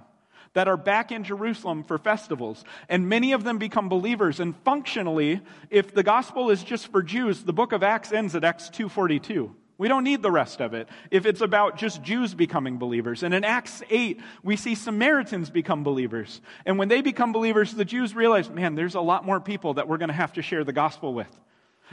that 0.54 0.68
are 0.68 0.76
back 0.76 1.12
in 1.12 1.24
Jerusalem 1.24 1.82
for 1.84 1.98
festivals. 1.98 2.64
And 2.88 3.08
many 3.08 3.32
of 3.32 3.44
them 3.44 3.58
become 3.58 3.88
believers. 3.88 4.40
And 4.40 4.56
functionally, 4.64 5.40
if 5.70 5.94
the 5.94 6.02
gospel 6.02 6.50
is 6.50 6.62
just 6.62 6.88
for 6.88 7.02
Jews, 7.02 7.42
the 7.42 7.52
book 7.52 7.72
of 7.72 7.82
Acts 7.82 8.12
ends 8.12 8.34
at 8.34 8.44
Acts 8.44 8.68
242. 8.68 9.54
We 9.78 9.88
don't 9.88 10.04
need 10.04 10.22
the 10.22 10.30
rest 10.30 10.60
of 10.60 10.74
it 10.74 10.88
if 11.10 11.26
it's 11.26 11.40
about 11.40 11.76
just 11.76 12.02
Jews 12.02 12.34
becoming 12.34 12.78
believers. 12.78 13.22
And 13.22 13.34
in 13.34 13.44
Acts 13.44 13.82
8, 13.90 14.20
we 14.42 14.56
see 14.56 14.74
Samaritans 14.74 15.50
become 15.50 15.82
believers. 15.82 16.40
And 16.66 16.78
when 16.78 16.88
they 16.88 17.00
become 17.00 17.32
believers, 17.32 17.72
the 17.72 17.84
Jews 17.84 18.14
realize, 18.14 18.48
man, 18.50 18.74
there's 18.74 18.94
a 18.94 19.00
lot 19.00 19.24
more 19.24 19.40
people 19.40 19.74
that 19.74 19.88
we're 19.88 19.98
going 19.98 20.08
to 20.08 20.14
have 20.14 20.34
to 20.34 20.42
share 20.42 20.62
the 20.64 20.72
gospel 20.72 21.14
with. 21.14 21.28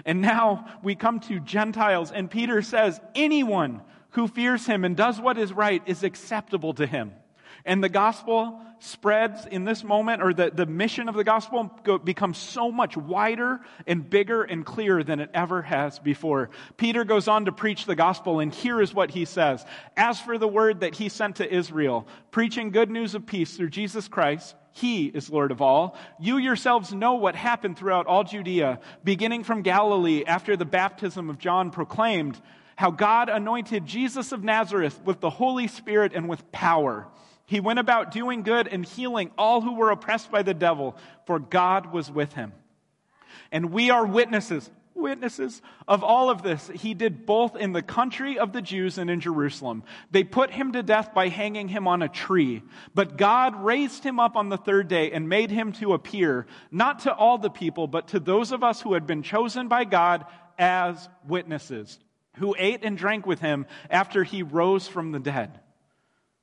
And 0.06 0.22
now 0.22 0.66
we 0.84 0.96
come 0.96 1.20
to 1.22 1.40
Gentiles, 1.40 2.12
and 2.12 2.30
Peter 2.30 2.62
says, 2.62 3.00
anyone 3.16 3.82
who 4.12 4.28
fears 4.28 4.66
him 4.66 4.86
and 4.86 4.96
does 4.96 5.20
what 5.20 5.38
is 5.38 5.52
right 5.52 5.82
is 5.86 6.04
acceptable 6.04 6.74
to 6.76 6.86
him. 6.88 7.12
And 7.70 7.84
the 7.84 7.90
gospel 7.90 8.60
spreads 8.80 9.46
in 9.46 9.64
this 9.64 9.84
moment, 9.84 10.24
or 10.24 10.34
the, 10.34 10.50
the 10.50 10.66
mission 10.66 11.08
of 11.08 11.14
the 11.14 11.24
gospel 11.24 11.70
go, 11.84 12.00
becomes 12.00 12.40
so 12.40 12.72
much 12.72 12.98
wider 12.98 13.60
and 13.86 14.10
bigger 14.10 14.42
and 14.42 14.66
clearer 14.66 15.04
than 15.04 15.20
it 15.20 15.30
ever 15.36 15.62
has 15.62 16.00
before. 16.00 16.50
Peter 16.78 17.04
goes 17.04 17.28
on 17.28 17.46
to 17.46 17.52
preach 17.52 17.86
the 17.86 17.94
gospel, 17.94 18.40
and 18.40 18.52
here 18.52 18.82
is 18.82 18.92
what 18.92 19.12
he 19.12 19.24
says 19.24 19.64
As 19.96 20.20
for 20.20 20.40
the 20.40 20.48
word 20.48 20.80
that 20.80 20.96
he 20.96 21.10
sent 21.10 21.36
to 21.36 21.54
Israel, 21.54 22.08
preaching 22.32 22.72
good 22.72 22.90
news 22.90 23.14
of 23.14 23.28
peace 23.28 23.56
through 23.56 23.70
Jesus 23.70 24.08
Christ, 24.08 24.56
he 24.72 25.06
is 25.06 25.30
Lord 25.30 25.52
of 25.52 25.62
all. 25.62 25.96
You 26.20 26.40
yourselves 26.40 26.92
know 26.92 27.14
what 27.14 27.36
happened 27.36 27.78
throughout 27.78 28.08
all 28.08 28.24
Judea, 28.24 28.80
beginning 29.04 29.44
from 29.44 29.62
Galilee 29.62 30.24
after 30.26 30.58
the 30.58 30.66
baptism 30.66 31.30
of 31.30 31.38
John 31.38 31.70
proclaimed 31.70 32.42
how 32.78 32.90
God 32.90 33.30
anointed 33.30 33.86
Jesus 33.86 34.32
of 34.32 34.44
Nazareth 34.44 35.00
with 35.06 35.20
the 35.20 35.30
Holy 35.30 35.68
Spirit 35.68 36.14
and 36.16 36.28
with 36.28 36.52
power 36.52 37.06
he 37.50 37.60
went 37.60 37.80
about 37.80 38.12
doing 38.12 38.44
good 38.44 38.68
and 38.68 38.86
healing 38.86 39.32
all 39.36 39.60
who 39.60 39.74
were 39.74 39.90
oppressed 39.90 40.32
by 40.32 40.44
the 40.44 40.54
devil, 40.54 40.96
for 41.26 41.40
God 41.40 41.92
was 41.92 42.12
with 42.12 42.34
him. 42.34 42.54
And 43.52 43.72
we 43.72 43.90
are 43.90 44.06
witnesses, 44.06 44.70
witnesses 44.94 45.60
of 45.88 46.04
all 46.04 46.30
of 46.30 46.44
this. 46.44 46.70
He 46.76 46.94
did 46.94 47.26
both 47.26 47.56
in 47.56 47.74
the 47.74 47.82
country 47.82 48.38
of 48.38 48.54
the 48.54 48.62
Jews 48.62 49.00
and 49.00 49.10
in 49.10 49.20
Jerusalem. 49.20 49.82
They 50.12 50.24
put 50.24 50.52
him 50.52 50.74
to 50.74 50.84
death 50.84 51.16
by 51.16 51.30
hanging 51.30 51.68
him 51.68 51.88
on 51.88 52.04
a 52.04 52.08
tree. 52.08 52.62
But 52.94 53.18
God 53.18 53.56
raised 53.56 54.04
him 54.04 54.20
up 54.20 54.36
on 54.36 54.50
the 54.50 54.58
third 54.58 54.88
day 54.88 55.12
and 55.12 55.28
made 55.28 55.50
him 55.50 55.72
to 55.74 55.94
appear, 55.94 56.46
not 56.70 57.00
to 57.00 57.14
all 57.16 57.40
the 57.40 57.50
people, 57.50 57.88
but 57.88 58.10
to 58.10 58.20
those 58.20 58.52
of 58.52 58.64
us 58.64 58.80
who 58.80 58.94
had 58.94 59.08
been 59.08 59.24
chosen 59.24 59.68
by 59.68 59.86
God 59.86 60.24
as 60.60 61.10
witnesses, 61.28 61.98
who 62.36 62.56
ate 62.60 62.82
and 62.84 62.96
drank 62.96 63.26
with 63.26 63.40
him 63.40 63.66
after 63.90 64.24
he 64.24 64.44
rose 64.44 64.88
from 64.88 65.12
the 65.12 65.20
dead. 65.20 65.60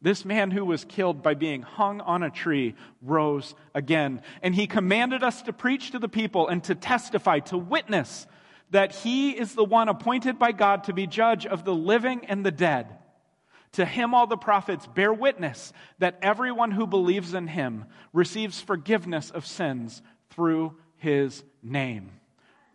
This 0.03 0.25
man 0.25 0.51
who 0.51 0.65
was 0.65 0.85
killed 0.85 1.23
by 1.23 1.35
being 1.35 1.63
hung 1.63 2.01
on 2.01 2.23
a 2.23 2.31
tree 2.31 2.75
rose 3.01 3.55
again. 3.75 4.23
And 4.43 4.55
he 4.55 4.67
commanded 4.67 5.23
us 5.23 5.43
to 5.43 5.53
preach 5.53 5.93
to 5.93 5.99
the 5.99 6.09
people 6.09 6.49
and 6.49 6.63
to 6.65 6.75
testify, 6.75 7.41
to 7.41 7.59
witness 7.59 8.27
that 8.71 8.95
he 8.95 9.31
is 9.31 9.55
the 9.55 9.65
one 9.65 9.89
appointed 9.89 10.39
by 10.39 10.53
God 10.53 10.85
to 10.85 10.93
be 10.93 11.07
judge 11.07 11.47
of 11.47 11.65
the 11.65 11.75
living 11.75 12.27
and 12.27 12.45
the 12.45 12.51
dead. 12.51 12.99
To 13.73 13.85
him, 13.85 14.15
all 14.15 14.27
the 14.27 14.37
prophets 14.37 14.87
bear 14.87 15.13
witness 15.13 15.73
that 15.99 16.19
everyone 16.23 16.71
who 16.71 16.87
believes 16.87 17.35
in 17.35 17.47
him 17.47 17.85
receives 18.13 18.61
forgiveness 18.61 19.31
of 19.31 19.47
sins 19.47 20.03
through 20.31 20.77
his 20.97 21.45
name. 21.63 22.11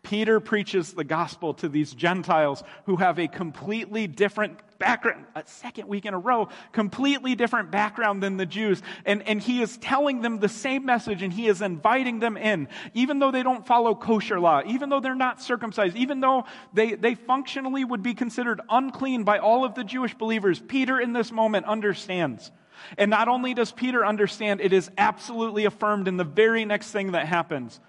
Peter 0.04 0.40
preaches 0.40 0.94
the 0.94 1.04
gospel 1.04 1.54
to 1.54 1.70
these 1.70 1.94
Gentiles 1.94 2.64
who 2.86 2.96
have 2.96 3.20
a 3.20 3.28
completely 3.28 4.08
different 4.08 4.60
background, 4.80 5.26
a 5.36 5.44
second 5.46 5.88
week 5.88 6.06
in 6.06 6.14
a 6.16 6.20
row, 6.20 6.50
completely 6.72 7.36
different 7.36 7.70
background 7.70 8.22
than 8.24 8.36
the 8.36 8.48
Jews. 8.48 8.82
And, 9.06 9.22
and 9.28 9.40
he 9.40 9.62
is 9.62 9.78
telling 9.78 10.22
them 10.22 10.40
the 10.40 10.50
same 10.50 10.86
message 10.86 11.22
and 11.22 11.32
he 11.32 11.48
is 11.48 11.62
inviting 11.62 12.20
them 12.20 12.36
in, 12.36 12.68
even 12.96 13.20
though 13.20 13.30
they 13.30 13.44
don't 13.44 13.66
follow 13.66 13.94
kosher 13.94 14.40
law, 14.40 14.64
even 14.66 14.90
though 14.90 15.00
they're 15.00 15.14
not 15.14 15.42
circumcised, 15.42 15.96
even 15.96 16.20
though 16.20 16.46
they, 16.74 16.96
they 16.96 17.14
functionally 17.14 17.86
would 17.86 18.02
be 18.02 18.16
considered 18.16 18.60
unclean 18.70 19.24
by 19.24 19.38
all 19.38 19.64
of 19.64 19.76
the 19.76 19.84
Jewish 19.84 20.16
believers. 20.16 20.60
Peter 20.60 21.00
in 21.00 21.14
this 21.14 21.32
moment 21.32 21.68
understands. 21.68 22.52
And 22.98 23.12
not 23.12 23.28
only 23.28 23.54
does 23.54 23.72
Peter 23.72 24.04
understand, 24.04 24.62
it 24.62 24.74
is 24.74 24.90
absolutely 24.98 25.66
affirmed 25.66 26.08
in 26.08 26.18
the 26.18 26.24
very 26.24 26.66
next 26.66 26.92
thing 26.92 27.12
that 27.12 27.28
happens. 27.28 27.80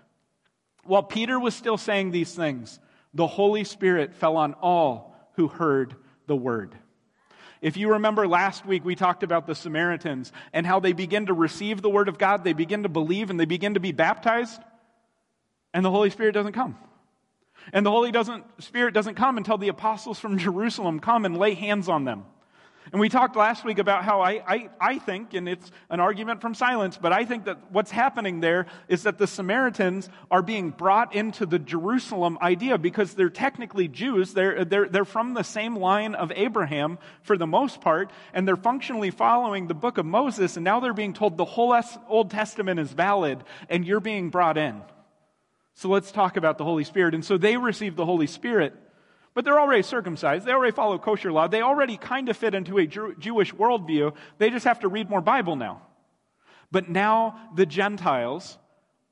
While 0.85 1.03
Peter 1.03 1.39
was 1.39 1.55
still 1.55 1.77
saying 1.77 2.11
these 2.11 2.35
things, 2.35 2.79
the 3.15 3.27
Holy 3.27 3.65
Spirit 3.65 4.15
fell 4.15 4.37
on 4.37 4.55
all 4.55 5.17
who 5.35 5.49
heard 5.49 5.95
the 6.27 6.37
word. 6.37 6.77
If 7.61 7.77
you 7.77 7.93
remember 7.93 8.27
last 8.27 8.67
week, 8.67 8.85
we 8.85 8.97
talked 8.97 9.23
about 9.23 9.47
the 9.47 9.55
Samaritans 9.55 10.33
and 10.53 10.67
how 10.67 10.81
they 10.81 10.93
begin 10.93 11.27
to 11.27 11.33
receive 11.33 11.81
the 11.81 11.91
word 11.91 12.09
of 12.09 12.19
God, 12.19 12.43
they 12.43 12.55
begin 12.55 12.83
to 12.83 12.89
believe, 12.89 13.31
and 13.31 13.39
they 13.39 13.45
begin 13.45 13.75
to 13.75 13.81
be 13.81 13.93
baptized, 13.93 14.61
and 15.73 15.85
the 15.85 15.91
Holy 15.91 16.11
Spirit 16.11 16.33
doesn't 16.33 16.53
come. 16.53 16.77
And 17.73 17.87
the 17.87 17.91
Holy 17.91 18.11
doesn't, 18.11 18.45
Spirit 18.61 18.95
doesn't 18.95 19.15
come 19.15 19.37
until 19.37 19.59
the 19.59 19.69
apostles 19.69 20.19
from 20.19 20.39
Jerusalem 20.39 20.99
come 20.99 21.25
and 21.25 21.37
lay 21.37 21.55
hands 21.55 21.89
on 21.89 22.05
them. 22.05 22.25
And 22.91 23.01
we 23.01 23.09
talked 23.09 23.37
last 23.37 23.65
week 23.65 23.79
about 23.79 24.05
how 24.05 24.21
I, 24.21 24.43
I, 24.47 24.71
I 24.81 24.99
think, 24.99 25.35
and 25.35 25.49
it's 25.49 25.71
an 25.89 26.01
argument 26.01 26.41
from 26.41 26.55
silence, 26.55 26.99
but 27.01 27.13
I 27.13 27.25
think 27.25 27.45
that 27.45 27.71
what's 27.71 27.91
happening 27.91 28.41
there 28.41 28.67
is 28.89 29.05
that 29.05 29.19
the 29.19 29.27
Samaritans 29.27 30.09
are 30.31 30.43
being 30.43 30.71
brought 30.71 31.15
into 31.15 31.47
the 31.47 31.59
Jerusalem 31.59 32.39
idea 32.43 32.79
because 32.79 33.15
they're 33.15 33.31
technically 33.31 33.89
Jews. 33.89 34.35
They're, 34.35 34.65
they're, 34.65 34.89
they're 34.89 35.05
from 35.05 35.35
the 35.35 35.45
same 35.45 35.77
line 35.77 36.15
of 36.15 36.33
Abraham 36.35 36.99
for 37.23 37.39
the 37.39 37.47
most 37.47 37.81
part, 37.81 38.11
and 38.35 38.47
they're 38.49 38.57
functionally 38.57 39.11
following 39.11 39.69
the 39.69 39.75
book 39.75 39.99
of 39.99 40.07
Moses, 40.07 40.57
and 40.57 40.65
now 40.65 40.81
they're 40.81 40.93
being 40.93 41.15
told 41.15 41.37
the 41.37 41.45
whole 41.45 41.79
Old 42.09 42.31
Testament 42.31 42.81
is 42.81 42.93
valid, 42.93 43.45
and 43.69 43.87
you're 43.87 44.01
being 44.01 44.31
brought 44.31 44.59
in. 44.59 44.83
So 45.75 45.89
let's 45.89 46.13
talk 46.13 46.37
about 46.37 46.59
the 46.59 46.65
Holy 46.65 46.85
Spirit. 46.85 47.15
And 47.15 47.25
so 47.25 47.39
they 47.39 47.57
receive 47.57 47.97
the 47.97 48.05
Holy 48.05 48.27
Spirit. 48.27 48.75
But 49.35 49.45
they're 49.45 49.61
already 49.61 49.83
circumcised. 49.83 50.45
They 50.45 50.53
already 50.53 50.75
follow 50.75 50.99
kosher 50.99 51.33
law. 51.33 51.49
They 51.49 51.63
already 51.63 51.97
kind 51.97 52.29
of 52.29 52.37
fit 52.37 52.55
into 52.55 52.79
a 52.79 52.87
Jewish 52.87 53.53
worldview. 53.55 54.15
They 54.39 54.51
just 54.51 54.67
have 54.67 54.81
to 54.81 54.89
read 54.89 55.09
more 55.09 55.21
Bible 55.23 55.57
now. 55.57 55.83
But 56.71 56.89
now 56.89 57.39
the 57.55 57.67
Gentiles 57.67 58.59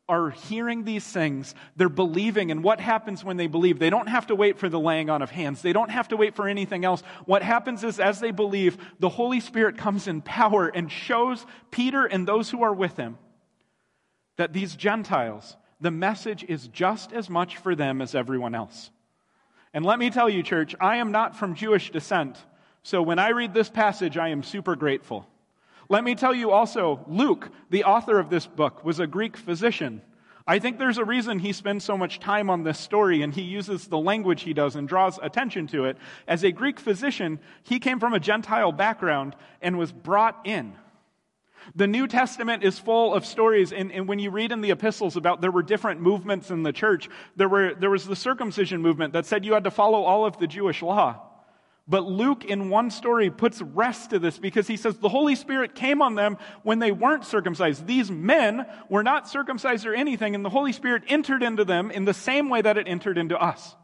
are 0.08 0.30
hearing 0.30 0.84
these 0.84 1.06
things. 1.06 1.54
They're 1.76 1.88
believing. 1.88 2.50
And 2.50 2.64
what 2.64 2.80
happens 2.80 3.22
when 3.22 3.36
they 3.36 3.46
believe? 3.46 3.78
They 3.78 3.90
don't 3.90 4.08
have 4.08 4.26
to 4.26 4.34
wait 4.34 4.58
for 4.58 4.68
the 4.68 4.80
laying 4.80 5.08
on 5.08 5.22
of 5.22 5.30
hands. 5.30 5.62
They 5.62 5.72
don't 5.72 5.90
have 5.90 6.08
to 6.08 6.16
wait 6.16 6.34
for 6.34 6.48
anything 6.48 6.84
else. 6.84 7.02
What 7.26 7.42
happens 7.42 7.84
is, 7.84 8.00
as 8.00 8.18
they 8.18 8.32
believe, 8.32 8.76
the 8.98 9.08
Holy 9.08 9.40
Spirit 9.40 9.78
comes 9.78 10.08
in 10.08 10.20
power 10.20 10.66
and 10.66 10.90
shows 10.90 11.46
Peter 11.70 12.04
and 12.04 12.26
those 12.26 12.50
who 12.50 12.62
are 12.62 12.74
with 12.74 12.96
him 12.96 13.18
that 14.36 14.52
these 14.52 14.74
Gentiles, 14.74 15.56
the 15.80 15.90
message 15.90 16.44
is 16.48 16.66
just 16.68 17.12
as 17.12 17.30
much 17.30 17.58
for 17.58 17.74
them 17.74 18.02
as 18.02 18.14
everyone 18.14 18.54
else. 18.54 18.90
And 19.72 19.84
let 19.84 19.98
me 19.98 20.10
tell 20.10 20.28
you, 20.28 20.42
church, 20.42 20.74
I 20.80 20.96
am 20.96 21.12
not 21.12 21.36
from 21.36 21.54
Jewish 21.54 21.90
descent. 21.90 22.36
So 22.82 23.02
when 23.02 23.18
I 23.18 23.30
read 23.30 23.54
this 23.54 23.70
passage, 23.70 24.16
I 24.16 24.28
am 24.28 24.42
super 24.42 24.74
grateful. 24.74 25.26
Let 25.88 26.04
me 26.04 26.14
tell 26.14 26.34
you 26.34 26.50
also, 26.50 27.04
Luke, 27.08 27.50
the 27.68 27.84
author 27.84 28.18
of 28.18 28.30
this 28.30 28.46
book, 28.46 28.84
was 28.84 29.00
a 29.00 29.06
Greek 29.06 29.36
physician. 29.36 30.02
I 30.46 30.58
think 30.58 30.78
there's 30.78 30.98
a 30.98 31.04
reason 31.04 31.38
he 31.38 31.52
spends 31.52 31.84
so 31.84 31.96
much 31.96 32.18
time 32.18 32.50
on 32.50 32.64
this 32.64 32.78
story 32.78 33.22
and 33.22 33.32
he 33.32 33.42
uses 33.42 33.86
the 33.86 33.98
language 33.98 34.42
he 34.42 34.54
does 34.54 34.74
and 34.74 34.88
draws 34.88 35.18
attention 35.22 35.66
to 35.68 35.84
it. 35.84 35.96
As 36.26 36.42
a 36.42 36.50
Greek 36.50 36.80
physician, 36.80 37.38
he 37.62 37.78
came 37.78 38.00
from 38.00 38.14
a 38.14 38.20
Gentile 38.20 38.72
background 38.72 39.36
and 39.62 39.78
was 39.78 39.92
brought 39.92 40.40
in. 40.44 40.74
The 41.74 41.86
New 41.86 42.06
Testament 42.06 42.64
is 42.64 42.78
full 42.78 43.14
of 43.14 43.24
stories, 43.24 43.72
and, 43.72 43.92
and, 43.92 44.08
when 44.08 44.18
you 44.18 44.30
read 44.30 44.52
in 44.52 44.60
the 44.60 44.70
epistles 44.70 45.16
about 45.16 45.40
there 45.40 45.50
were 45.50 45.62
different 45.62 46.00
movements 46.00 46.50
in 46.50 46.62
the 46.62 46.72
church, 46.72 47.08
there, 47.36 47.48
were, 47.48 47.74
there 47.74 47.90
was 47.90 48.06
the 48.06 48.16
circumcision 48.16 48.82
movement 48.82 49.12
that 49.12 49.26
said 49.26 49.44
you 49.44 49.54
had 49.54 49.64
to 49.64 49.70
follow 49.70 50.02
all 50.02 50.24
of 50.24 50.38
the 50.38 50.46
Jewish 50.46 50.82
law. 50.82 51.26
But 51.90 52.04
Luke, 52.04 52.44
in 52.44 52.70
one 52.70 52.90
story, 52.90 53.30
puts 53.30 53.60
rest 53.60 54.10
to 54.10 54.20
this 54.20 54.38
because 54.38 54.68
he 54.68 54.76
says 54.76 54.98
the 54.98 55.08
Holy 55.08 55.34
Spirit 55.34 55.74
came 55.74 56.02
on 56.02 56.14
them 56.14 56.38
when 56.62 56.78
they 56.78 56.92
weren't 56.92 57.24
circumcised. 57.24 57.84
These 57.84 58.12
men 58.12 58.64
were 58.88 59.02
not 59.02 59.28
circumcised 59.28 59.86
or 59.86 59.94
anything, 59.94 60.36
and 60.36 60.44
the 60.44 60.50
Holy 60.50 60.72
Spirit 60.72 61.02
entered 61.08 61.42
into 61.42 61.64
them 61.64 61.90
in 61.90 62.04
the 62.04 62.14
same 62.14 62.48
way 62.48 62.62
that 62.62 62.78
it 62.78 62.86
entered 62.86 63.18
into 63.18 63.36
us. 63.36 63.74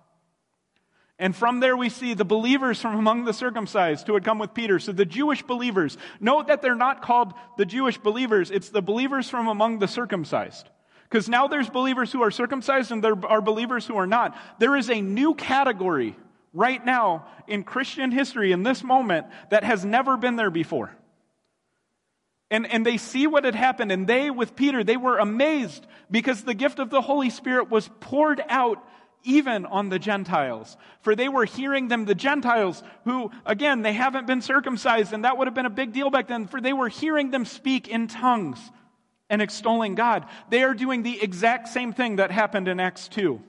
And 1.19 1.35
from 1.35 1.61
there 1.61 1.77
we 1.77 1.89
see 1.89 2.13
the 2.13 2.27
believers 2.27 2.81
from 2.81 2.99
among 2.99 3.25
the 3.25 3.33
circumcised 3.33 4.07
who 4.07 4.15
had 4.15 4.25
come 4.25 4.39
with 4.39 4.53
Peter. 4.53 4.79
So 4.79 4.93
the 4.93 5.07
Jewish 5.07 5.43
believers, 5.43 5.97
note 6.21 6.49
that 6.49 6.61
they're 6.61 6.75
not 6.75 7.01
called 7.01 7.33
the 7.57 7.65
Jewish 7.65 7.97
believers, 7.97 8.51
it's 8.51 8.69
the 8.69 8.83
believers 8.83 9.31
from 9.31 9.49
among 9.49 9.79
the 9.79 9.89
circumcised. 9.89 10.69
Because 11.05 11.29
now 11.29 11.47
there's 11.47 11.71
believers 11.71 12.13
who 12.13 12.23
are 12.23 12.31
circumcised 12.31 12.91
and 12.91 13.03
there 13.03 13.15
are 13.27 13.41
believers 13.41 13.87
who 13.87 13.97
are 13.97 14.07
not. 14.07 14.37
There 14.59 14.77
is 14.77 14.91
a 14.91 15.01
new 15.01 15.35
category 15.35 16.17
right 16.53 16.85
now 16.85 17.27
in 17.47 17.65
Christian 17.65 18.11
history 18.11 18.53
in 18.53 18.63
this 18.63 18.83
moment 18.83 19.27
that 19.51 19.65
has 19.65 19.85
never 19.85 20.17
been 20.17 20.37
there 20.37 20.51
before. 20.51 20.95
And, 22.51 22.67
and 22.67 22.85
they 22.85 22.97
see 22.97 23.27
what 23.27 23.45
had 23.45 23.57
happened, 23.57 23.91
and 23.91 24.07
they, 24.07 24.31
with 24.31 24.55
Peter, 24.55 24.85
they 24.85 24.97
were 24.97 25.19
amazed 25.19 25.85
because 26.11 26.45
the 26.45 26.55
gift 26.55 26.79
of 26.79 26.91
the 26.91 27.01
Holy 27.01 27.31
Spirit 27.31 27.71
was 27.71 27.91
poured 28.01 28.43
out 28.49 28.79
even 29.27 29.67
on 29.67 29.89
the 29.89 29.99
Gentiles. 29.99 30.77
For 31.01 31.15
they 31.15 31.29
were 31.29 31.45
hearing 31.45 31.89
them, 31.89 32.05
the 32.05 32.15
Gentiles, 32.15 32.83
who, 33.05 33.31
again, 33.45 33.83
they 33.83 33.93
haven't 33.93 34.27
been 34.27 34.41
circumcised, 34.41 35.13
and 35.13 35.25
that 35.25 35.37
would 35.37 35.47
have 35.47 35.55
been 35.55 35.67
a 35.67 35.71
big 35.71 35.93
deal 35.93 36.09
back 36.09 36.29
then, 36.29 36.47
for 36.47 36.61
they 36.61 36.73
were 36.73 36.89
hearing 36.89 37.31
them 37.31 37.45
speak 37.45 37.89
in 37.89 38.09
tongues 38.09 38.59
and 39.29 39.43
extolling 39.43 39.95
God. 39.95 40.25
They 40.49 40.63
are 40.63 40.75
doing 40.75 41.03
the 41.03 41.21
exact 41.21 41.69
same 41.69 41.93
thing 41.93 42.17
that 42.17 42.31
happened 42.31 42.69
in 42.69 42.81
Acts 42.81 43.09
2. 43.09 43.41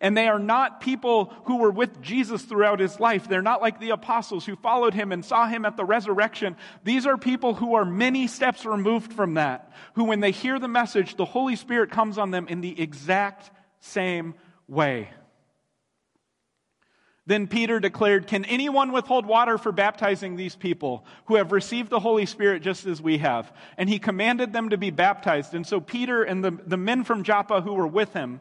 And 0.00 0.16
they 0.16 0.28
are 0.28 0.40
not 0.40 0.80
people 0.80 1.32
who 1.44 1.58
were 1.58 1.70
with 1.70 2.02
Jesus 2.02 2.42
throughout 2.42 2.80
his 2.80 2.98
life. 2.98 3.28
They're 3.28 3.42
not 3.42 3.62
like 3.62 3.78
the 3.78 3.90
apostles 3.90 4.44
who 4.44 4.56
followed 4.56 4.92
him 4.92 5.12
and 5.12 5.24
saw 5.24 5.46
him 5.46 5.64
at 5.64 5.76
the 5.76 5.84
resurrection. 5.84 6.56
These 6.84 7.06
are 7.06 7.16
people 7.16 7.54
who 7.54 7.74
are 7.74 7.84
many 7.84 8.26
steps 8.26 8.66
removed 8.66 9.12
from 9.12 9.34
that, 9.34 9.72
who, 9.94 10.04
when 10.04 10.20
they 10.20 10.32
hear 10.32 10.58
the 10.58 10.68
message, 10.68 11.16
the 11.16 11.24
Holy 11.24 11.56
Spirit 11.56 11.90
comes 11.90 12.18
on 12.18 12.30
them 12.32 12.48
in 12.48 12.60
the 12.60 12.80
exact 12.80 13.50
same 13.80 14.34
way. 14.68 15.10
Then 17.28 17.46
Peter 17.46 17.78
declared, 17.78 18.26
Can 18.26 18.46
anyone 18.46 18.90
withhold 18.90 19.26
water 19.26 19.58
for 19.58 19.70
baptizing 19.70 20.36
these 20.36 20.56
people 20.56 21.04
who 21.26 21.34
have 21.34 21.52
received 21.52 21.90
the 21.90 22.00
Holy 22.00 22.24
Spirit 22.24 22.62
just 22.62 22.86
as 22.86 23.02
we 23.02 23.18
have? 23.18 23.52
And 23.76 23.86
he 23.86 23.98
commanded 23.98 24.54
them 24.54 24.70
to 24.70 24.78
be 24.78 24.90
baptized. 24.90 25.52
And 25.52 25.66
so 25.66 25.78
Peter 25.78 26.22
and 26.22 26.42
the, 26.42 26.52
the 26.66 26.78
men 26.78 27.04
from 27.04 27.24
Joppa 27.24 27.60
who 27.60 27.74
were 27.74 27.86
with 27.86 28.14
him, 28.14 28.40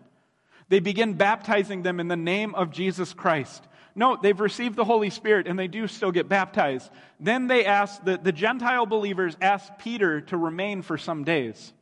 they 0.70 0.80
begin 0.80 1.16
baptizing 1.16 1.82
them 1.82 2.00
in 2.00 2.08
the 2.08 2.16
name 2.16 2.56
of 2.56 2.72
Jesus 2.72 3.14
Christ. 3.14 3.68
Note, 3.94 4.22
they've 4.22 4.40
received 4.40 4.78
the 4.78 4.86
Holy 4.86 5.10
Spirit 5.10 5.48
and 5.48 5.60
they 5.60 5.68
do 5.68 5.88
still 5.88 6.14
get 6.14 6.30
baptized. 6.30 6.90
Then 7.20 7.48
they 7.48 7.66
ask, 7.66 8.02
the, 8.06 8.18
the 8.18 8.32
Gentile 8.32 8.86
believers 8.86 9.36
ask 9.42 9.70
Peter 9.80 10.22
to 10.22 10.38
remain 10.38 10.82
for 10.82 10.98
some 10.98 11.26
days. 11.26 11.74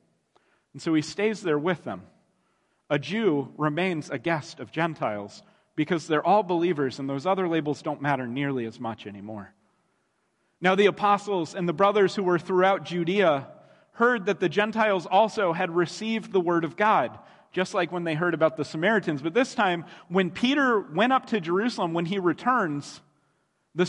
And 0.73 0.81
so 0.81 0.91
he 0.95 1.03
stays 1.03 1.43
there 1.43 1.59
with 1.59 1.83
them 1.83 2.01
a 2.89 2.99
Jew 2.99 3.51
remains 3.57 4.09
a 4.09 4.17
guest 4.17 4.59
of 4.59 4.71
Gentiles 4.71 5.43
because 5.75 6.07
they're 6.07 6.25
all 6.25 6.43
believers 6.43 6.99
and 6.99 7.09
those 7.09 7.25
other 7.25 7.47
labels 7.47 7.81
don't 7.81 8.01
matter 8.01 8.27
nearly 8.27 8.65
as 8.65 8.79
much 8.79 9.07
anymore. 9.07 9.53
Now, 10.61 10.75
the 10.75 10.85
apostles 10.85 11.53
and 11.53 11.67
the 11.67 11.73
brothers 11.73 12.15
who 12.15 12.23
were 12.23 12.39
throughout 12.39 12.85
Judea 12.85 13.47
heard 13.93 14.25
that 14.27 14.39
the 14.39 14.49
Gentiles 14.49 15.05
also 15.05 15.53
had 15.53 15.75
received 15.75 16.31
the 16.31 16.39
word 16.39 16.63
of 16.63 16.75
God, 16.75 17.17
just 17.51 17.73
like 17.73 17.91
when 17.91 18.03
they 18.03 18.13
heard 18.13 18.33
about 18.33 18.57
the 18.57 18.65
Samaritans. 18.65 19.21
But 19.21 19.33
this 19.33 19.53
time, 19.53 19.85
when 20.07 20.31
Peter 20.31 20.79
went 20.79 21.13
up 21.13 21.27
to 21.27 21.39
Jerusalem, 21.39 21.93
when 21.93 22.05
he 22.05 22.19
returns, 22.19 23.01
the 23.73 23.85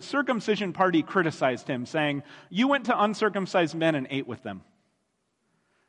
circumcision 0.00 0.72
party 0.72 1.02
criticized 1.02 1.68
him, 1.68 1.86
saying, 1.86 2.22
You 2.50 2.68
went 2.68 2.86
to 2.86 3.02
uncircumcised 3.02 3.74
men 3.74 3.94
and 3.94 4.06
ate 4.10 4.26
with 4.26 4.42
them. 4.42 4.62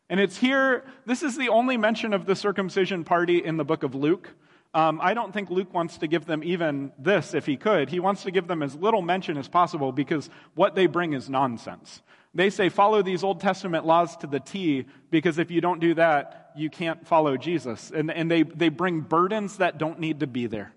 And 0.09 0.19
it's 0.19 0.37
here, 0.37 0.85
this 1.05 1.21
is 1.21 1.37
the 1.37 1.49
only 1.49 1.77
mention 1.77 2.13
of 2.13 2.25
the 2.25 2.35
circumcision 2.35 3.03
party 3.03 3.43
in 3.43 3.57
the 3.57 3.65
book 3.65 3.83
of 3.83 3.93
Luke. 3.93 4.29
Um, 4.73 4.99
I 5.01 5.13
don't 5.13 5.33
think 5.33 5.49
Luke 5.49 5.73
wants 5.73 5.97
to 5.99 6.07
give 6.07 6.25
them 6.25 6.43
even 6.43 6.91
this 6.97 7.33
if 7.33 7.45
he 7.45 7.57
could. 7.57 7.89
He 7.89 7.99
wants 7.99 8.23
to 8.23 8.31
give 8.31 8.47
them 8.47 8.61
as 8.61 8.75
little 8.75 9.01
mention 9.01 9.37
as 9.37 9.47
possible 9.47 9.91
because 9.91 10.29
what 10.55 10.75
they 10.75 10.87
bring 10.87 11.13
is 11.13 11.29
nonsense. 11.29 12.01
They 12.33 12.49
say, 12.49 12.69
follow 12.69 13.01
these 13.01 13.23
Old 13.23 13.39
Testament 13.39 13.85
laws 13.85 14.15
to 14.17 14.27
the 14.27 14.39
T 14.39 14.85
because 15.09 15.39
if 15.39 15.49
you 15.49 15.61
don't 15.61 15.79
do 15.79 15.95
that, 15.95 16.51
you 16.55 16.69
can't 16.69 17.05
follow 17.07 17.35
Jesus. 17.37 17.91
And, 17.93 18.11
and 18.11 18.29
they, 18.29 18.43
they 18.43 18.69
bring 18.69 19.01
burdens 19.01 19.57
that 19.57 19.77
don't 19.77 19.99
need 19.99 20.19
to 20.19 20.27
be 20.27 20.47
there. 20.47 20.73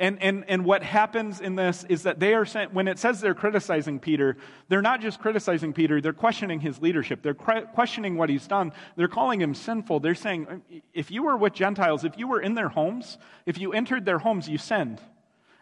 And, 0.00 0.20
and, 0.22 0.46
and 0.48 0.64
what 0.64 0.82
happens 0.82 1.42
in 1.42 1.56
this 1.56 1.84
is 1.90 2.04
that 2.04 2.18
they 2.18 2.32
are 2.32 2.46
sent, 2.46 2.72
when 2.72 2.88
it 2.88 2.98
says 2.98 3.20
they're 3.20 3.34
criticizing 3.34 4.00
Peter, 4.00 4.38
they're 4.70 4.80
not 4.80 5.02
just 5.02 5.20
criticizing 5.20 5.74
Peter, 5.74 6.00
they're 6.00 6.14
questioning 6.14 6.58
his 6.58 6.80
leadership. 6.80 7.22
They're 7.22 7.34
questioning 7.34 8.16
what 8.16 8.30
he's 8.30 8.46
done. 8.46 8.72
They're 8.96 9.08
calling 9.08 9.42
him 9.42 9.54
sinful. 9.54 10.00
They're 10.00 10.14
saying, 10.14 10.62
if 10.94 11.10
you 11.10 11.22
were 11.22 11.36
with 11.36 11.52
Gentiles, 11.52 12.04
if 12.04 12.16
you 12.16 12.28
were 12.28 12.40
in 12.40 12.54
their 12.54 12.70
homes, 12.70 13.18
if 13.44 13.58
you 13.58 13.74
entered 13.74 14.06
their 14.06 14.18
homes, 14.18 14.48
you 14.48 14.56
sinned. 14.56 15.02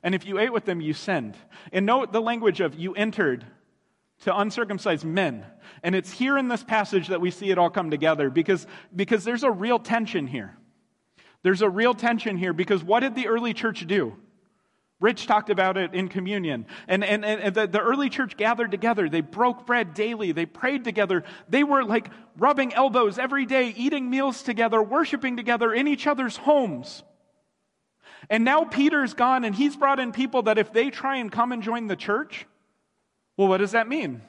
And 0.04 0.14
if 0.14 0.24
you 0.24 0.38
ate 0.38 0.52
with 0.52 0.66
them, 0.66 0.80
you 0.80 0.94
sinned. 0.94 1.36
And 1.72 1.84
note 1.84 2.12
the 2.12 2.22
language 2.22 2.60
of 2.60 2.76
you 2.76 2.94
entered 2.94 3.44
to 4.20 4.38
uncircumcised 4.38 5.04
men. 5.04 5.46
And 5.82 5.96
it's 5.96 6.12
here 6.12 6.38
in 6.38 6.46
this 6.46 6.62
passage 6.62 7.08
that 7.08 7.20
we 7.20 7.32
see 7.32 7.50
it 7.50 7.58
all 7.58 7.70
come 7.70 7.90
together 7.90 8.30
because, 8.30 8.68
because 8.94 9.24
there's 9.24 9.42
a 9.42 9.50
real 9.50 9.80
tension 9.80 10.28
here. 10.28 10.56
There's 11.42 11.62
a 11.62 11.68
real 11.68 11.94
tension 11.94 12.36
here 12.36 12.52
because 12.52 12.84
what 12.84 13.00
did 13.00 13.16
the 13.16 13.26
early 13.26 13.52
church 13.52 13.84
do? 13.84 14.16
Rich 15.00 15.26
talked 15.26 15.48
about 15.48 15.76
it 15.76 15.94
in 15.94 16.08
communion. 16.08 16.66
And, 16.88 17.04
and, 17.04 17.24
and 17.24 17.54
the, 17.54 17.68
the 17.68 17.80
early 17.80 18.08
church 18.10 18.36
gathered 18.36 18.72
together. 18.72 19.08
They 19.08 19.20
broke 19.20 19.64
bread 19.64 19.94
daily. 19.94 20.32
They 20.32 20.46
prayed 20.46 20.82
together. 20.82 21.22
They 21.48 21.62
were 21.62 21.84
like 21.84 22.10
rubbing 22.36 22.74
elbows 22.74 23.16
every 23.18 23.46
day, 23.46 23.72
eating 23.76 24.10
meals 24.10 24.42
together, 24.42 24.82
worshiping 24.82 25.36
together 25.36 25.72
in 25.72 25.86
each 25.86 26.08
other's 26.08 26.36
homes. 26.36 27.04
And 28.28 28.44
now 28.44 28.64
Peter's 28.64 29.14
gone 29.14 29.44
and 29.44 29.54
he's 29.54 29.76
brought 29.76 30.00
in 30.00 30.10
people 30.10 30.42
that 30.42 30.58
if 30.58 30.72
they 30.72 30.90
try 30.90 31.18
and 31.18 31.30
come 31.30 31.52
and 31.52 31.62
join 31.62 31.86
the 31.86 31.96
church, 31.96 32.46
well, 33.36 33.46
what 33.46 33.58
does 33.58 33.72
that 33.72 33.88
mean? 33.88 34.20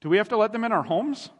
Do 0.00 0.08
we 0.08 0.16
have 0.16 0.30
to 0.30 0.36
let 0.36 0.50
them 0.50 0.64
in 0.64 0.72
our 0.72 0.82
homes? 0.82 1.30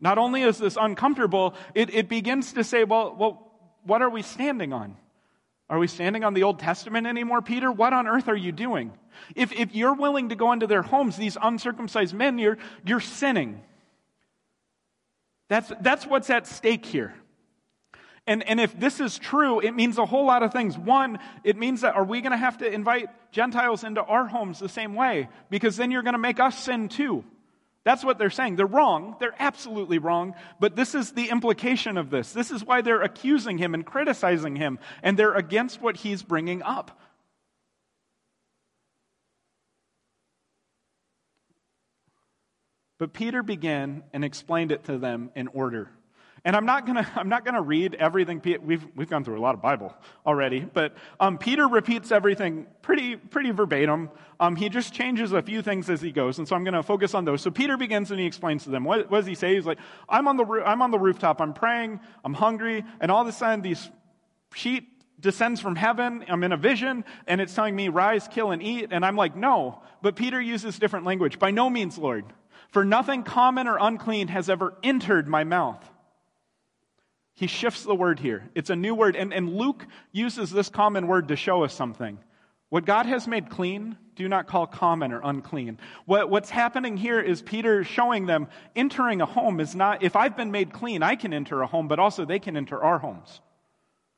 Not 0.00 0.16
only 0.16 0.42
is 0.42 0.56
this 0.56 0.78
uncomfortable, 0.80 1.54
it, 1.74 1.94
it 1.94 2.08
begins 2.08 2.54
to 2.54 2.64
say, 2.64 2.84
well, 2.84 3.14
well, 3.16 3.52
what 3.84 4.00
are 4.00 4.10
we 4.10 4.22
standing 4.22 4.72
on? 4.72 4.96
Are 5.72 5.78
we 5.78 5.86
standing 5.86 6.22
on 6.22 6.34
the 6.34 6.42
Old 6.42 6.58
Testament 6.58 7.06
anymore, 7.06 7.40
Peter? 7.40 7.72
What 7.72 7.94
on 7.94 8.06
earth 8.06 8.28
are 8.28 8.36
you 8.36 8.52
doing? 8.52 8.92
If, 9.34 9.52
if 9.52 9.74
you're 9.74 9.94
willing 9.94 10.28
to 10.28 10.34
go 10.34 10.52
into 10.52 10.66
their 10.66 10.82
homes, 10.82 11.16
these 11.16 11.38
uncircumcised 11.40 12.12
men, 12.12 12.38
you're, 12.38 12.58
you're 12.84 13.00
sinning. 13.00 13.58
That's, 15.48 15.72
that's 15.80 16.04
what's 16.04 16.28
at 16.28 16.46
stake 16.46 16.84
here. 16.84 17.14
And, 18.26 18.46
and 18.46 18.60
if 18.60 18.78
this 18.78 19.00
is 19.00 19.18
true, 19.18 19.60
it 19.60 19.72
means 19.72 19.96
a 19.96 20.04
whole 20.04 20.26
lot 20.26 20.42
of 20.42 20.52
things. 20.52 20.76
One, 20.76 21.18
it 21.42 21.56
means 21.56 21.80
that 21.80 21.94
are 21.94 22.04
we 22.04 22.20
going 22.20 22.32
to 22.32 22.36
have 22.36 22.58
to 22.58 22.70
invite 22.70 23.08
Gentiles 23.30 23.82
into 23.82 24.02
our 24.02 24.26
homes 24.26 24.58
the 24.58 24.68
same 24.68 24.94
way? 24.94 25.30
Because 25.48 25.78
then 25.78 25.90
you're 25.90 26.02
going 26.02 26.12
to 26.12 26.18
make 26.18 26.38
us 26.38 26.58
sin 26.58 26.90
too. 26.90 27.24
That's 27.84 28.04
what 28.04 28.18
they're 28.18 28.30
saying. 28.30 28.56
They're 28.56 28.66
wrong. 28.66 29.16
They're 29.18 29.34
absolutely 29.38 29.98
wrong. 29.98 30.34
But 30.60 30.76
this 30.76 30.94
is 30.94 31.12
the 31.12 31.30
implication 31.30 31.96
of 31.96 32.10
this. 32.10 32.32
This 32.32 32.50
is 32.50 32.64
why 32.64 32.80
they're 32.80 33.02
accusing 33.02 33.58
him 33.58 33.74
and 33.74 33.84
criticizing 33.84 34.56
him, 34.56 34.78
and 35.02 35.18
they're 35.18 35.34
against 35.34 35.82
what 35.82 35.96
he's 35.96 36.22
bringing 36.22 36.62
up. 36.62 37.00
But 43.00 43.12
Peter 43.12 43.42
began 43.42 44.04
and 44.12 44.24
explained 44.24 44.70
it 44.70 44.84
to 44.84 44.96
them 44.96 45.32
in 45.34 45.48
order. 45.48 45.90
And 46.44 46.56
I'm 46.56 46.66
not 46.66 46.86
gonna, 46.86 47.08
I'm 47.16 47.28
not 47.28 47.44
gonna 47.44 47.62
read 47.62 47.94
everything. 47.94 48.40
We've, 48.62 48.84
we've 48.94 49.08
gone 49.08 49.24
through 49.24 49.38
a 49.38 49.40
lot 49.42 49.54
of 49.54 49.62
Bible 49.62 49.94
already, 50.26 50.60
but 50.60 50.94
um, 51.20 51.38
Peter 51.38 51.66
repeats 51.68 52.10
everything 52.12 52.66
pretty, 52.82 53.16
pretty 53.16 53.50
verbatim. 53.50 54.10
Um, 54.40 54.56
he 54.56 54.68
just 54.68 54.92
changes 54.92 55.32
a 55.32 55.42
few 55.42 55.62
things 55.62 55.88
as 55.88 56.00
he 56.00 56.10
goes, 56.10 56.38
and 56.38 56.48
so 56.48 56.56
I'm 56.56 56.64
gonna 56.64 56.82
focus 56.82 57.14
on 57.14 57.24
those. 57.24 57.42
So 57.42 57.50
Peter 57.50 57.76
begins 57.76 58.10
and 58.10 58.18
he 58.18 58.26
explains 58.26 58.64
to 58.64 58.70
them. 58.70 58.84
What, 58.84 59.10
what 59.10 59.18
does 59.18 59.26
he 59.26 59.34
say? 59.34 59.54
He's 59.54 59.66
like, 59.66 59.78
I'm 60.08 60.26
on 60.28 60.36
the, 60.36 60.44
I'm 60.64 60.82
on 60.82 60.90
the 60.90 60.98
rooftop, 60.98 61.40
I'm 61.40 61.54
praying, 61.54 62.00
I'm 62.24 62.34
hungry, 62.34 62.84
and 63.00 63.10
all 63.10 63.22
of 63.22 63.28
a 63.28 63.32
sudden 63.32 63.62
these 63.62 63.90
sheet 64.54 64.88
descends 65.22 65.60
from 65.60 65.76
heaven. 65.76 66.24
I'm 66.28 66.42
in 66.42 66.52
a 66.52 66.56
vision, 66.56 67.04
and 67.26 67.40
it's 67.40 67.54
telling 67.54 67.74
me, 67.74 67.88
rise, 67.88 68.28
kill, 68.28 68.50
and 68.50 68.62
eat. 68.62 68.88
And 68.90 69.06
I'm 69.06 69.16
like, 69.16 69.36
no. 69.36 69.80
But 70.02 70.16
Peter 70.16 70.40
uses 70.40 70.78
different 70.78 71.06
language. 71.06 71.38
By 71.38 71.52
no 71.52 71.70
means, 71.70 71.96
Lord. 71.96 72.24
For 72.70 72.84
nothing 72.84 73.22
common 73.22 73.68
or 73.68 73.78
unclean 73.80 74.28
has 74.28 74.50
ever 74.50 74.76
entered 74.82 75.28
my 75.28 75.44
mouth. 75.44 75.88
He 77.34 77.46
shifts 77.46 77.82
the 77.82 77.94
word 77.94 78.20
here. 78.20 78.50
It's 78.54 78.70
a 78.70 78.76
new 78.76 78.94
word. 78.94 79.16
And, 79.16 79.32
and 79.32 79.54
Luke 79.54 79.86
uses 80.12 80.50
this 80.50 80.68
common 80.68 81.06
word 81.06 81.28
to 81.28 81.36
show 81.36 81.64
us 81.64 81.72
something. 81.72 82.18
What 82.68 82.86
God 82.86 83.06
has 83.06 83.26
made 83.28 83.50
clean, 83.50 83.96
do 84.16 84.28
not 84.28 84.46
call 84.46 84.66
common 84.66 85.12
or 85.12 85.20
unclean. 85.22 85.78
What, 86.06 86.30
what's 86.30 86.50
happening 86.50 86.96
here 86.96 87.20
is 87.20 87.42
Peter 87.42 87.84
showing 87.84 88.26
them 88.26 88.48
entering 88.74 89.20
a 89.20 89.26
home 89.26 89.60
is 89.60 89.74
not, 89.74 90.02
if 90.02 90.16
I've 90.16 90.36
been 90.36 90.50
made 90.50 90.72
clean, 90.72 91.02
I 91.02 91.16
can 91.16 91.34
enter 91.34 91.60
a 91.62 91.66
home, 91.66 91.88
but 91.88 91.98
also 91.98 92.24
they 92.24 92.38
can 92.38 92.56
enter 92.56 92.82
our 92.82 92.98
homes. 92.98 93.40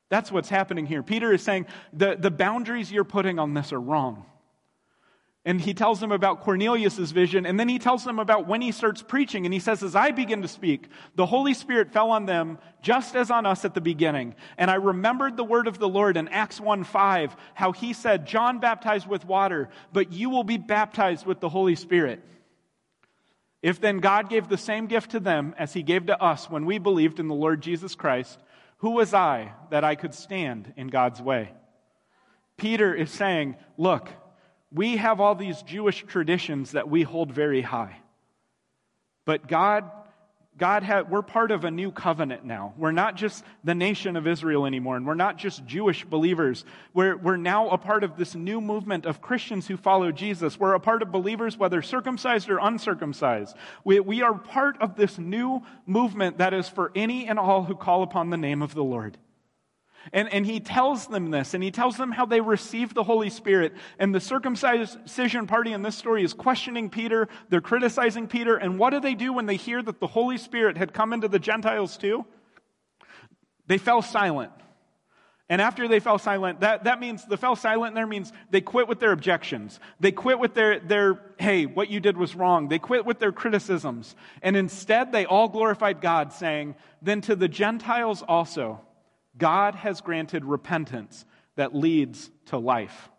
That's 0.09 0.31
what's 0.31 0.49
happening 0.49 0.85
here. 0.85 1.03
Peter 1.03 1.33
is 1.33 1.41
saying 1.41 1.65
the, 1.91 2.15
the 2.17 2.31
boundaries 2.31 2.91
you're 2.91 3.03
putting 3.03 3.39
on 3.39 3.53
this 3.53 3.73
are 3.73 3.81
wrong. 3.81 4.25
And 5.47 5.61
he 5.61 5.75
tells 5.75 5.99
them 5.99 6.11
about 6.11 6.41
Cornelius' 6.41 7.11
vision, 7.11 7.45
and 7.45 7.59
then 7.59 7.69
he 7.69 7.77
tells 7.77 8.03
them 8.03 8.17
about 8.17 8.47
when 8.47 8.63
he 8.63 8.71
starts 8.71 9.03
preaching, 9.03 9.45
and 9.45 9.53
he 9.53 9.59
says, 9.59 9.83
As 9.83 9.95
I 9.95 10.09
begin 10.09 10.41
to 10.41 10.47
speak, 10.47 10.89
the 11.13 11.27
Holy 11.27 11.53
Spirit 11.53 11.93
fell 11.93 12.09
on 12.09 12.25
them 12.25 12.57
just 12.81 13.15
as 13.15 13.29
on 13.29 13.45
us 13.45 13.63
at 13.63 13.75
the 13.75 13.81
beginning. 13.81 14.33
And 14.57 14.71
I 14.71 14.75
remembered 14.75 15.37
the 15.37 15.43
word 15.43 15.67
of 15.67 15.77
the 15.77 15.87
Lord 15.87 16.17
in 16.17 16.27
Acts 16.29 16.59
1 16.59 16.83
5, 16.83 17.35
how 17.53 17.73
he 17.73 17.93
said, 17.93 18.25
John 18.25 18.59
baptized 18.59 19.07
with 19.07 19.23
water, 19.23 19.69
but 19.93 20.11
you 20.11 20.31
will 20.31 20.43
be 20.43 20.57
baptized 20.57 21.27
with 21.27 21.39
the 21.41 21.49
Holy 21.49 21.75
Spirit. 21.75 22.23
If 23.61 23.79
then 23.79 23.99
God 23.99 24.29
gave 24.29 24.47
the 24.47 24.57
same 24.57 24.87
gift 24.87 25.11
to 25.11 25.19
them 25.19 25.53
as 25.59 25.73
he 25.73 25.83
gave 25.83 26.07
to 26.07 26.19
us 26.19 26.49
when 26.49 26.65
we 26.65 26.79
believed 26.79 27.19
in 27.19 27.27
the 27.27 27.35
Lord 27.35 27.61
Jesus 27.61 27.93
Christ, 27.93 28.39
who 28.77 28.91
was 28.91 29.13
I 29.13 29.53
that 29.69 29.83
I 29.83 29.93
could 29.93 30.15
stand 30.15 30.73
in 30.75 30.87
God's 30.87 31.21
way? 31.21 31.51
Peter 32.57 32.95
is 32.95 33.11
saying, 33.11 33.57
Look, 33.77 34.09
we 34.75 34.97
have 34.97 35.21
all 35.21 35.35
these 35.35 35.61
Jewish 35.61 36.03
traditions 36.05 36.71
that 36.71 36.89
we 36.89 37.03
hold 37.03 37.31
very 37.31 37.61
high. 37.61 37.95
But 39.23 39.47
God, 39.47 39.89
God 40.57 40.83
had, 40.83 41.09
we're 41.09 41.21
part 41.21 41.51
of 41.51 41.63
a 41.63 41.71
new 41.71 41.91
covenant 41.91 42.43
now. 42.43 42.73
We're 42.77 42.91
not 42.91 43.15
just 43.15 43.45
the 43.63 43.73
nation 43.73 44.17
of 44.17 44.27
Israel 44.27 44.65
anymore, 44.65 44.97
and 44.97 45.07
we're 45.07 45.15
not 45.15 45.37
just 45.37 45.65
Jewish 45.65 46.03
believers. 46.03 46.65
We're, 46.93 47.15
we're 47.15 47.37
now 47.37 47.69
a 47.69 47.77
part 47.77 48.03
of 48.03 48.17
this 48.17 48.35
new 48.35 48.59
movement 48.59 49.05
of 49.05 49.21
Christians 49.21 49.65
who 49.65 49.77
follow 49.77 50.11
Jesus. 50.11 50.59
We're 50.59 50.73
a 50.73 50.79
part 50.79 51.01
of 51.01 51.11
believers, 51.11 51.57
whether 51.57 51.81
circumcised 51.81 52.49
or 52.49 52.57
uncircumcised. 52.57 53.55
We, 53.85 54.01
we 54.01 54.23
are 54.23 54.37
part 54.37 54.81
of 54.81 54.95
this 54.95 55.17
new 55.17 55.61
movement 55.85 56.39
that 56.39 56.53
is 56.53 56.67
for 56.67 56.91
any 56.95 57.27
and 57.27 57.39
all 57.39 57.63
who 57.63 57.75
call 57.75 58.03
upon 58.03 58.29
the 58.29 58.37
name 58.37 58.61
of 58.61 58.75
the 58.75 58.83
Lord. 58.83 59.17
And, 60.13 60.31
and 60.31 60.45
he 60.45 60.59
tells 60.59 61.07
them 61.07 61.31
this, 61.31 61.53
and 61.53 61.63
he 61.63 61.71
tells 61.71 61.97
them 61.97 62.11
how 62.11 62.25
they 62.25 62.41
received 62.41 62.95
the 62.95 63.03
Holy 63.03 63.29
Spirit. 63.29 63.73
And 63.99 64.13
the 64.13 64.19
circumcision 64.19 65.47
party 65.47 65.73
in 65.73 65.81
this 65.81 65.95
story 65.95 66.23
is 66.23 66.33
questioning 66.33 66.89
Peter. 66.89 67.27
They're 67.49 67.61
criticizing 67.61 68.27
Peter. 68.27 68.55
And 68.55 68.77
what 68.77 68.91
do 68.91 68.99
they 68.99 69.15
do 69.15 69.33
when 69.33 69.45
they 69.45 69.55
hear 69.55 69.81
that 69.81 69.99
the 69.99 70.07
Holy 70.07 70.37
Spirit 70.37 70.77
had 70.77 70.93
come 70.93 71.13
into 71.13 71.27
the 71.27 71.39
Gentiles 71.39 71.97
too? 71.97 72.25
They 73.67 73.77
fell 73.77 74.01
silent. 74.01 74.51
And 75.47 75.61
after 75.61 75.87
they 75.87 75.99
fell 75.99 76.17
silent, 76.17 76.61
that, 76.61 76.85
that 76.85 76.99
means 76.99 77.23
the 77.25 77.37
fell 77.37 77.55
silent 77.55 77.93
there 77.93 78.07
means 78.07 78.33
they 78.49 78.61
quit 78.61 78.87
with 78.87 78.99
their 78.99 79.11
objections. 79.11 79.79
They 79.99 80.11
quit 80.11 80.39
with 80.39 80.55
their, 80.55 80.79
their, 80.79 81.19
hey, 81.37 81.67
what 81.67 81.89
you 81.89 81.99
did 81.99 82.17
was 82.17 82.35
wrong. 82.35 82.67
They 82.67 82.79
quit 82.79 83.05
with 83.05 83.19
their 83.19 83.31
criticisms. 83.31 84.15
And 84.41 84.57
instead, 84.57 85.11
they 85.11 85.27
all 85.27 85.47
glorified 85.47 86.01
God, 86.01 86.33
saying, 86.33 86.73
Then 86.99 87.21
to 87.21 87.35
the 87.35 87.47
Gentiles 87.47 88.23
also, 88.27 88.81
God 89.37 89.75
has 89.75 90.01
granted 90.01 90.45
repentance 90.45 91.25
that 91.55 91.75
leads 91.75 92.29
to 92.47 92.57
life. 92.57 93.09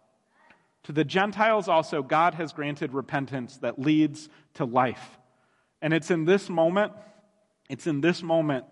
To 0.85 0.92
the 0.92 1.05
Gentiles 1.05 1.68
also, 1.68 2.02
God 2.02 2.35
has 2.35 2.52
granted 2.52 2.94
repentance 2.94 3.57
that 3.59 3.79
leads 3.79 4.29
to 4.55 4.64
life. 4.64 5.18
And 5.83 5.92
it's 5.92 6.11
in 6.11 6.24
this 6.24 6.48
moment, 6.48 6.92
it's 7.68 7.87
in 7.87 8.00
this 8.00 8.22
moment 8.22 8.64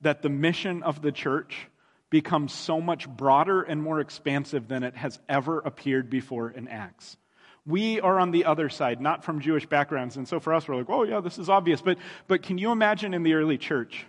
that 0.00 0.22
the 0.22 0.28
mission 0.28 0.82
of 0.82 1.00
the 1.00 1.12
church 1.12 1.68
becomes 2.10 2.52
so 2.52 2.80
much 2.80 3.08
broader 3.08 3.62
and 3.62 3.80
more 3.80 4.00
expansive 4.00 4.66
than 4.66 4.82
it 4.82 4.96
has 4.96 5.18
ever 5.28 5.60
appeared 5.60 6.10
before 6.10 6.50
in 6.50 6.66
Acts. 6.66 7.16
We 7.64 8.00
are 8.00 8.18
on 8.18 8.32
the 8.32 8.46
other 8.46 8.68
side, 8.68 9.00
not 9.00 9.22
from 9.22 9.40
Jewish 9.40 9.66
backgrounds. 9.66 10.16
And 10.16 10.26
so 10.26 10.40
for 10.40 10.52
us, 10.52 10.66
we're 10.66 10.76
like, 10.76 10.90
oh, 10.90 11.04
yeah, 11.04 11.20
this 11.20 11.38
is 11.38 11.48
obvious. 11.48 11.80
But, 11.80 11.98
but 12.26 12.42
can 12.42 12.58
you 12.58 12.72
imagine 12.72 13.14
in 13.14 13.22
the 13.22 13.34
early 13.34 13.58
church? 13.58 14.06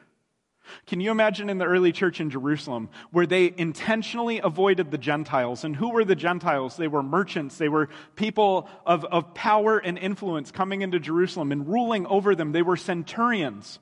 Can 0.88 1.00
you 1.00 1.12
imagine 1.12 1.50
in 1.50 1.58
the 1.58 1.66
early 1.66 1.92
church 1.92 2.20
in 2.20 2.30
Jerusalem 2.30 2.90
where 3.12 3.26
they 3.26 3.54
intentionally 3.58 4.40
avoided 4.40 4.92
the 4.92 4.98
Gentiles? 4.98 5.64
And 5.64 5.76
who 5.76 5.92
were 5.92 6.06
the 6.06 6.16
Gentiles? 6.16 6.78
They 6.78 6.88
were 6.88 7.04
merchants. 7.04 7.58
They 7.58 7.70
were 7.70 7.90
people 8.16 8.70
of, 8.86 9.06
of 9.06 9.34
power 9.34 9.78
and 9.78 9.98
influence 9.98 10.52
coming 10.52 10.82
into 10.82 11.00
Jerusalem 11.00 11.52
and 11.52 11.68
ruling 11.68 12.06
over 12.06 12.36
them. 12.36 12.52
They 12.52 12.62
were 12.62 12.78
centurions. 12.78 13.80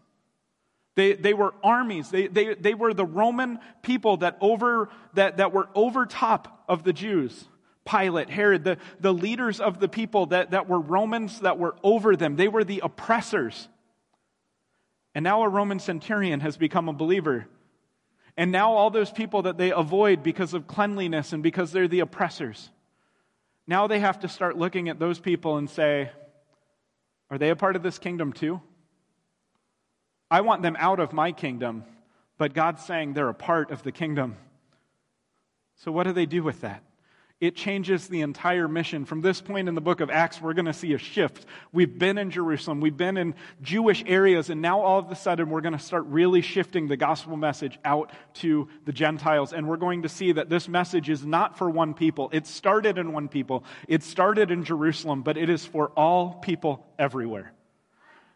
They, 0.95 1.13
they 1.13 1.33
were 1.33 1.53
armies. 1.63 2.09
They, 2.09 2.27
they, 2.27 2.55
they 2.55 2.73
were 2.73 2.93
the 2.93 3.05
Roman 3.05 3.59
people 3.83 4.17
that, 4.17 4.37
over, 4.41 4.89
that, 5.13 5.37
that 5.37 5.53
were 5.53 5.69
over 5.73 6.05
top 6.05 6.63
of 6.67 6.83
the 6.83 6.93
Jews. 6.93 7.47
Pilate, 7.85 8.29
Herod, 8.29 8.63
the, 8.63 8.77
the 8.99 9.13
leaders 9.13 9.59
of 9.59 9.79
the 9.79 9.87
people 9.87 10.27
that, 10.27 10.51
that 10.51 10.67
were 10.67 10.79
Romans 10.79 11.39
that 11.39 11.57
were 11.57 11.75
over 11.83 12.15
them. 12.15 12.35
They 12.35 12.47
were 12.47 12.63
the 12.63 12.81
oppressors. 12.83 13.67
And 15.15 15.23
now 15.23 15.43
a 15.43 15.49
Roman 15.49 15.79
centurion 15.79 16.39
has 16.41 16.57
become 16.57 16.87
a 16.87 16.93
believer. 16.93 17.47
And 18.37 18.51
now, 18.51 18.73
all 18.73 18.89
those 18.89 19.11
people 19.11 19.41
that 19.41 19.57
they 19.57 19.71
avoid 19.71 20.23
because 20.23 20.53
of 20.53 20.65
cleanliness 20.65 21.33
and 21.33 21.43
because 21.43 21.71
they're 21.71 21.89
the 21.89 21.99
oppressors, 21.99 22.69
now 23.67 23.87
they 23.87 23.99
have 23.99 24.19
to 24.19 24.29
start 24.29 24.57
looking 24.57 24.87
at 24.87 24.97
those 24.97 25.19
people 25.19 25.57
and 25.57 25.69
say, 25.69 26.11
Are 27.29 27.37
they 27.37 27.49
a 27.49 27.55
part 27.55 27.75
of 27.75 27.83
this 27.83 27.99
kingdom 27.99 28.31
too? 28.31 28.61
I 30.31 30.41
want 30.41 30.61
them 30.61 30.77
out 30.79 30.99
of 30.99 31.11
my 31.11 31.31
kingdom, 31.31 31.83
but 32.37 32.53
God's 32.53 32.85
saying 32.85 33.13
they're 33.13 33.29
a 33.29 33.33
part 33.33 33.71
of 33.71 33.83
the 33.83 33.91
kingdom. 33.91 34.37
So, 35.75 35.91
what 35.91 36.03
do 36.03 36.13
they 36.13 36.25
do 36.25 36.43
with 36.43 36.61
that? 36.61 36.83
It 37.41 37.55
changes 37.55 38.09
the 38.09 38.19
entire 38.19 38.67
mission. 38.67 39.05
From 39.05 39.21
this 39.21 39.39
point 39.39 39.69
in 39.69 39.75
the 39.75 39.79
book 39.79 40.01
of 40.01 40.09
Acts, 40.09 40.41
we're 40.41 40.53
going 40.53 40.65
to 40.65 40.73
see 40.73 40.91
a 40.93 40.97
shift. 40.97 41.45
We've 41.71 41.97
been 41.97 42.17
in 42.17 42.31
Jerusalem, 42.31 42.81
we've 42.81 42.97
been 42.97 43.15
in 43.15 43.33
Jewish 43.61 44.03
areas, 44.05 44.49
and 44.49 44.61
now 44.61 44.81
all 44.81 44.99
of 44.99 45.09
a 45.09 45.15
sudden 45.15 45.49
we're 45.49 45.61
going 45.61 45.77
to 45.77 45.79
start 45.79 46.05
really 46.07 46.41
shifting 46.41 46.89
the 46.89 46.97
gospel 46.97 47.37
message 47.37 47.79
out 47.85 48.11
to 48.35 48.67
the 48.83 48.91
Gentiles. 48.91 49.53
And 49.53 49.69
we're 49.69 49.77
going 49.77 50.01
to 50.01 50.09
see 50.09 50.33
that 50.33 50.49
this 50.49 50.67
message 50.67 51.09
is 51.09 51.25
not 51.25 51.57
for 51.57 51.69
one 51.69 51.93
people. 51.93 52.29
It 52.33 52.45
started 52.45 52.97
in 52.97 53.13
one 53.13 53.29
people, 53.29 53.63
it 53.87 54.03
started 54.03 54.51
in 54.51 54.65
Jerusalem, 54.65 55.21
but 55.23 55.37
it 55.37 55.49
is 55.49 55.65
for 55.65 55.91
all 55.95 56.33
people 56.33 56.85
everywhere. 56.99 57.53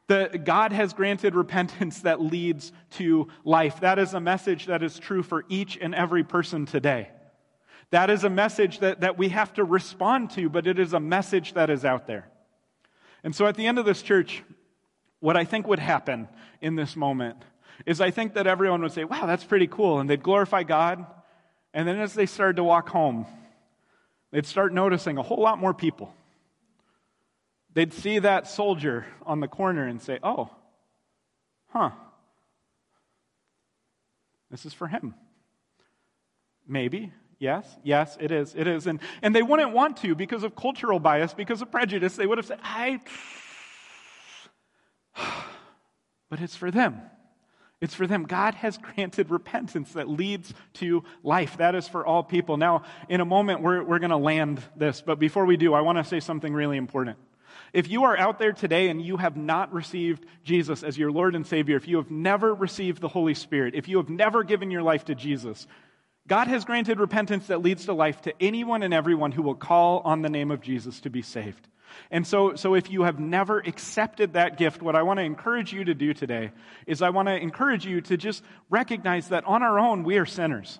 The, 0.08 0.40
God 0.42 0.72
has 0.72 0.94
granted 0.94 1.36
repentance 1.36 2.02
that 2.02 2.22
leads 2.22 2.72
to 2.92 3.28
life. 3.44 3.82
That 3.82 4.00
is 4.00 4.14
a 4.14 4.22
message 4.22 4.68
that 4.68 4.82
is 4.82 4.98
true 4.98 5.24
for 5.24 5.44
each 5.50 5.78
and 5.82 5.94
every 5.94 6.24
person 6.24 6.66
today. 6.66 7.10
That 7.92 8.10
is 8.10 8.24
a 8.24 8.30
message 8.30 8.80
that, 8.80 9.02
that 9.02 9.18
we 9.18 9.30
have 9.30 9.54
to 9.54 9.64
respond 9.64 10.32
to, 10.32 10.50
but 10.50 10.68
it 10.68 10.80
is 10.80 10.94
a 10.94 11.00
message 11.00 11.54
that 11.54 11.70
is 11.70 11.86
out 11.86 12.08
there. 12.08 12.28
And 13.24 13.36
so 13.36 13.46
at 13.46 13.56
the 13.56 13.68
end 13.68 13.80
of 13.80 13.86
this 13.86 14.02
church, 14.02 14.44
what 15.20 15.38
I 15.38 15.46
think 15.46 15.68
would 15.68 15.80
happen 15.80 16.28
in 16.62 16.76
this 16.76 16.96
moment 16.96 17.38
is 17.86 18.02
I 18.02 18.12
think 18.12 18.34
that 18.34 18.48
everyone 18.48 18.82
would 18.82 18.92
say, 18.92 19.04
wow, 19.04 19.26
that's 19.26 19.44
pretty 19.44 19.68
cool. 19.68 20.00
And 20.00 20.10
they'd 20.10 20.22
glorify 20.22 20.64
God. 20.64 21.06
And 21.74 21.88
then 21.88 22.00
as 22.00 22.14
they 22.14 22.26
started 22.26 22.58
to 22.58 22.64
walk 22.64 22.90
home, 22.90 23.26
they'd 24.32 24.46
start 24.46 24.74
noticing 24.74 25.18
a 25.18 25.22
whole 25.22 25.42
lot 25.42 25.60
more 25.60 25.74
people. 25.74 26.14
They'd 27.74 27.94
see 27.94 28.20
that 28.20 28.48
soldier 28.48 29.06
on 29.26 29.40
the 29.40 29.48
corner 29.48 29.88
and 29.88 30.02
say, 30.02 30.20
oh, 30.22 30.50
huh, 31.70 31.92
this 34.52 34.66
is 34.66 34.74
for 34.74 34.88
him. 34.88 35.16
Maybe. 36.68 37.12
Yes, 37.44 37.68
yes, 37.84 38.16
it 38.22 38.32
is. 38.32 38.56
It 38.56 38.68
is. 38.68 38.88
And, 38.88 39.02
and 39.22 39.36
they 39.36 39.42
wouldn't 39.44 39.74
want 39.74 39.98
to 39.98 40.16
because 40.16 40.44
of 40.44 40.56
cultural 40.56 40.98
bias, 40.98 41.34
because 41.34 41.62
of 41.62 41.70
prejudice. 41.70 42.16
They 42.16 42.26
would 42.26 42.38
have 42.38 42.48
said, 42.48 42.60
I. 42.64 43.02
But 46.30 46.40
it's 46.40 46.56
for 46.56 46.72
them. 46.72 47.02
It's 47.80 47.94
for 47.94 48.08
them. 48.08 48.24
God 48.24 48.56
has 48.56 48.78
granted 48.80 49.30
repentance 49.30 49.92
that 49.92 50.10
leads 50.10 50.52
to 50.76 51.04
life. 51.22 51.58
That 51.58 51.76
is 51.76 51.88
for 51.88 52.04
all 52.04 52.24
people. 52.24 52.58
Now, 52.58 52.86
in 53.08 53.20
a 53.20 53.26
moment, 53.26 53.62
we're, 53.62 53.84
we're 53.84 54.00
going 54.00 54.10
to 54.10 54.18
land 54.18 54.60
this. 54.76 55.04
But 55.06 55.20
before 55.20 55.46
we 55.46 55.58
do, 55.58 55.76
I 55.76 55.82
want 55.82 56.00
to 56.00 56.04
say 56.06 56.22
something 56.22 56.54
really 56.54 56.78
important. 56.78 57.18
If 57.72 57.88
you 57.88 58.06
are 58.06 58.18
out 58.18 58.40
there 58.40 58.54
today 58.54 58.88
and 58.88 59.00
you 59.00 59.18
have 59.18 59.36
not 59.36 59.74
received 59.74 60.26
Jesus 60.44 60.82
as 60.82 60.98
your 60.98 61.12
Lord 61.12 61.36
and 61.36 61.46
Savior, 61.46 61.76
if 61.76 61.88
you 61.88 61.98
have 61.98 62.10
never 62.10 62.56
received 62.56 63.02
the 63.02 63.10
Holy 63.10 63.36
Spirit, 63.36 63.76
if 63.76 63.88
you 63.88 63.98
have 63.98 64.10
never 64.10 64.44
given 64.44 64.72
your 64.72 64.82
life 64.82 65.06
to 65.06 65.14
Jesus, 65.14 65.68
God 66.28 66.48
has 66.48 66.64
granted 66.64 67.00
repentance 67.00 67.48
that 67.48 67.62
leads 67.62 67.86
to 67.86 67.94
life 67.94 68.22
to 68.22 68.34
anyone 68.42 68.82
and 68.82 68.94
everyone 68.94 69.32
who 69.32 69.42
will 69.42 69.56
call 69.56 70.00
on 70.06 70.22
the 70.22 70.30
name 70.30 70.52
of 70.52 70.62
Jesus 70.62 71.02
to 71.02 71.10
be 71.10 71.22
saved. 71.22 71.68
And 72.10 72.26
so, 72.26 72.56
so 72.56 72.76
if 72.76 72.90
you 72.90 73.04
have 73.04 73.20
never 73.20 73.60
accepted 73.60 74.34
that 74.34 74.58
gift, 74.58 74.82
what 74.82 74.96
I 74.96 75.04
want 75.04 75.20
to 75.20 75.24
encourage 75.24 75.74
you 75.74 75.84
to 75.84 75.94
do 75.94 76.14
today 76.14 76.52
is 76.88 77.02
I 77.02 77.10
want 77.10 77.28
to 77.28 77.36
encourage 77.36 77.86
you 77.86 78.02
to 78.02 78.18
just 78.18 78.44
recognize 78.70 79.30
that 79.30 79.46
on 79.46 79.64
our 79.64 79.80
own, 79.80 80.04
we 80.04 80.18
are 80.18 80.26
sinners. 80.26 80.80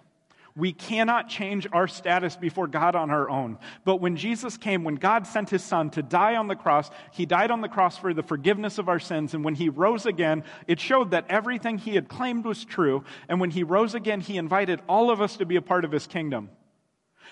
We 0.56 0.72
cannot 0.72 1.30
change 1.30 1.68
our 1.74 1.88
status 1.88 2.36
before 2.36 2.68
God 2.68 2.96
on 2.96 3.10
our 3.10 3.28
own. 3.28 3.58
But 3.86 3.98
when 3.98 4.16
Jesus 4.16 4.56
came, 4.56 4.84
when 4.84 4.96
God 4.96 5.26
sent 5.26 5.50
his 5.50 5.64
son 5.64 5.90
to 5.92 6.04
die 6.04 6.36
on 6.36 6.48
the 6.48 6.56
cross, 6.56 6.92
he 7.12 7.26
died 7.26 7.50
on 7.50 7.62
the 7.62 7.68
cross 7.68 7.98
for 7.98 8.14
the 8.14 8.22
forgiveness 8.22 8.78
of 8.78 8.88
our 8.88 9.00
sins. 9.00 9.34
And 9.34 9.44
when 9.44 9.56
he 9.56 9.70
rose 9.70 10.06
again, 10.06 10.44
it 10.68 10.80
showed 10.80 11.12
that 11.12 11.26
everything 11.28 11.80
he 11.80 11.96
had 11.96 12.08
claimed 12.08 12.46
was 12.46 12.66
true. 12.66 13.04
And 13.28 13.40
when 13.40 13.50
he 13.50 13.64
rose 13.64 13.96
again, 13.96 14.22
he 14.22 14.38
invited 14.38 14.80
all 14.88 15.10
of 15.10 15.22
us 15.22 15.38
to 15.38 15.46
be 15.46 15.56
a 15.56 15.62
part 15.62 15.86
of 15.86 15.92
his 15.92 16.06
kingdom. 16.06 16.50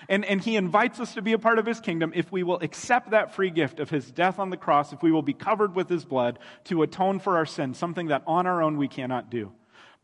And, 0.08 0.24
and 0.24 0.40
he 0.40 0.56
invites 0.56 0.98
us 0.98 1.14
to 1.14 1.22
be 1.22 1.32
a 1.32 1.38
part 1.38 1.60
of 1.60 1.66
his 1.66 1.78
kingdom 1.78 2.12
if 2.16 2.32
we 2.32 2.42
will 2.42 2.58
accept 2.58 3.10
that 3.10 3.36
free 3.36 3.50
gift 3.50 3.78
of 3.78 3.88
his 3.88 4.10
death 4.10 4.40
on 4.40 4.50
the 4.50 4.56
cross, 4.56 4.92
if 4.92 5.00
we 5.00 5.12
will 5.12 5.22
be 5.22 5.32
covered 5.32 5.76
with 5.76 5.88
his 5.88 6.04
blood 6.04 6.40
to 6.64 6.82
atone 6.82 7.20
for 7.20 7.36
our 7.36 7.46
sins, 7.46 7.78
something 7.78 8.08
that 8.08 8.24
on 8.26 8.48
our 8.48 8.62
own 8.62 8.78
we 8.78 8.88
cannot 8.88 9.30
do. 9.30 9.52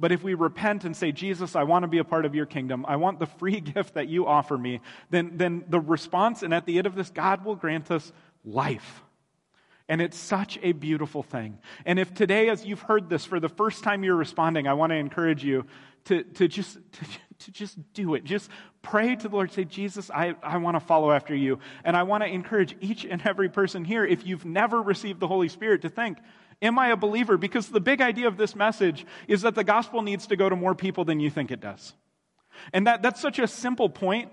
But 0.01 0.13
if 0.13 0.23
we 0.23 0.35
repent 0.35 0.85
and 0.85 0.97
say, 0.97 1.11
Jesus, 1.11 1.57
I 1.57 1.65
want 1.65 1.83
to 1.83 1.89
be 1.89 1.99
a 1.99 2.05
part 2.05 2.25
of 2.25 2.35
your 2.35 2.47
kingdom, 2.47 2.87
I 2.87 2.97
want 2.97 3.19
the 3.19 3.27
free 3.27 3.61
gift 3.75 3.95
that 3.95 4.09
you 4.09 4.27
offer 4.27 4.57
me, 4.57 4.81
then, 5.11 5.33
then 5.35 5.65
the 5.69 5.81
response, 5.81 6.43
and 6.43 6.55
at 6.55 6.67
the 6.67 6.79
end 6.79 6.87
of 6.87 6.95
this, 6.95 7.11
God 7.11 7.45
will 7.45 7.57
grant 7.57 7.91
us 7.91 8.13
life. 8.45 9.03
And 9.89 10.03
it's 10.03 10.19
such 10.19 10.59
a 10.63 10.73
beautiful 10.73 11.23
thing. 11.23 11.59
And 11.87 11.99
if 11.99 12.13
today, 12.13 12.51
as 12.51 12.65
you've 12.65 12.83
heard 12.83 13.09
this 13.09 13.25
for 13.25 13.41
the 13.41 13.49
first 13.49 13.83
time 13.83 14.05
you're 14.05 14.17
responding, 14.17 14.69
I 14.69 14.75
want 14.75 14.91
to 14.91 14.97
encourage 14.97 15.43
you 15.43 15.65
to, 16.05 16.23
to, 16.25 16.47
just, 16.47 16.75
to, 16.93 17.05
to 17.39 17.51
just 17.51 17.93
do 17.95 18.15
it. 18.15 18.25
Just 18.25 18.51
pray 18.83 19.17
to 19.17 19.29
the 19.29 19.35
Lord. 19.35 19.51
Say, 19.51 19.65
Jesus, 19.65 20.11
I, 20.11 20.35
I 20.43 20.59
want 20.59 20.77
to 20.77 20.81
follow 20.81 21.11
after 21.11 21.35
you. 21.35 21.59
And 21.85 21.97
I 21.97 22.03
want 22.03 22.23
to 22.23 22.29
encourage 22.29 22.77
each 22.81 23.07
and 23.07 23.23
every 23.27 23.49
person 23.49 23.83
here, 23.85 24.05
if 24.05 24.27
you've 24.27 24.45
never 24.45 24.83
received 24.83 25.21
the 25.21 25.29
Holy 25.29 25.49
Spirit, 25.49 25.83
to 25.83 25.89
think, 25.89 26.19
Am 26.61 26.79
I 26.79 26.89
a 26.89 26.97
believer? 26.97 27.37
Because 27.37 27.69
the 27.69 27.81
big 27.81 28.01
idea 28.01 28.27
of 28.27 28.37
this 28.37 28.57
message 28.57 29.07
is 29.29 29.43
that 29.43 29.55
the 29.55 29.65
gospel 29.65 30.03
needs 30.03 30.27
to 30.29 30.37
go 30.37 30.49
to 30.49 30.57
more 30.57 30.75
people 30.75 31.05
than 31.05 31.21
you 31.21 31.31
think 31.31 31.51
it 31.51 31.61
does. 31.61 31.95
And 32.73 32.87
that, 32.87 33.03
that's 33.03 33.21
such 33.21 33.39
a 33.39 33.47
simple 33.47 33.89
point, 33.89 34.33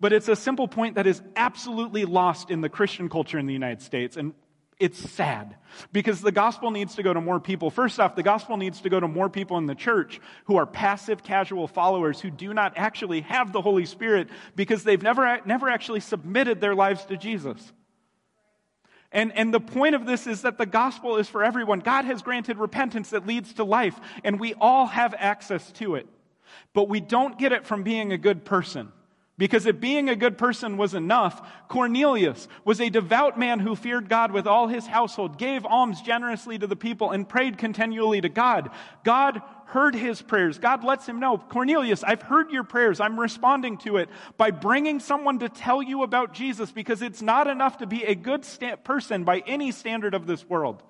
but 0.00 0.12
it's 0.12 0.28
a 0.28 0.36
simple 0.36 0.68
point 0.68 0.94
that 0.94 1.06
is 1.06 1.20
absolutely 1.34 2.04
lost 2.04 2.50
in 2.50 2.60
the 2.60 2.68
Christian 2.68 3.08
culture 3.08 3.38
in 3.38 3.46
the 3.46 3.52
United 3.52 3.82
States. 3.82 4.16
And 4.16 4.34
it's 4.78 4.98
sad 4.98 5.56
because 5.92 6.20
the 6.20 6.32
gospel 6.32 6.70
needs 6.70 6.96
to 6.96 7.02
go 7.02 7.12
to 7.12 7.20
more 7.20 7.40
people. 7.40 7.70
First 7.70 8.00
off, 8.00 8.16
the 8.16 8.22
gospel 8.22 8.56
needs 8.56 8.80
to 8.82 8.90
go 8.90 8.98
to 8.98 9.08
more 9.08 9.28
people 9.28 9.58
in 9.58 9.66
the 9.66 9.74
church 9.74 10.20
who 10.44 10.56
are 10.56 10.66
passive, 10.66 11.22
casual 11.22 11.68
followers 11.68 12.20
who 12.20 12.30
do 12.30 12.52
not 12.52 12.74
actually 12.76 13.20
have 13.22 13.52
the 13.52 13.60
Holy 13.60 13.86
Spirit 13.86 14.28
because 14.56 14.84
they've 14.84 15.02
never, 15.02 15.40
never 15.44 15.68
actually 15.68 16.00
submitted 16.00 16.60
their 16.60 16.74
lives 16.74 17.04
to 17.06 17.16
Jesus. 17.16 17.72
And, 19.14 19.32
and 19.38 19.54
the 19.54 19.60
point 19.60 19.94
of 19.94 20.06
this 20.06 20.26
is 20.26 20.42
that 20.42 20.58
the 20.58 20.66
gospel 20.66 21.16
is 21.16 21.28
for 21.28 21.44
everyone. 21.44 21.78
God 21.78 22.04
has 22.04 22.20
granted 22.20 22.58
repentance 22.58 23.10
that 23.10 23.26
leads 23.26 23.54
to 23.54 23.64
life, 23.64 23.98
and 24.24 24.40
we 24.40 24.54
all 24.54 24.86
have 24.86 25.14
access 25.16 25.70
to 25.72 25.94
it. 25.94 26.08
But 26.74 26.88
we 26.88 26.98
don't 26.98 27.38
get 27.38 27.52
it 27.52 27.64
from 27.64 27.84
being 27.84 28.12
a 28.12 28.18
good 28.18 28.44
person. 28.44 28.92
Because 29.36 29.66
if 29.66 29.80
being 29.80 30.08
a 30.08 30.14
good 30.14 30.38
person 30.38 30.76
was 30.76 30.94
enough, 30.94 31.44
Cornelius 31.66 32.46
was 32.64 32.80
a 32.80 32.88
devout 32.88 33.36
man 33.36 33.58
who 33.58 33.74
feared 33.74 34.08
God 34.08 34.30
with 34.30 34.46
all 34.46 34.68
his 34.68 34.86
household, 34.86 35.38
gave 35.38 35.66
alms 35.66 36.00
generously 36.00 36.56
to 36.56 36.68
the 36.68 36.76
people, 36.76 37.10
and 37.10 37.28
prayed 37.28 37.58
continually 37.58 38.20
to 38.20 38.28
God. 38.28 38.70
God 39.02 39.42
heard 39.66 39.96
his 39.96 40.22
prayers. 40.22 40.60
God 40.60 40.84
lets 40.84 41.06
him 41.06 41.18
know, 41.18 41.36
Cornelius, 41.36 42.04
I've 42.04 42.22
heard 42.22 42.52
your 42.52 42.62
prayers. 42.62 43.00
I'm 43.00 43.18
responding 43.18 43.76
to 43.78 43.96
it 43.96 44.08
by 44.36 44.52
bringing 44.52 45.00
someone 45.00 45.40
to 45.40 45.48
tell 45.48 45.82
you 45.82 46.04
about 46.04 46.32
Jesus 46.32 46.70
because 46.70 47.02
it's 47.02 47.22
not 47.22 47.48
enough 47.48 47.78
to 47.78 47.86
be 47.86 48.04
a 48.04 48.14
good 48.14 48.44
sta- 48.44 48.76
person 48.76 49.24
by 49.24 49.42
any 49.48 49.72
standard 49.72 50.14
of 50.14 50.28
this 50.28 50.48
world 50.48 50.80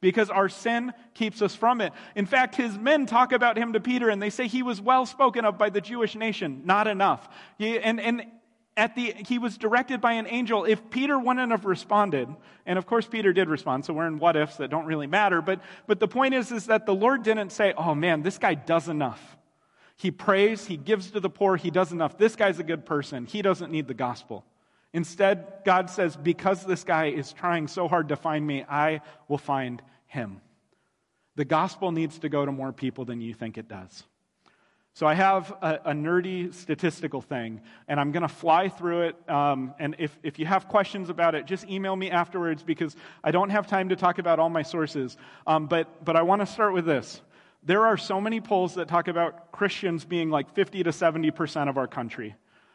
because 0.00 0.30
our 0.30 0.48
sin 0.48 0.92
keeps 1.14 1.42
us 1.42 1.54
from 1.54 1.80
it. 1.80 1.92
In 2.14 2.26
fact, 2.26 2.54
his 2.56 2.78
men 2.78 3.06
talk 3.06 3.32
about 3.32 3.56
him 3.56 3.72
to 3.74 3.80
Peter 3.80 4.08
and 4.08 4.20
they 4.20 4.30
say 4.30 4.46
he 4.46 4.62
was 4.62 4.80
well 4.80 5.06
spoken 5.06 5.44
of 5.44 5.58
by 5.58 5.70
the 5.70 5.80
Jewish 5.80 6.14
nation. 6.14 6.62
Not 6.64 6.86
enough. 6.86 7.28
He, 7.58 7.78
and, 7.78 8.00
and 8.00 8.26
at 8.76 8.94
the, 8.94 9.14
he 9.26 9.38
was 9.38 9.58
directed 9.58 10.00
by 10.00 10.12
an 10.12 10.26
angel. 10.26 10.64
If 10.64 10.90
Peter 10.90 11.18
wouldn't 11.18 11.50
have 11.50 11.64
responded, 11.64 12.28
and 12.64 12.78
of 12.78 12.86
course 12.86 13.06
Peter 13.06 13.32
did 13.32 13.48
respond, 13.48 13.84
so 13.84 13.92
we're 13.92 14.06
in 14.06 14.18
what 14.18 14.36
ifs 14.36 14.56
that 14.56 14.70
don't 14.70 14.86
really 14.86 15.06
matter, 15.06 15.42
but, 15.42 15.60
but 15.86 16.00
the 16.00 16.08
point 16.08 16.34
is, 16.34 16.50
is 16.50 16.66
that 16.66 16.86
the 16.86 16.94
Lord 16.94 17.22
didn't 17.22 17.50
say, 17.50 17.74
oh 17.76 17.94
man, 17.94 18.22
this 18.22 18.38
guy 18.38 18.54
does 18.54 18.88
enough. 18.88 19.36
He 19.96 20.10
prays, 20.10 20.64
he 20.64 20.78
gives 20.78 21.10
to 21.10 21.20
the 21.20 21.28
poor, 21.28 21.56
he 21.56 21.70
does 21.70 21.92
enough. 21.92 22.16
This 22.16 22.36
guy's 22.36 22.58
a 22.58 22.62
good 22.62 22.86
person. 22.86 23.26
He 23.26 23.42
doesn't 23.42 23.70
need 23.70 23.86
the 23.86 23.92
gospel. 23.92 24.46
Instead, 24.92 25.46
God 25.64 25.90
says, 25.90 26.16
because 26.16 26.64
this 26.64 26.82
guy 26.82 27.06
is 27.06 27.32
trying 27.32 27.68
so 27.68 27.86
hard 27.86 28.08
to 28.08 28.16
find 28.16 28.44
me, 28.44 28.64
I 28.68 29.02
will 29.28 29.38
find 29.38 29.82
him. 30.10 30.40
The 31.36 31.44
gospel 31.44 31.92
needs 31.92 32.18
to 32.18 32.28
go 32.28 32.44
to 32.44 32.52
more 32.52 32.72
people 32.72 33.04
than 33.04 33.20
you 33.20 33.32
think 33.32 33.56
it 33.56 33.68
does. 33.68 34.04
So 34.92 35.06
I 35.06 35.14
have 35.14 35.52
a, 35.62 35.74
a 35.84 35.92
nerdy 35.92 36.52
statistical 36.52 37.20
thing, 37.20 37.60
and 37.86 38.00
I'm 38.00 38.10
going 38.10 38.22
to 38.22 38.28
fly 38.28 38.68
through 38.68 39.02
it. 39.02 39.30
Um, 39.30 39.72
and 39.78 39.94
if, 39.98 40.18
if 40.24 40.40
you 40.40 40.46
have 40.46 40.66
questions 40.66 41.10
about 41.10 41.36
it, 41.36 41.46
just 41.46 41.64
email 41.68 41.94
me 41.94 42.10
afterwards 42.10 42.64
because 42.64 42.96
I 43.22 43.30
don't 43.30 43.50
have 43.50 43.68
time 43.68 43.90
to 43.90 43.96
talk 43.96 44.18
about 44.18 44.40
all 44.40 44.50
my 44.50 44.62
sources. 44.62 45.16
Um, 45.46 45.68
but, 45.68 46.04
but 46.04 46.16
I 46.16 46.22
want 46.22 46.42
to 46.42 46.46
start 46.46 46.74
with 46.74 46.86
this. 46.86 47.22
There 47.62 47.86
are 47.86 47.96
so 47.96 48.20
many 48.20 48.40
polls 48.40 48.74
that 48.74 48.88
talk 48.88 49.06
about 49.06 49.52
Christians 49.52 50.04
being 50.04 50.28
like 50.28 50.52
50 50.54 50.82
to 50.82 50.90
70% 50.90 51.68
of 51.68 51.78
our 51.78 51.86
country. 51.86 52.34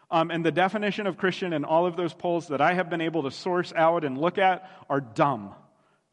Um, 0.09 0.31
and 0.31 0.45
the 0.45 0.51
definition 0.51 1.07
of 1.07 1.17
Christian 1.17 1.51
in 1.51 1.65
all 1.65 1.85
of 1.85 1.97
those 1.97 2.13
polls 2.13 2.47
that 2.47 2.61
I 2.61 2.75
have 2.75 2.89
been 2.89 3.01
able 3.01 3.23
to 3.23 3.31
source 3.31 3.73
out 3.75 4.05
and 4.05 4.17
look 4.17 4.37
at 4.37 4.69
are 4.89 5.01
dumb. 5.01 5.53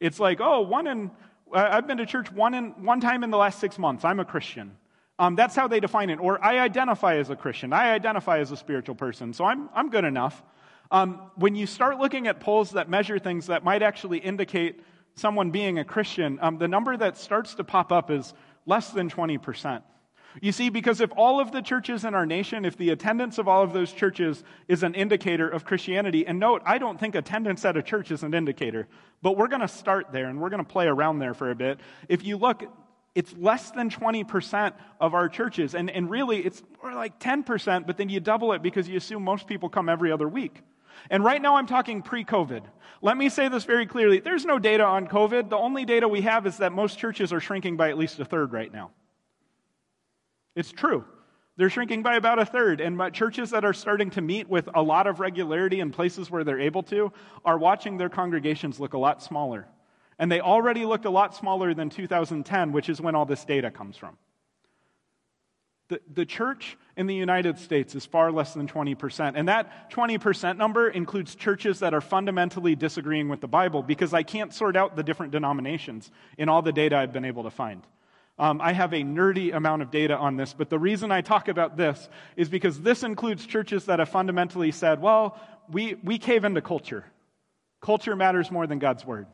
It's 0.03 0.19
like, 0.19 0.41
oh, 0.41 0.63
one 0.63 0.89
in, 0.89 1.11
I've 1.55 1.87
been 1.87 1.99
to 1.99 2.07
church 2.07 2.31
one, 2.33 2.55
in, 2.55 2.85
one 2.85 3.01
time 3.01 3.23
in 3.23 3.31
the 3.31 3.39
last 3.39 3.61
six 3.61 3.79
months. 3.79 4.05
I'm 4.05 4.19
a 4.19 4.25
Christian. 4.25 4.77
Um, 5.19 5.37
that's 5.37 5.55
how 5.55 5.69
they 5.69 5.79
define 5.79 6.11
it. 6.11 6.19
Or 6.19 6.45
I 6.45 6.59
identify 6.59 7.17
as 7.17 7.31
a 7.31 7.37
Christian. 7.37 7.73
I 7.73 7.93
identify 7.93 8.41
as 8.41 8.51
a 8.51 8.57
spiritual 8.57 8.97
person. 8.97 9.33
So 9.33 9.45
I'm, 9.45 9.69
I'm 9.73 9.91
good 9.91 10.05
enough. 10.05 10.43
Um, 10.91 11.31
when 11.37 11.55
you 11.55 11.67
start 11.67 11.99
looking 11.99 12.27
at 12.27 12.41
polls 12.41 12.73
that 12.73 12.91
measure 12.91 13.21
things 13.21 13.47
that 13.47 13.63
might 13.63 13.83
actually 13.83 14.19
indicate 14.19 14.83
someone 15.15 15.53
being 15.53 15.79
a 15.79 15.85
Christian, 15.85 16.39
um, 16.43 16.59
the 16.59 16.67
number 16.67 16.97
that 16.97 17.17
starts 17.17 17.55
to 17.55 17.65
pop 17.65 17.93
up 17.93 18.11
is 18.11 18.35
less 18.67 18.91
than 18.91 19.09
20%. 19.09 19.83
You 20.41 20.53
see, 20.53 20.71
because 20.71 21.01
if 21.01 21.11
all 21.17 21.41
of 21.41 21.53
the 21.53 21.61
churches 21.61 22.05
in 22.05 22.15
our 22.15 22.25
nation, 22.25 22.65
if 22.65 22.77
the 22.77 22.91
attendance 22.91 23.39
of 23.39 23.49
all 23.49 23.63
of 23.63 23.73
those 23.73 23.93
churches 23.93 24.43
is 24.69 24.83
an 24.83 24.95
indicator 24.95 25.49
of 25.49 25.65
Christianity, 25.65 26.27
and 26.27 26.39
note, 26.39 26.63
I 26.65 26.79
don't 26.79 26.99
think 26.99 27.15
attendance 27.15 27.65
at 27.65 27.77
a 27.77 27.83
church 27.83 28.11
is 28.11 28.23
an 28.23 28.33
indicator, 28.33 28.89
but 29.21 29.37
we're 29.37 29.49
going 29.49 29.61
to 29.61 29.69
start 29.69 30.13
there 30.13 30.29
and 30.29 30.41
we're 30.41 30.51
going 30.51 30.65
to 30.65 30.71
play 30.71 30.87
around 30.87 31.19
there 31.19 31.35
for 31.35 31.51
a 31.51 31.55
bit. 31.55 31.81
If 32.09 32.25
you 32.25 32.39
look, 32.39 32.65
it's 33.15 33.35
less 33.37 33.71
than 33.73 33.91
20% 33.91 34.73
of 35.01 35.13
our 35.13 35.29
churches, 35.29 35.75
and, 35.75 35.91
and 35.91 36.09
really 36.09 36.39
it's 36.39 36.63
more 36.83 36.95
like 36.95 37.21
10%, 37.21 37.87
but 37.87 37.99
then 37.99 38.09
you 38.09 38.21
double 38.21 38.53
it 38.53 38.63
because 38.63 38.89
you 38.89 38.97
assume 38.97 39.23
most 39.23 39.47
people 39.47 39.69
come 39.69 39.89
every 39.89 40.11
other 40.11 40.29
week. 40.29 40.61
And 41.11 41.25
right 41.25 41.41
now 41.41 41.57
I'm 41.57 41.67
talking 41.67 42.03
pre 42.03 42.25
COVID. 42.25 42.63
Let 43.03 43.17
me 43.17 43.29
say 43.29 43.49
this 43.49 43.65
very 43.65 43.87
clearly. 43.87 44.21
There's 44.21 44.45
no 44.45 44.59
data 44.59 44.85
on 44.85 45.09
COVID. 45.09 45.51
The 45.51 45.57
only 45.57 45.85
data 45.85 46.07
we 46.07 46.23
have 46.23 46.47
is 46.47 46.59
that 46.59 46.73
most 46.73 46.99
churches 46.99 47.33
are 47.33 47.41
shrinking 47.41 47.77
by 47.77 47.91
at 47.91 47.99
least 47.99 48.21
a 48.21 48.25
third 48.25 48.53
right 48.53 48.73
now. 48.73 48.93
It's 50.55 50.73
true. 50.73 51.05
They're 51.57 51.71
shrinking 51.71 52.03
by 52.03 52.17
about 52.17 52.39
a 52.39 52.47
third. 52.47 52.81
And 52.81 53.13
churches 53.13 53.51
that 53.51 53.65
are 53.65 53.75
starting 53.75 54.11
to 54.11 54.21
meet 54.21 54.49
with 54.49 54.69
a 54.75 54.83
lot 54.83 55.07
of 55.07 55.21
regularity 55.21 55.81
in 55.81 55.91
places 55.91 56.31
where 56.31 56.45
they're 56.45 56.61
able 56.61 56.83
to 56.85 57.13
are 57.45 57.59
watching 57.59 57.99
their 57.99 58.09
congregations 58.09 58.81
look 58.81 58.95
a 58.95 58.99
lot 58.99 59.23
smaller. 59.23 59.67
And 60.19 60.31
they 60.31 60.41
already 60.41 60.85
looked 60.85 61.05
a 61.05 61.11
lot 61.11 61.35
smaller 61.35 61.75
than 61.75 61.91
2010, 61.91 62.73
which 62.73 62.89
is 62.89 63.01
when 63.01 63.15
all 63.15 63.27
this 63.27 63.45
data 63.45 63.71
comes 63.71 63.97
from. 63.97 64.17
The, 65.89 66.01
the 66.15 66.25
church 66.25 66.79
in 66.97 67.07
the 67.07 67.15
United 67.15 67.59
States 67.59 67.95
is 67.95 68.07
far 68.07 68.33
less 68.33 68.55
than 68.55 68.67
20%. 68.67 69.33
And 69.35 69.49
that 69.49 69.91
20% 69.91 70.57
number 70.57 70.89
includes 70.89 71.35
churches 71.35 71.81
that 71.81 71.93
are 71.93 72.01
fundamentally 72.01 72.75
disagreeing 72.75 73.29
with 73.29 73.41
the 73.41 73.49
Bible 73.49 73.83
because 73.83 74.15
I 74.15 74.23
can't 74.23 74.55
sort 74.55 74.75
out 74.75 74.97
the 74.97 75.03
different 75.03 75.33
denominations 75.33 76.11
in 76.39 76.49
all 76.49 76.63
the 76.63 76.73
data 76.73 76.97
I've 76.97 77.13
been 77.13 77.27
able 77.27 77.43
to 77.43 77.51
find. 77.51 77.83
Um, 78.43 78.61
I 78.61 78.73
have 78.73 78.93
a 78.93 79.05
nerdy 79.05 79.55
amount 79.55 79.83
of 79.83 79.93
data 79.93 80.17
on 80.17 80.37
this, 80.37 80.53
but 80.53 80.69
the 80.69 80.77
reason 80.77 81.13
I 81.13 81.21
talk 81.21 81.47
about 81.47 81.77
this 81.77 82.09
is 82.35 82.49
because 82.49 82.81
this 82.81 83.05
includes 83.05 83.47
churches 83.47 83.85
that 83.85 84.01
have 84.01 84.09
fundamentally 84.09 84.73
said, 84.73 85.01
well, 85.01 85.41
we, 85.71 85.95
we 86.03 86.19
cave 86.19 86.43
into 86.43 86.61
culture. 86.61 87.05
Culture 87.81 88.17
matters 88.17 88.51
more 88.51 88.67
than 88.67 88.81
God's 88.81 89.07
word. 89.07 89.29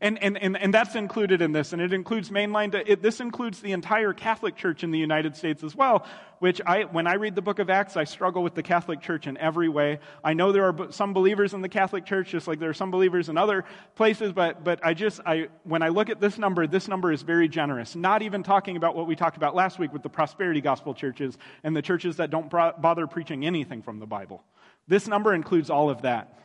And, 0.00 0.22
and, 0.22 0.38
and, 0.38 0.56
and 0.56 0.72
that's 0.72 0.94
included 0.94 1.42
in 1.42 1.52
this, 1.52 1.72
and 1.72 1.82
it 1.82 1.92
includes 1.92 2.30
mainline, 2.30 2.74
it, 2.86 3.02
this 3.02 3.20
includes 3.20 3.60
the 3.60 3.72
entire 3.72 4.12
Catholic 4.12 4.56
Church 4.56 4.82
in 4.82 4.90
the 4.90 4.98
United 4.98 5.36
States 5.36 5.62
as 5.62 5.76
well, 5.76 6.06
which 6.38 6.62
I, 6.66 6.84
when 6.84 7.06
I 7.06 7.14
read 7.14 7.34
the 7.34 7.42
book 7.42 7.58
of 7.58 7.68
Acts, 7.68 7.96
I 7.96 8.04
struggle 8.04 8.42
with 8.42 8.54
the 8.54 8.62
Catholic 8.62 9.00
Church 9.02 9.26
in 9.26 9.36
every 9.36 9.68
way. 9.68 10.00
I 10.24 10.32
know 10.32 10.50
there 10.50 10.64
are 10.64 10.90
some 10.90 11.12
believers 11.12 11.52
in 11.52 11.60
the 11.60 11.68
Catholic 11.68 12.06
Church, 12.06 12.30
just 12.30 12.48
like 12.48 12.58
there 12.58 12.70
are 12.70 12.74
some 12.74 12.90
believers 12.90 13.28
in 13.28 13.36
other 13.36 13.64
places, 13.94 14.32
but, 14.32 14.64
but 14.64 14.84
I 14.84 14.94
just, 14.94 15.20
I, 15.26 15.48
when 15.64 15.82
I 15.82 15.88
look 15.88 16.08
at 16.08 16.20
this 16.20 16.38
number, 16.38 16.66
this 16.66 16.88
number 16.88 17.12
is 17.12 17.22
very 17.22 17.48
generous. 17.48 17.94
Not 17.94 18.22
even 18.22 18.42
talking 18.42 18.76
about 18.76 18.96
what 18.96 19.06
we 19.06 19.14
talked 19.14 19.36
about 19.36 19.54
last 19.54 19.78
week 19.78 19.92
with 19.92 20.02
the 20.02 20.10
prosperity 20.10 20.62
gospel 20.62 20.94
churches 20.94 21.36
and 21.62 21.76
the 21.76 21.82
churches 21.82 22.16
that 22.16 22.30
don't 22.30 22.50
bother 22.50 23.06
preaching 23.06 23.44
anything 23.44 23.82
from 23.82 23.98
the 23.98 24.06
Bible. 24.06 24.42
This 24.88 25.06
number 25.06 25.34
includes 25.34 25.70
all 25.70 25.90
of 25.90 26.02
that. 26.02 26.38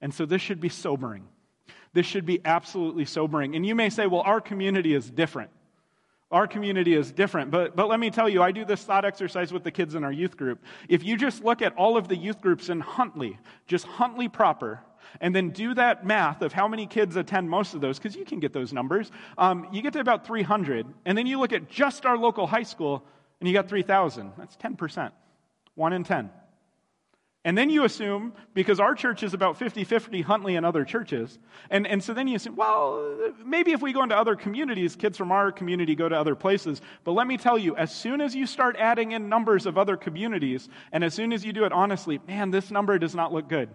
And 0.00 0.14
so 0.14 0.24
this 0.24 0.40
should 0.40 0.60
be 0.60 0.70
sobering. 0.70 1.28
This 1.92 2.06
should 2.06 2.26
be 2.26 2.40
absolutely 2.44 3.04
sobering. 3.04 3.56
And 3.56 3.66
you 3.66 3.74
may 3.74 3.90
say, 3.90 4.06
well, 4.06 4.22
our 4.22 4.40
community 4.40 4.94
is 4.94 5.10
different. 5.10 5.50
Our 6.30 6.46
community 6.46 6.94
is 6.94 7.10
different. 7.10 7.50
But, 7.50 7.74
but 7.74 7.88
let 7.88 7.98
me 7.98 8.10
tell 8.10 8.28
you, 8.28 8.42
I 8.42 8.52
do 8.52 8.64
this 8.64 8.84
thought 8.84 9.04
exercise 9.04 9.52
with 9.52 9.64
the 9.64 9.72
kids 9.72 9.96
in 9.96 10.04
our 10.04 10.12
youth 10.12 10.36
group. 10.36 10.62
If 10.88 11.02
you 11.02 11.16
just 11.16 11.42
look 11.42 11.60
at 11.60 11.76
all 11.76 11.96
of 11.96 12.06
the 12.06 12.16
youth 12.16 12.40
groups 12.40 12.68
in 12.68 12.78
Huntley, 12.78 13.36
just 13.66 13.84
Huntley 13.84 14.28
proper, 14.28 14.80
and 15.20 15.34
then 15.34 15.50
do 15.50 15.74
that 15.74 16.06
math 16.06 16.42
of 16.42 16.52
how 16.52 16.68
many 16.68 16.86
kids 16.86 17.16
attend 17.16 17.50
most 17.50 17.74
of 17.74 17.80
those, 17.80 17.98
because 17.98 18.14
you 18.14 18.24
can 18.24 18.38
get 18.38 18.52
those 18.52 18.72
numbers, 18.72 19.10
um, 19.38 19.66
you 19.72 19.82
get 19.82 19.92
to 19.94 20.00
about 20.00 20.24
300. 20.24 20.86
And 21.04 21.18
then 21.18 21.26
you 21.26 21.40
look 21.40 21.52
at 21.52 21.68
just 21.68 22.06
our 22.06 22.16
local 22.16 22.46
high 22.46 22.62
school, 22.62 23.04
and 23.40 23.48
you 23.48 23.52
got 23.54 23.68
3,000. 23.68 24.32
That's 24.38 24.56
10%. 24.56 25.10
One 25.74 25.92
in 25.92 26.04
10. 26.04 26.30
And 27.42 27.56
then 27.56 27.70
you 27.70 27.84
assume, 27.84 28.34
because 28.52 28.80
our 28.80 28.94
church 28.94 29.22
is 29.22 29.32
about 29.32 29.56
50 29.56 29.84
50 29.84 30.20
Huntley 30.20 30.56
and 30.56 30.66
other 30.66 30.84
churches, 30.84 31.38
and, 31.70 31.86
and 31.86 32.04
so 32.04 32.12
then 32.12 32.28
you 32.28 32.36
assume, 32.36 32.54
well, 32.54 33.32
maybe 33.46 33.72
if 33.72 33.80
we 33.80 33.94
go 33.94 34.02
into 34.02 34.16
other 34.16 34.36
communities, 34.36 34.94
kids 34.94 35.16
from 35.16 35.32
our 35.32 35.50
community 35.50 35.94
go 35.94 36.06
to 36.06 36.14
other 36.14 36.34
places. 36.34 36.82
But 37.02 37.12
let 37.12 37.26
me 37.26 37.38
tell 37.38 37.56
you, 37.56 37.76
as 37.76 37.94
soon 37.94 38.20
as 38.20 38.34
you 38.34 38.46
start 38.46 38.76
adding 38.78 39.12
in 39.12 39.30
numbers 39.30 39.64
of 39.64 39.78
other 39.78 39.96
communities, 39.96 40.68
and 40.92 41.02
as 41.02 41.14
soon 41.14 41.32
as 41.32 41.42
you 41.42 41.54
do 41.54 41.64
it 41.64 41.72
honestly, 41.72 42.20
man, 42.28 42.50
this 42.50 42.70
number 42.70 42.98
does 42.98 43.14
not 43.14 43.32
look 43.32 43.48
good. 43.48 43.70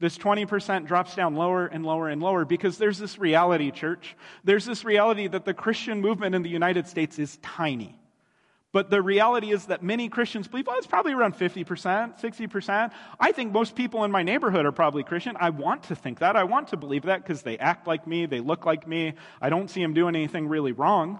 This 0.00 0.18
20% 0.18 0.86
drops 0.86 1.16
down 1.16 1.34
lower 1.34 1.66
and 1.66 1.84
lower 1.84 2.08
and 2.10 2.22
lower 2.22 2.44
because 2.44 2.76
there's 2.76 2.98
this 2.98 3.18
reality, 3.18 3.70
church. 3.70 4.16
There's 4.44 4.64
this 4.66 4.84
reality 4.84 5.26
that 5.28 5.46
the 5.46 5.54
Christian 5.54 6.02
movement 6.02 6.34
in 6.34 6.42
the 6.42 6.50
United 6.50 6.86
States 6.86 7.18
is 7.18 7.38
tiny. 7.38 7.97
But 8.70 8.90
the 8.90 9.00
reality 9.00 9.50
is 9.50 9.66
that 9.66 9.82
many 9.82 10.10
Christians 10.10 10.46
believe, 10.46 10.68
oh, 10.68 10.76
it's 10.76 10.86
probably 10.86 11.12
around 11.12 11.34
50%, 11.34 12.20
60%. 12.20 12.92
I 13.18 13.32
think 13.32 13.50
most 13.50 13.74
people 13.74 14.04
in 14.04 14.10
my 14.10 14.22
neighborhood 14.22 14.66
are 14.66 14.72
probably 14.72 15.02
Christian. 15.02 15.36
I 15.40 15.50
want 15.50 15.84
to 15.84 15.96
think 15.96 16.18
that. 16.18 16.36
I 16.36 16.44
want 16.44 16.68
to 16.68 16.76
believe 16.76 17.04
that 17.04 17.22
because 17.22 17.40
they 17.42 17.56
act 17.56 17.86
like 17.86 18.06
me, 18.06 18.26
they 18.26 18.40
look 18.40 18.66
like 18.66 18.86
me. 18.86 19.14
I 19.40 19.48
don't 19.48 19.70
see 19.70 19.80
them 19.80 19.94
doing 19.94 20.14
anything 20.14 20.48
really 20.48 20.72
wrong. 20.72 21.18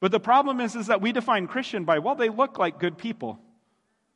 But 0.00 0.12
the 0.12 0.20
problem 0.20 0.60
is, 0.60 0.76
is 0.76 0.86
that 0.86 1.00
we 1.00 1.10
define 1.10 1.48
Christian 1.48 1.84
by, 1.84 1.98
well, 1.98 2.14
they 2.14 2.28
look 2.28 2.60
like 2.60 2.78
good 2.78 2.96
people. 2.96 3.40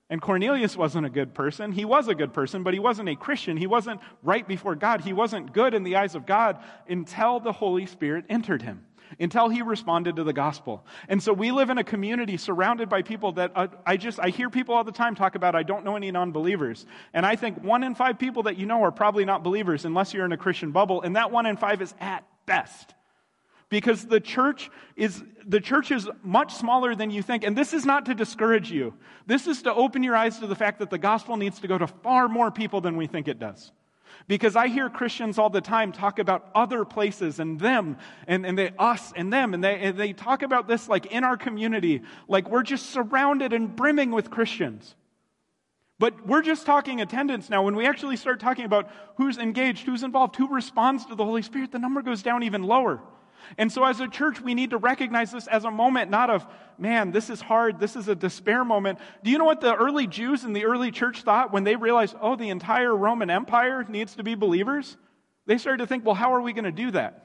And 0.09 0.23
Cornelius 0.23 0.77
wasn't 0.77 1.07
a 1.07 1.11
good 1.11 1.35
person. 1.35 1.73
He 1.73 1.85
was 1.85 2.07
a 2.07 2.15
good 2.15 2.33
person, 2.33 2.63
but 2.63 2.75
he 2.75 2.81
wasn't 2.81 3.09
a 3.09 3.17
Christian. 3.17 3.57
He 3.57 3.67
wasn't 3.67 4.01
right 4.23 4.47
before 4.47 4.77
God. 4.77 5.01
He 5.01 5.13
wasn't 5.13 5.53
good 5.53 5.75
in 5.75 5.83
the 5.83 5.97
eyes 5.97 6.15
of 6.15 6.27
God 6.27 6.63
until 6.87 7.41
the 7.41 7.51
Holy 7.51 7.87
Spirit 7.87 8.27
entered 8.29 8.63
him 8.63 8.85
until 9.19 9.49
he 9.49 9.63
responded 9.63 10.17
to 10.17 10.25
the 10.25 10.33
gospel. 10.33 10.85
And 11.09 11.23
so 11.23 11.33
we 11.33 11.51
live 11.51 11.71
in 11.71 11.79
a 11.79 11.85
community 11.85 12.37
surrounded 12.37 12.89
by 12.89 13.03
people 13.03 13.33
that 13.33 13.53
uh, 13.55 13.69
I 13.87 13.97
just, 13.97 14.19
I 14.21 14.29
hear 14.29 14.51
people 14.51 14.75
all 14.75 14.85
the 14.85 14.93
time 14.93 15.15
talk 15.15 15.35
about, 15.35 15.55
I 15.55 15.63
don't 15.63 15.85
know 15.85 15.97
any 15.97 16.11
non 16.11 16.33
believers. 16.33 16.87
And 17.13 17.25
I 17.25 17.37
think 17.37 17.63
one 17.63 17.83
in 17.83 17.95
five 17.95 18.19
people 18.19 18.45
that 18.45 18.57
you 18.57 18.67
know 18.67 18.83
are 18.83 18.93
probably 18.93 19.25
not 19.25 19.43
believers 19.43 19.85
unless 19.85 20.15
you're 20.15 20.25
in 20.25 20.33
a 20.33 20.37
Christian 20.37 20.73
bubble. 20.73 21.03
And 21.03 21.17
that 21.17 21.31
one 21.31 21.47
in 21.47 21.57
five 21.57 21.83
is 21.83 21.95
at 22.01 22.25
best. 22.47 22.95
Because 23.69 24.05
the 24.05 24.21
church 24.21 24.71
is, 24.97 25.23
the 25.47 25.61
church 25.61 25.91
is 25.91 26.07
much 26.23 26.53
smaller 26.53 26.95
than 26.95 27.11
you 27.11 27.23
think. 27.23 27.43
And 27.43 27.57
this 27.57 27.73
is 27.73 27.87
not 27.87 28.05
to 28.07 28.15
discourage 28.15 28.71
you. 28.71 28.93
This 29.27 29.47
is 29.47 29.63
to 29.63 29.73
open 29.73 30.03
your 30.03 30.15
eyes 30.15 30.39
to 30.41 30.47
the 30.47 30.55
fact 30.55 30.81
that 30.81 30.91
the 30.91 30.99
gospel 30.99 31.39
needs 31.39 31.61
to 31.61 31.69
go 31.69 31.79
to 31.79 31.87
far 31.87 32.29
more 32.29 32.51
people 32.51 32.83
than 32.83 32.99
we 32.99 33.07
think 33.07 33.29
it 33.29 33.39
does. 33.39 33.73
Because 34.29 34.57
I 34.57 34.69
hear 34.69 34.89
Christians 34.89 35.39
all 35.39 35.51
the 35.51 35.61
time 35.61 35.93
talk 35.93 36.19
about 36.19 36.51
other 36.55 36.85
places 36.85 37.41
and 37.41 37.59
them 37.59 37.97
and, 38.27 38.47
and 38.47 38.59
they, 38.59 38.73
us 38.79 39.13
and 39.17 39.33
them. 39.33 39.55
And 39.55 39.63
they, 39.63 39.79
and 39.81 39.99
they 39.99 40.13
talk 40.13 40.43
about 40.43 40.69
this 40.69 40.89
like 40.89 41.07
in 41.07 41.25
our 41.25 41.37
community, 41.37 42.03
like 42.29 42.49
we're 42.49 42.63
just 42.63 42.91
surrounded 42.91 43.53
and 43.53 43.75
brimming 43.75 44.11
with 44.11 44.31
Christians. 44.31 44.95
But 45.99 46.27
we're 46.27 46.43
just 46.43 46.67
talking 46.67 47.01
attendance 47.01 47.49
now. 47.49 47.63
When 47.63 47.77
we 47.77 47.87
actually 47.87 48.17
start 48.17 48.41
talking 48.41 48.65
about 48.65 48.91
who's 49.19 49.39
engaged, 49.39 49.87
who's 49.87 50.03
involved, 50.03 50.35
who 50.35 50.49
responds 50.49 51.07
to 51.07 51.15
the 51.15 51.25
Holy 51.25 51.43
Spirit, 51.43 51.71
the 51.71 51.79
number 51.79 52.03
goes 52.03 52.23
down 52.23 52.43
even 52.43 52.65
lower. 52.65 53.01
And 53.59 53.71
so, 53.71 53.85
as 53.85 54.01
a 54.01 54.09
church, 54.09 54.41
we 54.41 54.55
need 54.55 54.71
to 54.71 54.79
recognize 54.79 55.33
this 55.33 55.47
as 55.47 55.65
a 55.65 55.71
moment 55.71 56.11
not 56.11 56.31
of, 56.31 56.47
man, 56.79 57.11
this 57.11 57.31
is 57.31 57.41
hard, 57.41 57.79
this 57.79 57.97
is 57.97 58.09
a 58.09 58.15
despair 58.15 58.65
moment. 58.65 58.99
Do 59.23 59.31
you 59.31 59.39
know 59.39 59.45
what 59.45 59.61
the 59.61 59.75
early 59.75 60.07
Jews 60.07 60.45
in 60.45 60.53
the 60.53 60.65
early 60.65 60.91
church 60.91 61.23
thought 61.23 61.53
when 61.53 61.65
they 61.65 61.77
realized, 61.77 62.17
oh, 62.21 62.37
the 62.37 62.51
entire 62.51 62.95
Roman 62.95 63.31
Empire 63.31 63.85
needs 63.89 64.17
to 64.17 64.23
be 64.23 64.35
believers? 64.35 64.97
They 65.47 65.59
started 65.59 65.79
to 65.79 65.87
think, 65.87 66.05
well, 66.05 66.15
how 66.15 66.35
are 66.35 66.41
we 66.41 66.53
going 66.53 66.65
to 66.65 66.73
do 66.73 66.91
that? 66.93 67.23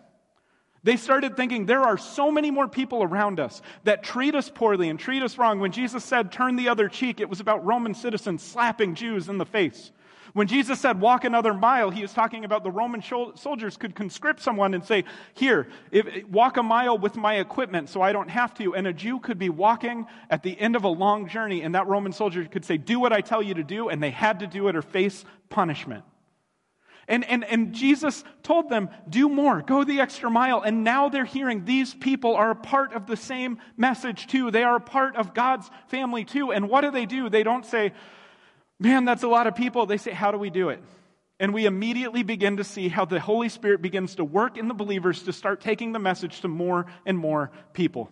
They 0.83 0.95
started 0.95 1.35
thinking 1.35 1.65
there 1.65 1.81
are 1.81 1.97
so 1.97 2.31
many 2.31 2.49
more 2.49 2.67
people 2.67 3.03
around 3.03 3.39
us 3.39 3.61
that 3.83 4.03
treat 4.03 4.35
us 4.35 4.49
poorly 4.49 4.89
and 4.89 4.99
treat 4.99 5.21
us 5.21 5.37
wrong. 5.37 5.59
When 5.59 5.71
Jesus 5.71 6.03
said, 6.03 6.31
turn 6.31 6.55
the 6.55 6.69
other 6.69 6.87
cheek, 6.87 7.19
it 7.19 7.29
was 7.29 7.39
about 7.39 7.65
Roman 7.65 7.93
citizens 7.93 8.41
slapping 8.41 8.95
Jews 8.95 9.27
in 9.27 9.37
the 9.37 9.45
face. 9.45 9.91
When 10.33 10.47
Jesus 10.47 10.79
said, 10.79 10.99
walk 10.99 11.23
another 11.23 11.53
mile, 11.53 11.89
he 11.89 12.01
was 12.01 12.13
talking 12.13 12.45
about 12.45 12.63
the 12.63 12.71
Roman 12.71 13.01
soldiers 13.01 13.77
could 13.77 13.95
conscript 13.95 14.41
someone 14.41 14.73
and 14.73 14.83
say, 14.83 15.05
here, 15.33 15.67
if, 15.91 16.25
walk 16.27 16.57
a 16.57 16.63
mile 16.63 16.97
with 16.97 17.15
my 17.15 17.35
equipment 17.35 17.89
so 17.89 18.01
I 18.01 18.11
don't 18.11 18.29
have 18.29 18.53
to. 18.55 18.75
And 18.75 18.87
a 18.87 18.93
Jew 18.93 19.19
could 19.19 19.39
be 19.39 19.49
walking 19.49 20.05
at 20.29 20.43
the 20.43 20.59
end 20.59 20.75
of 20.75 20.83
a 20.83 20.89
long 20.89 21.27
journey, 21.27 21.61
and 21.61 21.75
that 21.75 21.87
Roman 21.87 22.11
soldier 22.11 22.45
could 22.45 22.65
say, 22.65 22.77
do 22.77 22.99
what 22.99 23.13
I 23.13 23.21
tell 23.21 23.41
you 23.41 23.53
to 23.55 23.63
do, 23.63 23.89
and 23.89 24.03
they 24.03 24.11
had 24.11 24.39
to 24.39 24.47
do 24.47 24.67
it 24.67 24.75
or 24.75 24.81
face 24.81 25.25
punishment. 25.49 26.03
And, 27.09 27.23
and, 27.23 27.45
and 27.45 27.73
Jesus 27.73 28.25
told 28.43 28.69
them, 28.69 28.89
do 29.07 29.29
more, 29.29 29.61
go 29.61 29.85
the 29.85 30.01
extra 30.01 30.29
mile. 30.29 30.61
And 30.61 30.83
now 30.83 31.07
they're 31.07 31.23
hearing 31.23 31.63
these 31.63 31.93
people 31.93 32.35
are 32.35 32.51
a 32.51 32.55
part 32.55 32.91
of 32.91 33.07
the 33.07 33.15
same 33.15 33.59
message 33.77 34.27
too. 34.27 34.51
They 34.51 34.63
are 34.63 34.75
a 34.75 34.81
part 34.81 35.15
of 35.15 35.33
God's 35.33 35.69
family 35.87 36.25
too. 36.25 36.51
And 36.51 36.67
what 36.67 36.81
do 36.81 36.91
they 36.91 37.05
do? 37.05 37.29
They 37.29 37.43
don't 37.43 37.65
say, 37.65 37.93
Man, 38.79 39.05
that's 39.05 39.23
a 39.23 39.27
lot 39.27 39.47
of 39.47 39.55
people. 39.55 39.85
They 39.85 39.97
say, 39.97 40.11
How 40.11 40.31
do 40.31 40.37
we 40.37 40.49
do 40.49 40.69
it? 40.69 40.81
And 41.39 41.53
we 41.53 41.65
immediately 41.65 42.23
begin 42.23 42.57
to 42.57 42.63
see 42.63 42.89
how 42.89 43.05
the 43.05 43.19
Holy 43.19 43.49
Spirit 43.49 43.81
begins 43.81 44.15
to 44.15 44.23
work 44.23 44.57
in 44.57 44.67
the 44.67 44.73
believers 44.73 45.23
to 45.23 45.33
start 45.33 45.61
taking 45.61 45.91
the 45.91 45.99
message 45.99 46.41
to 46.41 46.47
more 46.47 46.87
and 47.05 47.17
more 47.17 47.51
people. 47.73 48.09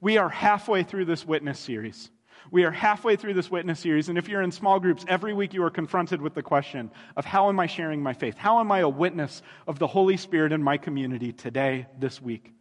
We 0.00 0.18
are 0.18 0.28
halfway 0.28 0.84
through 0.84 1.06
this 1.06 1.26
witness 1.26 1.58
series. 1.58 2.10
We 2.50 2.64
are 2.64 2.70
halfway 2.70 3.16
through 3.16 3.34
this 3.34 3.50
witness 3.50 3.80
series, 3.80 4.08
and 4.08 4.16
if 4.16 4.28
you're 4.28 4.40
in 4.40 4.52
small 4.52 4.80
groups, 4.80 5.04
every 5.06 5.34
week 5.34 5.52
you 5.52 5.62
are 5.64 5.70
confronted 5.70 6.22
with 6.22 6.34
the 6.34 6.42
question 6.42 6.90
of 7.16 7.24
how 7.24 7.48
am 7.48 7.60
I 7.60 7.66
sharing 7.66 8.02
my 8.02 8.14
faith? 8.14 8.38
How 8.38 8.60
am 8.60 8.72
I 8.72 8.78
a 8.78 8.88
witness 8.88 9.42
of 9.66 9.78
the 9.78 9.88
Holy 9.88 10.16
Spirit 10.16 10.52
in 10.52 10.62
my 10.62 10.78
community 10.78 11.32
today, 11.32 11.86
this 11.98 12.22
week? 12.22 12.54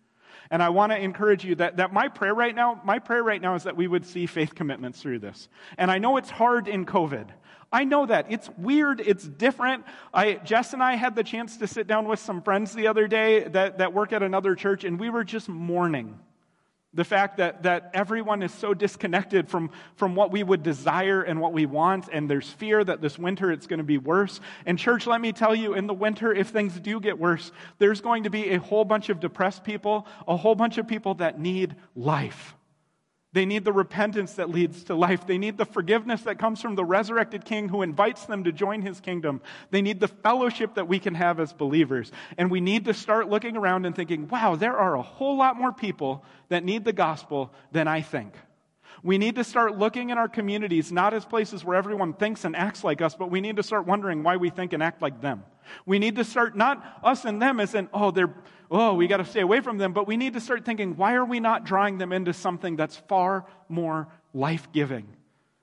And 0.50 0.64
I 0.64 0.70
want 0.70 0.92
to 0.92 0.98
encourage 0.98 1.44
you 1.44 1.56
that, 1.56 1.78
that 1.78 1.94
my 1.94 2.08
prayer 2.08 2.34
right 2.34 2.56
now, 2.56 2.82
my 2.86 3.00
prayer 3.00 3.24
right 3.24 3.42
now 3.42 3.56
is 3.56 3.64
that 3.64 3.76
we 3.76 3.88
would 3.88 4.06
see 4.06 4.26
faith 4.26 4.56
commitments 4.56 5.02
through 5.02 5.20
this. 5.20 5.50
And 5.78 5.92
I 5.92 5.98
know 5.98 6.18
it's 6.18 6.30
hard 6.30 6.68
in 6.68 6.86
COVID. 6.86 7.28
I 7.72 7.84
know 7.84 8.06
that. 8.06 8.28
It's 8.30 8.50
weird. 8.58 9.02
It's 9.02 9.28
different. 9.28 9.84
I, 10.14 10.36
Jess 10.36 10.74
and 10.74 10.82
I 10.82 10.96
had 10.96 11.16
the 11.16 11.24
chance 11.24 11.58
to 11.58 11.68
sit 11.68 11.88
down 11.88 12.08
with 12.08 12.20
some 12.20 12.42
friends 12.42 12.74
the 12.74 12.88
other 12.88 13.08
day 13.08 13.44
that, 13.50 13.80
that 13.80 13.94
work 13.94 14.14
at 14.14 14.24
another 14.24 14.56
church, 14.56 14.84
and 14.86 15.00
we 15.00 15.10
were 15.10 15.26
just 15.26 15.50
mourning 15.50 16.18
the 16.98 17.04
fact 17.04 17.38
that, 17.38 17.62
that 17.62 17.92
everyone 17.94 18.42
is 18.42 18.52
so 18.52 18.74
disconnected 18.74 19.48
from, 19.48 19.70
from 19.96 20.16
what 20.16 20.32
we 20.32 20.42
would 20.42 20.64
desire 20.64 21.22
and 21.22 21.40
what 21.40 21.54
we 21.54 21.68
want, 21.68 22.10
and 22.12 22.28
there's 22.28 22.50
fear 22.50 22.84
that 22.84 23.02
this 23.02 23.20
winter 23.20 23.52
it's 23.52 23.68
going 23.68 23.78
to 23.78 23.84
be 23.84 24.00
worse. 24.00 24.42
And, 24.66 24.80
church, 24.80 25.06
let 25.06 25.22
me 25.22 25.32
tell 25.32 25.54
you, 25.54 25.76
in 25.76 25.86
the 25.86 25.94
winter, 25.94 26.34
if 26.34 26.50
things 26.50 26.78
do 26.80 27.00
get 27.00 27.20
worse, 27.20 27.52
there's 27.78 28.02
going 28.02 28.24
to 28.24 28.32
be 28.32 28.50
a 28.50 28.60
whole 28.60 28.84
bunch 28.84 29.10
of 29.10 29.20
depressed 29.20 29.64
people, 29.64 30.08
a 30.28 30.36
whole 30.36 30.56
bunch 30.56 30.80
of 30.80 30.88
people 30.88 31.14
that 31.16 31.40
need 31.40 31.76
life. 31.96 32.57
They 33.34 33.46
need 33.46 33.66
the 33.66 33.74
repentance 33.74 34.34
that 34.34 34.50
leads 34.50 34.86
to 34.86 34.96
life. 34.96 35.28
They 35.28 35.38
need 35.38 35.58
the 35.58 35.66
forgiveness 35.66 36.22
that 36.22 36.40
comes 36.40 36.62
from 36.62 36.76
the 36.76 36.86
resurrected 36.86 37.44
King 37.44 37.68
who 37.68 37.82
invites 37.82 38.26
them 38.26 38.46
to 38.46 38.52
join 38.52 38.82
his 38.82 39.02
kingdom. 39.02 39.42
They 39.70 39.82
need 39.82 40.00
the 40.00 40.08
fellowship 40.08 40.76
that 40.76 40.88
we 40.88 40.98
can 40.98 41.14
have 41.16 41.40
as 41.40 41.52
believers. 41.52 42.12
And 42.38 42.50
we 42.50 42.62
need 42.62 42.86
to 42.86 42.94
start 42.94 43.30
looking 43.30 43.58
around 43.58 43.86
and 43.86 43.96
thinking, 43.96 44.28
wow, 44.30 44.56
there 44.56 44.78
are 44.78 44.96
a 44.96 45.02
whole 45.02 45.38
lot 45.38 45.58
more 45.58 45.74
people 45.74 46.24
that 46.50 46.64
need 46.64 46.86
the 46.86 46.94
gospel 46.94 47.54
than 47.72 47.88
I 47.88 48.02
think. 48.02 48.34
We 49.04 49.18
need 49.18 49.36
to 49.36 49.44
start 49.44 49.78
looking 49.78 50.10
in 50.10 50.18
our 50.18 50.28
communities 50.28 50.92
not 50.92 51.14
as 51.14 51.24
places 51.24 51.64
where 51.64 51.78
everyone 51.78 52.14
thinks 52.14 52.46
and 52.46 52.56
acts 52.56 52.84
like 52.84 53.02
us, 53.02 53.14
but 53.14 53.30
we 53.30 53.42
need 53.42 53.58
to 53.58 53.64
start 53.64 53.86
wondering 53.86 54.24
why 54.24 54.38
we 54.38 54.50
think 54.50 54.74
and 54.74 54.82
act 54.82 55.02
like 55.02 55.22
them. 55.22 55.44
We 55.86 56.00
need 56.00 56.16
to 56.16 56.24
start 56.24 56.56
not 56.56 56.84
us 57.04 57.26
and 57.26 57.42
them 57.42 57.60
as 57.60 57.76
in, 57.76 57.90
oh, 57.94 58.12
they're, 58.12 58.34
oh, 58.70 58.94
we 58.94 59.08
got 59.08 59.18
to 59.18 59.26
stay 59.26 59.42
away 59.42 59.62
from 59.62 59.78
them, 59.78 59.94
but 59.94 60.08
we 60.08 60.18
need 60.18 60.34
to 60.34 60.42
start 60.42 60.66
thinking, 60.66 60.98
why 60.98 61.16
are 61.16 61.26
we 61.26 61.40
not 61.40 61.64
drawing 61.64 61.98
them 61.98 62.12
into 62.12 62.34
something 62.34 62.76
that's 62.76 62.96
far 62.96 63.46
more 63.70 64.08
life 64.34 64.68
giving? 64.72 65.08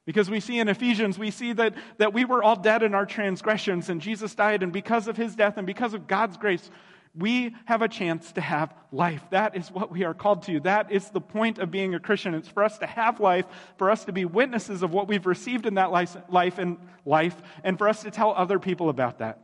Because 0.07 0.28
we 0.28 0.40
see 0.40 0.59
in 0.59 0.68
Ephesians, 0.68 1.18
we 1.18 1.30
see 1.30 1.52
that, 1.55 1.74
that 1.98 2.12
we 2.12 2.24
were 2.24 2.42
all 2.42 2.57
dead 2.57 2.82
in 2.82 2.94
our 2.94 3.07
transgressions, 3.07 3.88
and 3.88 4.00
Jesus 4.00 4.34
died, 4.34 4.62
and 4.62 4.72
because 4.72 5.09
of 5.09 5.16
his 5.16 5.34
death 5.34 5.57
and 5.57 5.66
because 5.66 5.94
of 5.94 6.07
God's 6.07 6.36
grace, 6.36 6.70
we 7.16 7.55
have 7.64 7.80
a 7.80 7.88
chance 7.88 8.32
to 8.32 8.40
have 8.40 8.74
life. 8.90 9.22
That 9.30 9.57
is 9.57 9.70
what 9.70 9.92
we 9.92 10.02
are 10.02 10.14
called 10.14 10.42
to. 10.44 10.59
That 10.61 10.90
is 10.90 11.11
the 11.11 11.20
point 11.20 11.59
of 11.59 11.70
being 11.70 11.94
a 11.94 12.00
Christian. 12.00 12.34
It's 12.34 12.48
for 12.48 12.64
us 12.64 12.78
to 12.78 12.86
have 12.86 13.20
life, 13.20 13.46
for 13.78 13.88
us 13.90 14.05
to 14.07 14.12
be 14.12 14.24
witnesses 14.24 14.82
of 14.82 14.92
what 14.92 15.07
we've 15.07 15.24
received 15.24 15.66
in 15.66 15.74
that 15.74 15.92
life, 15.92 16.16
life 16.28 16.59
and 16.59 16.76
life, 17.07 17.40
and 17.62 17.78
for 17.78 17.88
us 17.88 18.02
to 18.02 18.11
tell 18.11 18.34
other 18.34 18.59
people 18.59 18.88
about 18.88 19.18
that. 19.18 19.43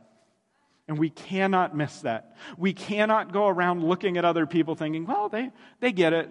And 0.91 0.99
we 0.99 1.09
cannot 1.09 1.73
miss 1.73 2.01
that. 2.01 2.35
We 2.57 2.73
cannot 2.73 3.31
go 3.31 3.47
around 3.47 3.81
looking 3.81 4.17
at 4.17 4.25
other 4.25 4.45
people 4.45 4.75
thinking, 4.75 5.05
well, 5.05 5.29
they, 5.29 5.51
they 5.79 5.93
get 5.93 6.11
it. 6.11 6.29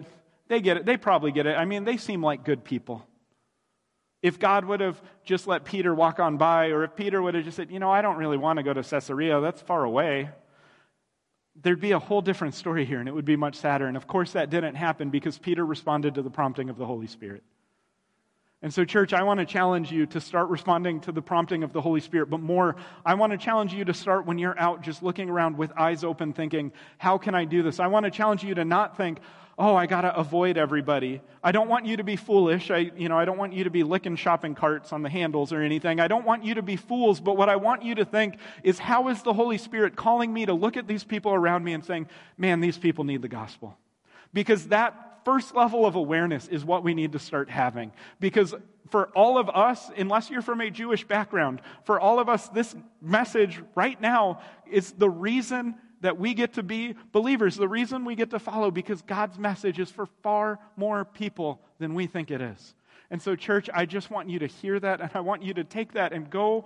They 0.49 0.61
get 0.61 0.77
it. 0.77 0.85
They 0.85 0.97
probably 0.97 1.31
get 1.31 1.47
it. 1.47 1.57
I 1.57 1.65
mean, 1.65 1.83
they 1.83 1.97
seem 1.97 2.21
like 2.21 2.45
good 2.45 2.63
people. 2.63 3.03
If 4.21 4.37
God 4.37 4.65
would 4.65 4.79
have 4.79 5.01
just 5.23 5.47
let 5.47 5.65
Peter 5.65 5.95
walk 5.95 6.19
on 6.19 6.37
by, 6.37 6.67
or 6.67 6.83
if 6.83 6.95
Peter 6.95 7.19
would 7.19 7.33
have 7.33 7.43
just 7.43 7.57
said, 7.57 7.71
you 7.71 7.79
know, 7.79 7.89
I 7.89 8.03
don't 8.03 8.17
really 8.17 8.37
want 8.37 8.57
to 8.57 8.63
go 8.63 8.71
to 8.71 8.83
Caesarea, 8.83 9.41
that's 9.41 9.63
far 9.63 9.83
away 9.83 10.29
there'd 11.63 11.81
be 11.81 11.91
a 11.91 11.99
whole 11.99 12.21
different 12.21 12.55
story 12.55 12.85
here 12.85 12.99
and 12.99 13.09
it 13.09 13.11
would 13.11 13.25
be 13.25 13.35
much 13.35 13.55
sadder. 13.55 13.87
And 13.87 13.97
of 13.97 14.07
course, 14.07 14.33
that 14.33 14.49
didn't 14.49 14.75
happen 14.75 15.09
because 15.09 15.37
Peter 15.37 15.65
responded 15.65 16.15
to 16.15 16.21
the 16.21 16.29
prompting 16.29 16.69
of 16.69 16.77
the 16.77 16.85
Holy 16.85 17.07
Spirit. 17.07 17.43
And 18.63 18.71
so, 18.71 18.85
church, 18.85 19.11
I 19.11 19.23
want 19.23 19.39
to 19.39 19.45
challenge 19.45 19.91
you 19.91 20.05
to 20.07 20.21
start 20.21 20.49
responding 20.49 20.99
to 21.01 21.11
the 21.11 21.21
prompting 21.21 21.63
of 21.63 21.73
the 21.73 21.81
Holy 21.81 21.99
Spirit, 21.99 22.29
but 22.29 22.41
more, 22.41 22.75
I 23.03 23.15
want 23.15 23.31
to 23.31 23.37
challenge 23.37 23.73
you 23.73 23.85
to 23.85 23.93
start 23.93 24.27
when 24.27 24.37
you're 24.37 24.57
out 24.59 24.83
just 24.83 25.01
looking 25.01 25.31
around 25.31 25.57
with 25.57 25.71
eyes 25.75 26.03
open, 26.03 26.31
thinking, 26.31 26.71
How 26.99 27.17
can 27.17 27.33
I 27.33 27.45
do 27.45 27.63
this? 27.63 27.79
I 27.79 27.87
want 27.87 28.05
to 28.05 28.11
challenge 28.11 28.43
you 28.43 28.53
to 28.55 28.63
not 28.63 28.97
think, 28.97 29.19
oh, 29.57 29.75
I 29.75 29.85
got 29.85 30.01
to 30.01 30.15
avoid 30.15 30.57
everybody. 30.57 31.21
I 31.43 31.51
don't 31.51 31.69
want 31.69 31.85
you 31.85 31.97
to 31.97 32.03
be 32.03 32.15
foolish. 32.15 32.71
I, 32.71 32.91
you 32.95 33.09
know, 33.09 33.17
I 33.17 33.25
don't 33.25 33.37
want 33.37 33.53
you 33.53 33.63
to 33.63 33.69
be 33.69 33.83
licking 33.83 34.15
shopping 34.15 34.55
carts 34.55 34.91
on 34.91 35.03
the 35.03 35.09
handles 35.09 35.53
or 35.53 35.61
anything. 35.61 35.99
I 35.99 36.07
don't 36.07 36.25
want 36.25 36.43
you 36.43 36.55
to 36.55 36.61
be 36.61 36.75
fools, 36.75 37.19
but 37.19 37.37
what 37.37 37.49
I 37.49 37.57
want 37.57 37.83
you 37.83 37.95
to 37.95 38.05
think 38.05 38.37
is 38.63 38.79
how 38.79 39.09
is 39.09 39.21
the 39.21 39.33
Holy 39.33 39.59
Spirit 39.59 39.95
calling 39.95 40.33
me 40.33 40.45
to 40.45 40.53
look 40.53 40.77
at 40.77 40.87
these 40.87 41.03
people 41.03 41.33
around 41.33 41.63
me 41.63 41.73
and 41.73 41.85
saying, 41.85 42.07
man, 42.37 42.59
these 42.59 42.77
people 42.77 43.03
need 43.03 43.21
the 43.21 43.27
gospel? 43.27 43.77
Because 44.33 44.67
first 45.23 45.55
level 45.55 45.85
of 45.85 45.95
awareness 45.95 46.47
is 46.47 46.65
what 46.65 46.83
we 46.83 46.93
need 46.93 47.13
to 47.13 47.19
start 47.19 47.49
having. 47.49 47.91
Because 48.19 48.53
for 48.89 49.07
all 49.09 49.37
of 49.37 49.49
us, 49.49 49.89
unless 49.97 50.29
you're 50.29 50.41
from 50.41 50.61
a 50.61 50.69
Jewish 50.69 51.05
background, 51.05 51.61
for 51.85 51.99
all 51.99 52.19
of 52.19 52.29
us, 52.29 52.49
this 52.49 52.75
message 53.01 53.61
right 53.75 53.99
now 53.99 54.41
is 54.69 54.91
the 54.91 55.09
reason 55.09 55.75
that 56.01 56.17
we 56.17 56.33
get 56.33 56.53
to 56.53 56.63
be 56.63 56.95
believers, 57.11 57.55
the 57.55 57.67
reason 57.67 58.05
we 58.05 58.15
get 58.15 58.31
to 58.31 58.39
follow, 58.39 58.71
because 58.71 59.01
God's 59.03 59.37
message 59.37 59.79
is 59.79 59.89
for 59.89 60.07
far 60.23 60.59
more 60.75 61.05
people 61.05 61.61
than 61.79 61.93
we 61.93 62.07
think 62.07 62.31
it 62.31 62.41
is. 62.41 62.75
And 63.09 63.21
so, 63.21 63.35
church, 63.35 63.69
I 63.73 63.85
just 63.85 64.09
want 64.09 64.29
you 64.29 64.39
to 64.39 64.47
hear 64.47 64.79
that, 64.79 65.01
and 65.01 65.11
I 65.13 65.19
want 65.19 65.43
you 65.43 65.53
to 65.55 65.63
take 65.63 65.93
that 65.93 66.13
and 66.13 66.29
go 66.29 66.65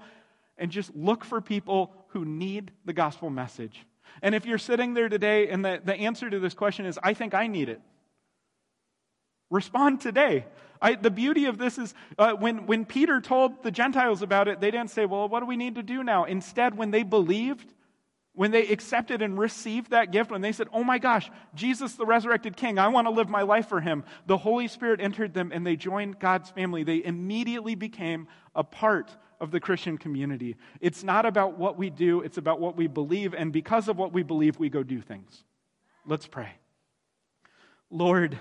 and 0.57 0.71
just 0.71 0.95
look 0.95 1.25
for 1.25 1.41
people 1.41 1.91
who 2.09 2.23
need 2.23 2.71
the 2.85 2.93
gospel 2.93 3.29
message. 3.29 3.85
And 4.21 4.33
if 4.33 4.45
you're 4.45 4.57
sitting 4.57 4.93
there 4.93 5.09
today 5.09 5.49
and 5.49 5.65
the, 5.65 5.81
the 5.83 5.95
answer 5.95 6.29
to 6.29 6.39
this 6.39 6.53
question 6.53 6.85
is, 6.85 6.97
I 7.03 7.13
think 7.13 7.33
I 7.33 7.47
need 7.47 7.67
it, 7.67 7.81
respond 9.55 10.01
today. 10.01 10.45
I, 10.81 10.95
the 10.95 11.09
beauty 11.09 11.45
of 11.45 11.57
this 11.57 11.77
is 11.77 11.93
uh, 12.19 12.33
when, 12.33 12.67
when 12.67 12.85
Peter 12.85 13.21
told 13.21 13.63
the 13.63 13.71
Gentiles 13.71 14.21
about 14.21 14.47
it, 14.47 14.59
they 14.59 14.69
didn't 14.69 14.91
say, 14.91 15.05
Well, 15.05 15.27
what 15.27 15.39
do 15.39 15.45
we 15.47 15.57
need 15.57 15.75
to 15.75 15.83
do 15.83 16.03
now? 16.03 16.25
Instead, 16.25 16.77
when 16.77 16.91
they 16.91 17.03
believed, 17.03 17.73
when 18.33 18.51
they 18.51 18.67
accepted 18.67 19.21
and 19.21 19.39
received 19.39 19.91
that 19.91 20.11
gift, 20.11 20.29
when 20.29 20.41
they 20.41 20.51
said, 20.51 20.67
Oh 20.73 20.83
my 20.83 20.99
gosh, 20.99 21.31
Jesus, 21.55 21.93
the 21.93 22.05
resurrected 22.05 22.57
King, 22.57 22.77
I 22.77 22.89
want 22.89 23.07
to 23.07 23.11
live 23.11 23.29
my 23.29 23.43
life 23.43 23.67
for 23.67 23.79
him, 23.79 24.03
the 24.27 24.37
Holy 24.37 24.67
Spirit 24.67 24.99
entered 24.99 25.33
them 25.33 25.51
and 25.53 25.65
they 25.65 25.75
joined 25.75 26.19
God's 26.19 26.49
family. 26.51 26.83
They 26.83 27.03
immediately 27.03 27.75
became 27.75 28.27
a 28.53 28.63
part 28.63 29.09
of 29.39 29.51
the 29.51 29.59
Christian 29.59 29.97
community. 29.97 30.55
It's 30.81 31.03
not 31.03 31.25
about 31.25 31.57
what 31.57 31.77
we 31.77 31.89
do, 31.89 32.21
it's 32.21 32.37
about 32.37 32.59
what 32.59 32.75
we 32.75 32.87
believe. 32.87 33.33
And 33.33 33.51
because 33.51 33.87
of 33.87 33.97
what 33.97 34.11
we 34.11 34.23
believe, 34.23 34.59
we 34.59 34.69
go 34.69 34.83
do 34.83 35.01
things. 35.01 35.43
Let's 36.05 36.27
pray. 36.27 36.51
Lord, 37.89 38.37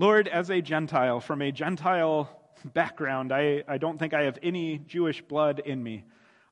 Lord, 0.00 0.28
as 0.28 0.48
a 0.48 0.62
Gentile, 0.62 1.18
from 1.18 1.42
a 1.42 1.50
Gentile 1.50 2.30
background, 2.72 3.32
I, 3.32 3.64
I 3.66 3.78
don't 3.78 3.98
think 3.98 4.14
I 4.14 4.22
have 4.22 4.38
any 4.44 4.78
Jewish 4.78 5.22
blood 5.22 5.58
in 5.58 5.82
me. 5.82 6.04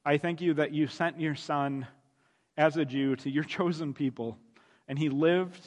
I 0.05 0.19
thank 0.19 0.41
you 0.41 0.55
that 0.55 0.73
you 0.73 0.89
sent 0.89 1.21
your 1.21 1.37
son 1.37 1.87
as 2.57 2.77
a 2.77 2.85
Jew 2.85 3.15
to 3.15 3.31
your 3.31 3.45
chosen 3.59 3.95
people, 3.95 4.37
and 4.89 4.99
he 4.99 5.09
lived, 5.09 5.65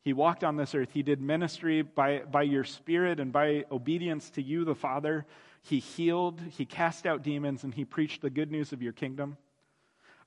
he 0.00 0.14
walked 0.14 0.42
on 0.42 0.56
this 0.56 0.74
earth, 0.74 0.88
he 0.90 1.02
did 1.02 1.20
ministry 1.20 1.82
by, 1.82 2.20
by 2.20 2.44
your 2.44 2.64
spirit 2.64 3.20
and 3.20 3.30
by 3.30 3.66
obedience 3.70 4.30
to 4.30 4.42
you, 4.42 4.64
the 4.64 4.74
Father. 4.74 5.26
He 5.60 5.80
healed, 5.80 6.40
he 6.56 6.64
cast 6.64 7.06
out 7.06 7.22
demons, 7.22 7.62
and 7.62 7.74
he 7.74 7.84
preached 7.84 8.22
the 8.22 8.30
good 8.30 8.50
news 8.50 8.72
of 8.72 8.80
your 8.80 8.94
kingdom. 8.94 9.36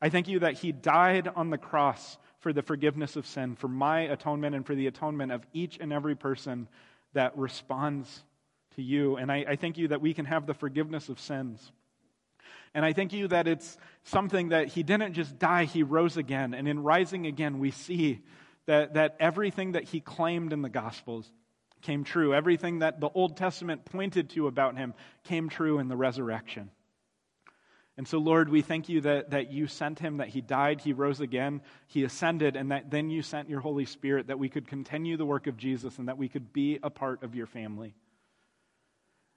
I 0.04 0.10
thank 0.10 0.28
you 0.28 0.38
that 0.42 0.60
he 0.60 0.72
died 0.72 1.30
on 1.36 1.50
the 1.50 1.58
cross 1.58 2.20
for 2.42 2.54
the 2.54 2.62
forgiveness 2.62 3.16
of 3.16 3.26
sin, 3.26 3.56
for 3.56 3.68
my 3.68 4.02
atonement, 4.02 4.56
and 4.56 4.66
for 4.68 4.76
the 4.76 4.86
atonement 4.86 5.32
of 5.32 5.48
each 5.52 5.80
and 5.80 5.92
every 5.92 6.16
person 6.16 6.68
that 7.14 7.38
responds 7.38 8.24
to 8.76 8.82
you. 8.82 9.18
And 9.18 9.32
I, 9.32 9.46
I 9.50 9.56
thank 9.56 9.78
you 9.78 9.90
that 9.90 10.02
we 10.02 10.14
can 10.14 10.26
have 10.26 10.46
the 10.46 10.54
forgiveness 10.54 11.10
of 11.10 11.20
sins. 11.20 11.72
And 12.74 12.86
I 12.86 12.94
thank 12.94 13.12
you 13.12 13.28
that 13.28 13.48
it's 13.48 13.78
something 14.04 14.50
that 14.50 14.68
he 14.68 14.84
didn't 14.84 15.14
just 15.14 15.38
die, 15.38 15.66
he 15.66 15.84
rose 15.84 16.18
again. 16.18 16.54
And 16.54 16.68
in 16.68 16.82
rising 16.82 17.26
again, 17.26 17.60
we 17.60 17.72
see 17.72 18.22
that, 18.66 18.94
that 18.94 19.18
everything 19.20 19.74
that 19.74 19.84
he 19.84 20.00
claimed 20.00 20.54
in 20.54 20.62
the 20.62 20.70
Gospels 20.70 21.30
came 21.82 22.04
true. 22.04 22.34
Everything 22.34 22.80
that 22.80 23.00
the 23.00 23.10
Old 23.10 23.36
Testament 23.36 23.86
pointed 23.86 24.30
to 24.32 24.48
about 24.48 24.78
him 24.78 24.94
came 25.24 25.50
true 25.50 25.80
in 25.80 25.88
the 25.88 25.98
resurrection. 25.98 26.70
And 28.02 28.08
so, 28.08 28.18
Lord, 28.18 28.50
we 28.50 28.64
thank 28.64 28.90
you 28.90 29.02
that, 29.02 29.30
that 29.30 29.52
you 29.52 29.68
sent 29.68 30.00
him, 30.00 30.18
that 30.18 30.30
he 30.30 30.42
died, 30.42 30.82
he 30.82 30.92
rose 30.92 31.20
again, 31.20 31.62
he 31.86 32.04
ascended, 32.04 32.56
and 32.56 32.72
that 32.72 32.90
then 32.90 33.12
you 33.12 33.22
sent 33.22 33.48
your 33.48 33.60
Holy 33.60 33.86
Spirit 33.86 34.26
that 34.26 34.40
we 34.40 34.50
could 34.50 34.68
continue 34.68 35.18
the 35.18 35.26
work 35.28 35.46
of 35.46 35.56
Jesus 35.56 36.00
and 36.00 36.08
that 36.08 36.18
we 36.18 36.28
could 36.28 36.52
be 36.52 36.80
a 36.82 36.90
part 36.90 37.22
of 37.22 37.36
your 37.36 37.46
family. 37.46 37.94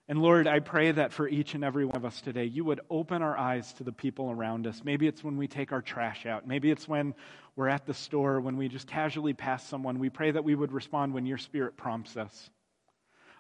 And 0.09 0.19
Lord, 0.19 0.47
I 0.47 0.61
pray 0.61 0.93
that 0.93 1.13
for 1.13 1.29
each 1.29 1.53
and 1.53 1.63
every 1.63 1.85
one 1.85 1.95
of 1.95 2.07
us 2.07 2.23
today, 2.23 2.47
you 2.47 2.65
would 2.65 2.81
open 2.89 3.21
our 3.21 3.37
eyes 3.37 3.71
to 3.75 3.85
the 3.85 3.93
people 3.93 4.31
around 4.31 4.67
us. 4.67 4.81
Maybe 4.83 5.07
it's 5.07 5.23
when 5.23 5.37
we 5.37 5.47
take 5.47 5.71
our 5.71 5.83
trash 5.83 6.25
out. 6.25 6.49
Maybe 6.49 6.71
it's 6.71 6.89
when 6.89 7.15
we're 7.57 7.69
at 7.69 7.85
the 7.85 7.93
store, 7.93 8.41
when 8.41 8.57
we 8.57 8.69
just 8.69 8.87
casually 8.87 9.35
pass 9.35 9.69
someone. 9.69 9.99
We 9.99 10.09
pray 10.09 10.31
that 10.31 10.43
we 10.43 10.55
would 10.55 10.73
respond 10.73 11.13
when 11.13 11.27
your 11.27 11.37
spirit 11.37 11.77
prompts 11.77 12.17
us. 12.17 12.49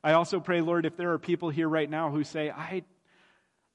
I 0.02 0.12
also 0.12 0.38
pray, 0.38 0.60
Lord, 0.60 0.84
if 0.84 0.98
there 0.98 1.12
are 1.12 1.18
people 1.18 1.48
here 1.48 1.66
right 1.66 1.88
now 1.88 2.10
who 2.10 2.24
say, 2.24 2.50
I, 2.50 2.82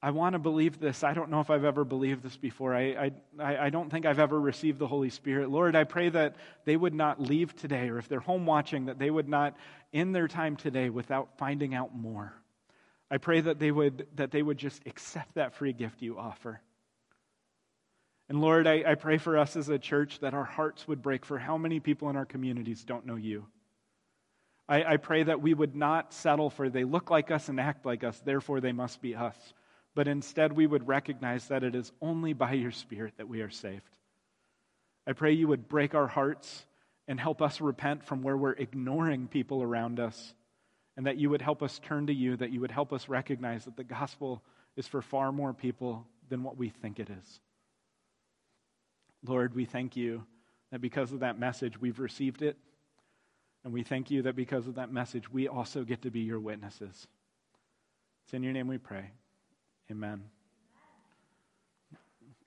I 0.02 0.12
want 0.12 0.32
to 0.32 0.38
believe 0.38 0.80
this. 0.80 1.04
I 1.04 1.12
don't 1.12 1.30
know 1.30 1.40
if 1.40 1.50
I've 1.50 1.64
ever 1.64 1.84
believed 1.84 2.22
this 2.22 2.36
before. 2.36 2.74
I, 2.74 3.12
I, 3.38 3.66
I 3.66 3.70
don't 3.70 3.90
think 3.90 4.06
I've 4.06 4.18
ever 4.18 4.40
received 4.40 4.78
the 4.78 4.86
Holy 4.86 5.10
Spirit. 5.10 5.50
Lord, 5.50 5.76
I 5.76 5.84
pray 5.84 6.08
that 6.08 6.36
they 6.64 6.76
would 6.76 6.94
not 6.94 7.20
leave 7.20 7.54
today, 7.54 7.90
or 7.90 7.98
if 7.98 8.08
they're 8.08 8.18
home 8.20 8.46
watching, 8.46 8.86
that 8.86 8.98
they 8.98 9.10
would 9.10 9.28
not 9.28 9.56
end 9.92 10.14
their 10.14 10.26
time 10.26 10.56
today 10.56 10.88
without 10.88 11.36
finding 11.36 11.74
out 11.74 11.94
more. 11.94 12.32
I 13.10 13.18
pray 13.18 13.42
that 13.42 13.58
they 13.58 13.70
would, 13.70 14.06
that 14.14 14.30
they 14.30 14.42
would 14.42 14.56
just 14.56 14.80
accept 14.86 15.34
that 15.34 15.54
free 15.54 15.74
gift 15.74 16.00
you 16.00 16.18
offer. 16.18 16.60
And 18.30 18.40
Lord, 18.40 18.66
I, 18.66 18.84
I 18.86 18.94
pray 18.94 19.18
for 19.18 19.36
us 19.36 19.56
as 19.56 19.68
a 19.68 19.78
church 19.78 20.20
that 20.20 20.32
our 20.32 20.44
hearts 20.44 20.88
would 20.88 21.02
break 21.02 21.26
for 21.26 21.36
how 21.36 21.58
many 21.58 21.80
people 21.80 22.08
in 22.08 22.16
our 22.16 22.24
communities 22.24 22.84
don't 22.84 23.04
know 23.04 23.16
you. 23.16 23.46
I, 24.66 24.94
I 24.94 24.96
pray 24.96 25.24
that 25.24 25.42
we 25.42 25.52
would 25.52 25.74
not 25.74 26.14
settle 26.14 26.48
for 26.48 26.70
they 26.70 26.84
look 26.84 27.10
like 27.10 27.30
us 27.30 27.48
and 27.48 27.60
act 27.60 27.84
like 27.84 28.04
us, 28.04 28.18
therefore 28.20 28.60
they 28.60 28.72
must 28.72 29.02
be 29.02 29.16
us. 29.16 29.36
But 29.94 30.08
instead, 30.08 30.52
we 30.52 30.66
would 30.66 30.86
recognize 30.86 31.48
that 31.48 31.64
it 31.64 31.74
is 31.74 31.92
only 32.00 32.32
by 32.32 32.52
your 32.52 32.70
Spirit 32.70 33.14
that 33.16 33.28
we 33.28 33.40
are 33.42 33.50
saved. 33.50 33.96
I 35.06 35.12
pray 35.12 35.32
you 35.32 35.48
would 35.48 35.68
break 35.68 35.94
our 35.94 36.06
hearts 36.06 36.64
and 37.08 37.18
help 37.18 37.42
us 37.42 37.60
repent 37.60 38.04
from 38.04 38.22
where 38.22 38.36
we're 38.36 38.52
ignoring 38.52 39.26
people 39.26 39.62
around 39.62 39.98
us, 39.98 40.34
and 40.96 41.06
that 41.06 41.16
you 41.16 41.30
would 41.30 41.42
help 41.42 41.62
us 41.62 41.80
turn 41.80 42.06
to 42.06 42.14
you, 42.14 42.36
that 42.36 42.52
you 42.52 42.60
would 42.60 42.70
help 42.70 42.92
us 42.92 43.08
recognize 43.08 43.64
that 43.64 43.76
the 43.76 43.84
gospel 43.84 44.42
is 44.76 44.86
for 44.86 45.02
far 45.02 45.32
more 45.32 45.52
people 45.52 46.06
than 46.28 46.42
what 46.44 46.56
we 46.56 46.68
think 46.68 47.00
it 47.00 47.10
is. 47.10 47.40
Lord, 49.26 49.54
we 49.54 49.64
thank 49.64 49.96
you 49.96 50.24
that 50.70 50.80
because 50.80 51.12
of 51.12 51.20
that 51.20 51.38
message, 51.38 51.80
we've 51.80 51.98
received 51.98 52.42
it. 52.42 52.56
And 53.64 53.72
we 53.72 53.82
thank 53.82 54.10
you 54.10 54.22
that 54.22 54.36
because 54.36 54.66
of 54.66 54.76
that 54.76 54.92
message, 54.92 55.30
we 55.30 55.48
also 55.48 55.84
get 55.84 56.02
to 56.02 56.10
be 56.10 56.20
your 56.20 56.40
witnesses. 56.40 57.06
It's 58.24 58.32
in 58.32 58.42
your 58.42 58.52
name 58.52 58.68
we 58.68 58.78
pray. 58.78 59.10
Amen. 59.90 60.22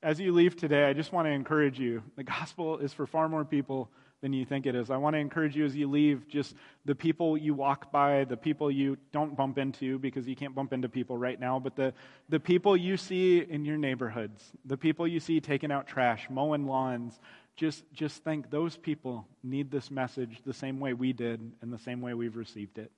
As 0.01 0.19
you 0.19 0.33
leave 0.33 0.55
today, 0.55 0.85
I 0.85 0.93
just 0.93 1.11
want 1.11 1.27
to 1.27 1.31
encourage 1.31 1.79
you. 1.79 2.03
The 2.15 2.23
gospel 2.23 2.77
is 2.77 2.93
for 2.93 3.05
far 3.05 3.27
more 3.27 3.43
people 3.43 3.89
than 4.21 4.31
you 4.31 4.45
think 4.45 4.65
it 4.65 4.75
is. 4.75 4.89
I 4.89 4.95
want 4.95 5.15
to 5.15 5.19
encourage 5.19 5.53
you 5.53 5.65
as 5.65 5.75
you 5.75 5.89
leave, 5.89 6.27
just 6.29 6.55
the 6.85 6.95
people 6.95 7.37
you 7.37 7.53
walk 7.53 7.91
by, 7.91 8.23
the 8.23 8.37
people 8.37 8.71
you 8.71 8.97
don't 9.11 9.35
bump 9.35 9.57
into 9.57 9.99
because 9.99 10.25
you 10.25 10.35
can't 10.37 10.55
bump 10.55 10.71
into 10.71 10.87
people 10.87 11.17
right 11.17 11.37
now, 11.37 11.59
but 11.59 11.75
the, 11.75 11.93
the 12.29 12.39
people 12.39 12.77
you 12.77 12.95
see 12.95 13.39
in 13.39 13.65
your 13.65 13.77
neighborhoods, 13.77 14.41
the 14.63 14.77
people 14.77 15.05
you 15.05 15.19
see 15.19 15.41
taking 15.41 15.71
out 15.71 15.87
trash, 15.87 16.27
mowing 16.29 16.65
lawns, 16.65 17.19
just, 17.57 17.83
just 17.91 18.23
think 18.23 18.49
those 18.49 18.77
people 18.77 19.27
need 19.43 19.69
this 19.69 19.91
message 19.91 20.39
the 20.45 20.53
same 20.53 20.79
way 20.79 20.93
we 20.93 21.11
did 21.11 21.41
and 21.61 21.73
the 21.73 21.79
same 21.79 21.99
way 21.99 22.13
we've 22.13 22.37
received 22.37 22.77
it. 22.77 22.91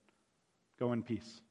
Go 0.79 0.93
in 0.93 1.01
peace. 1.01 1.41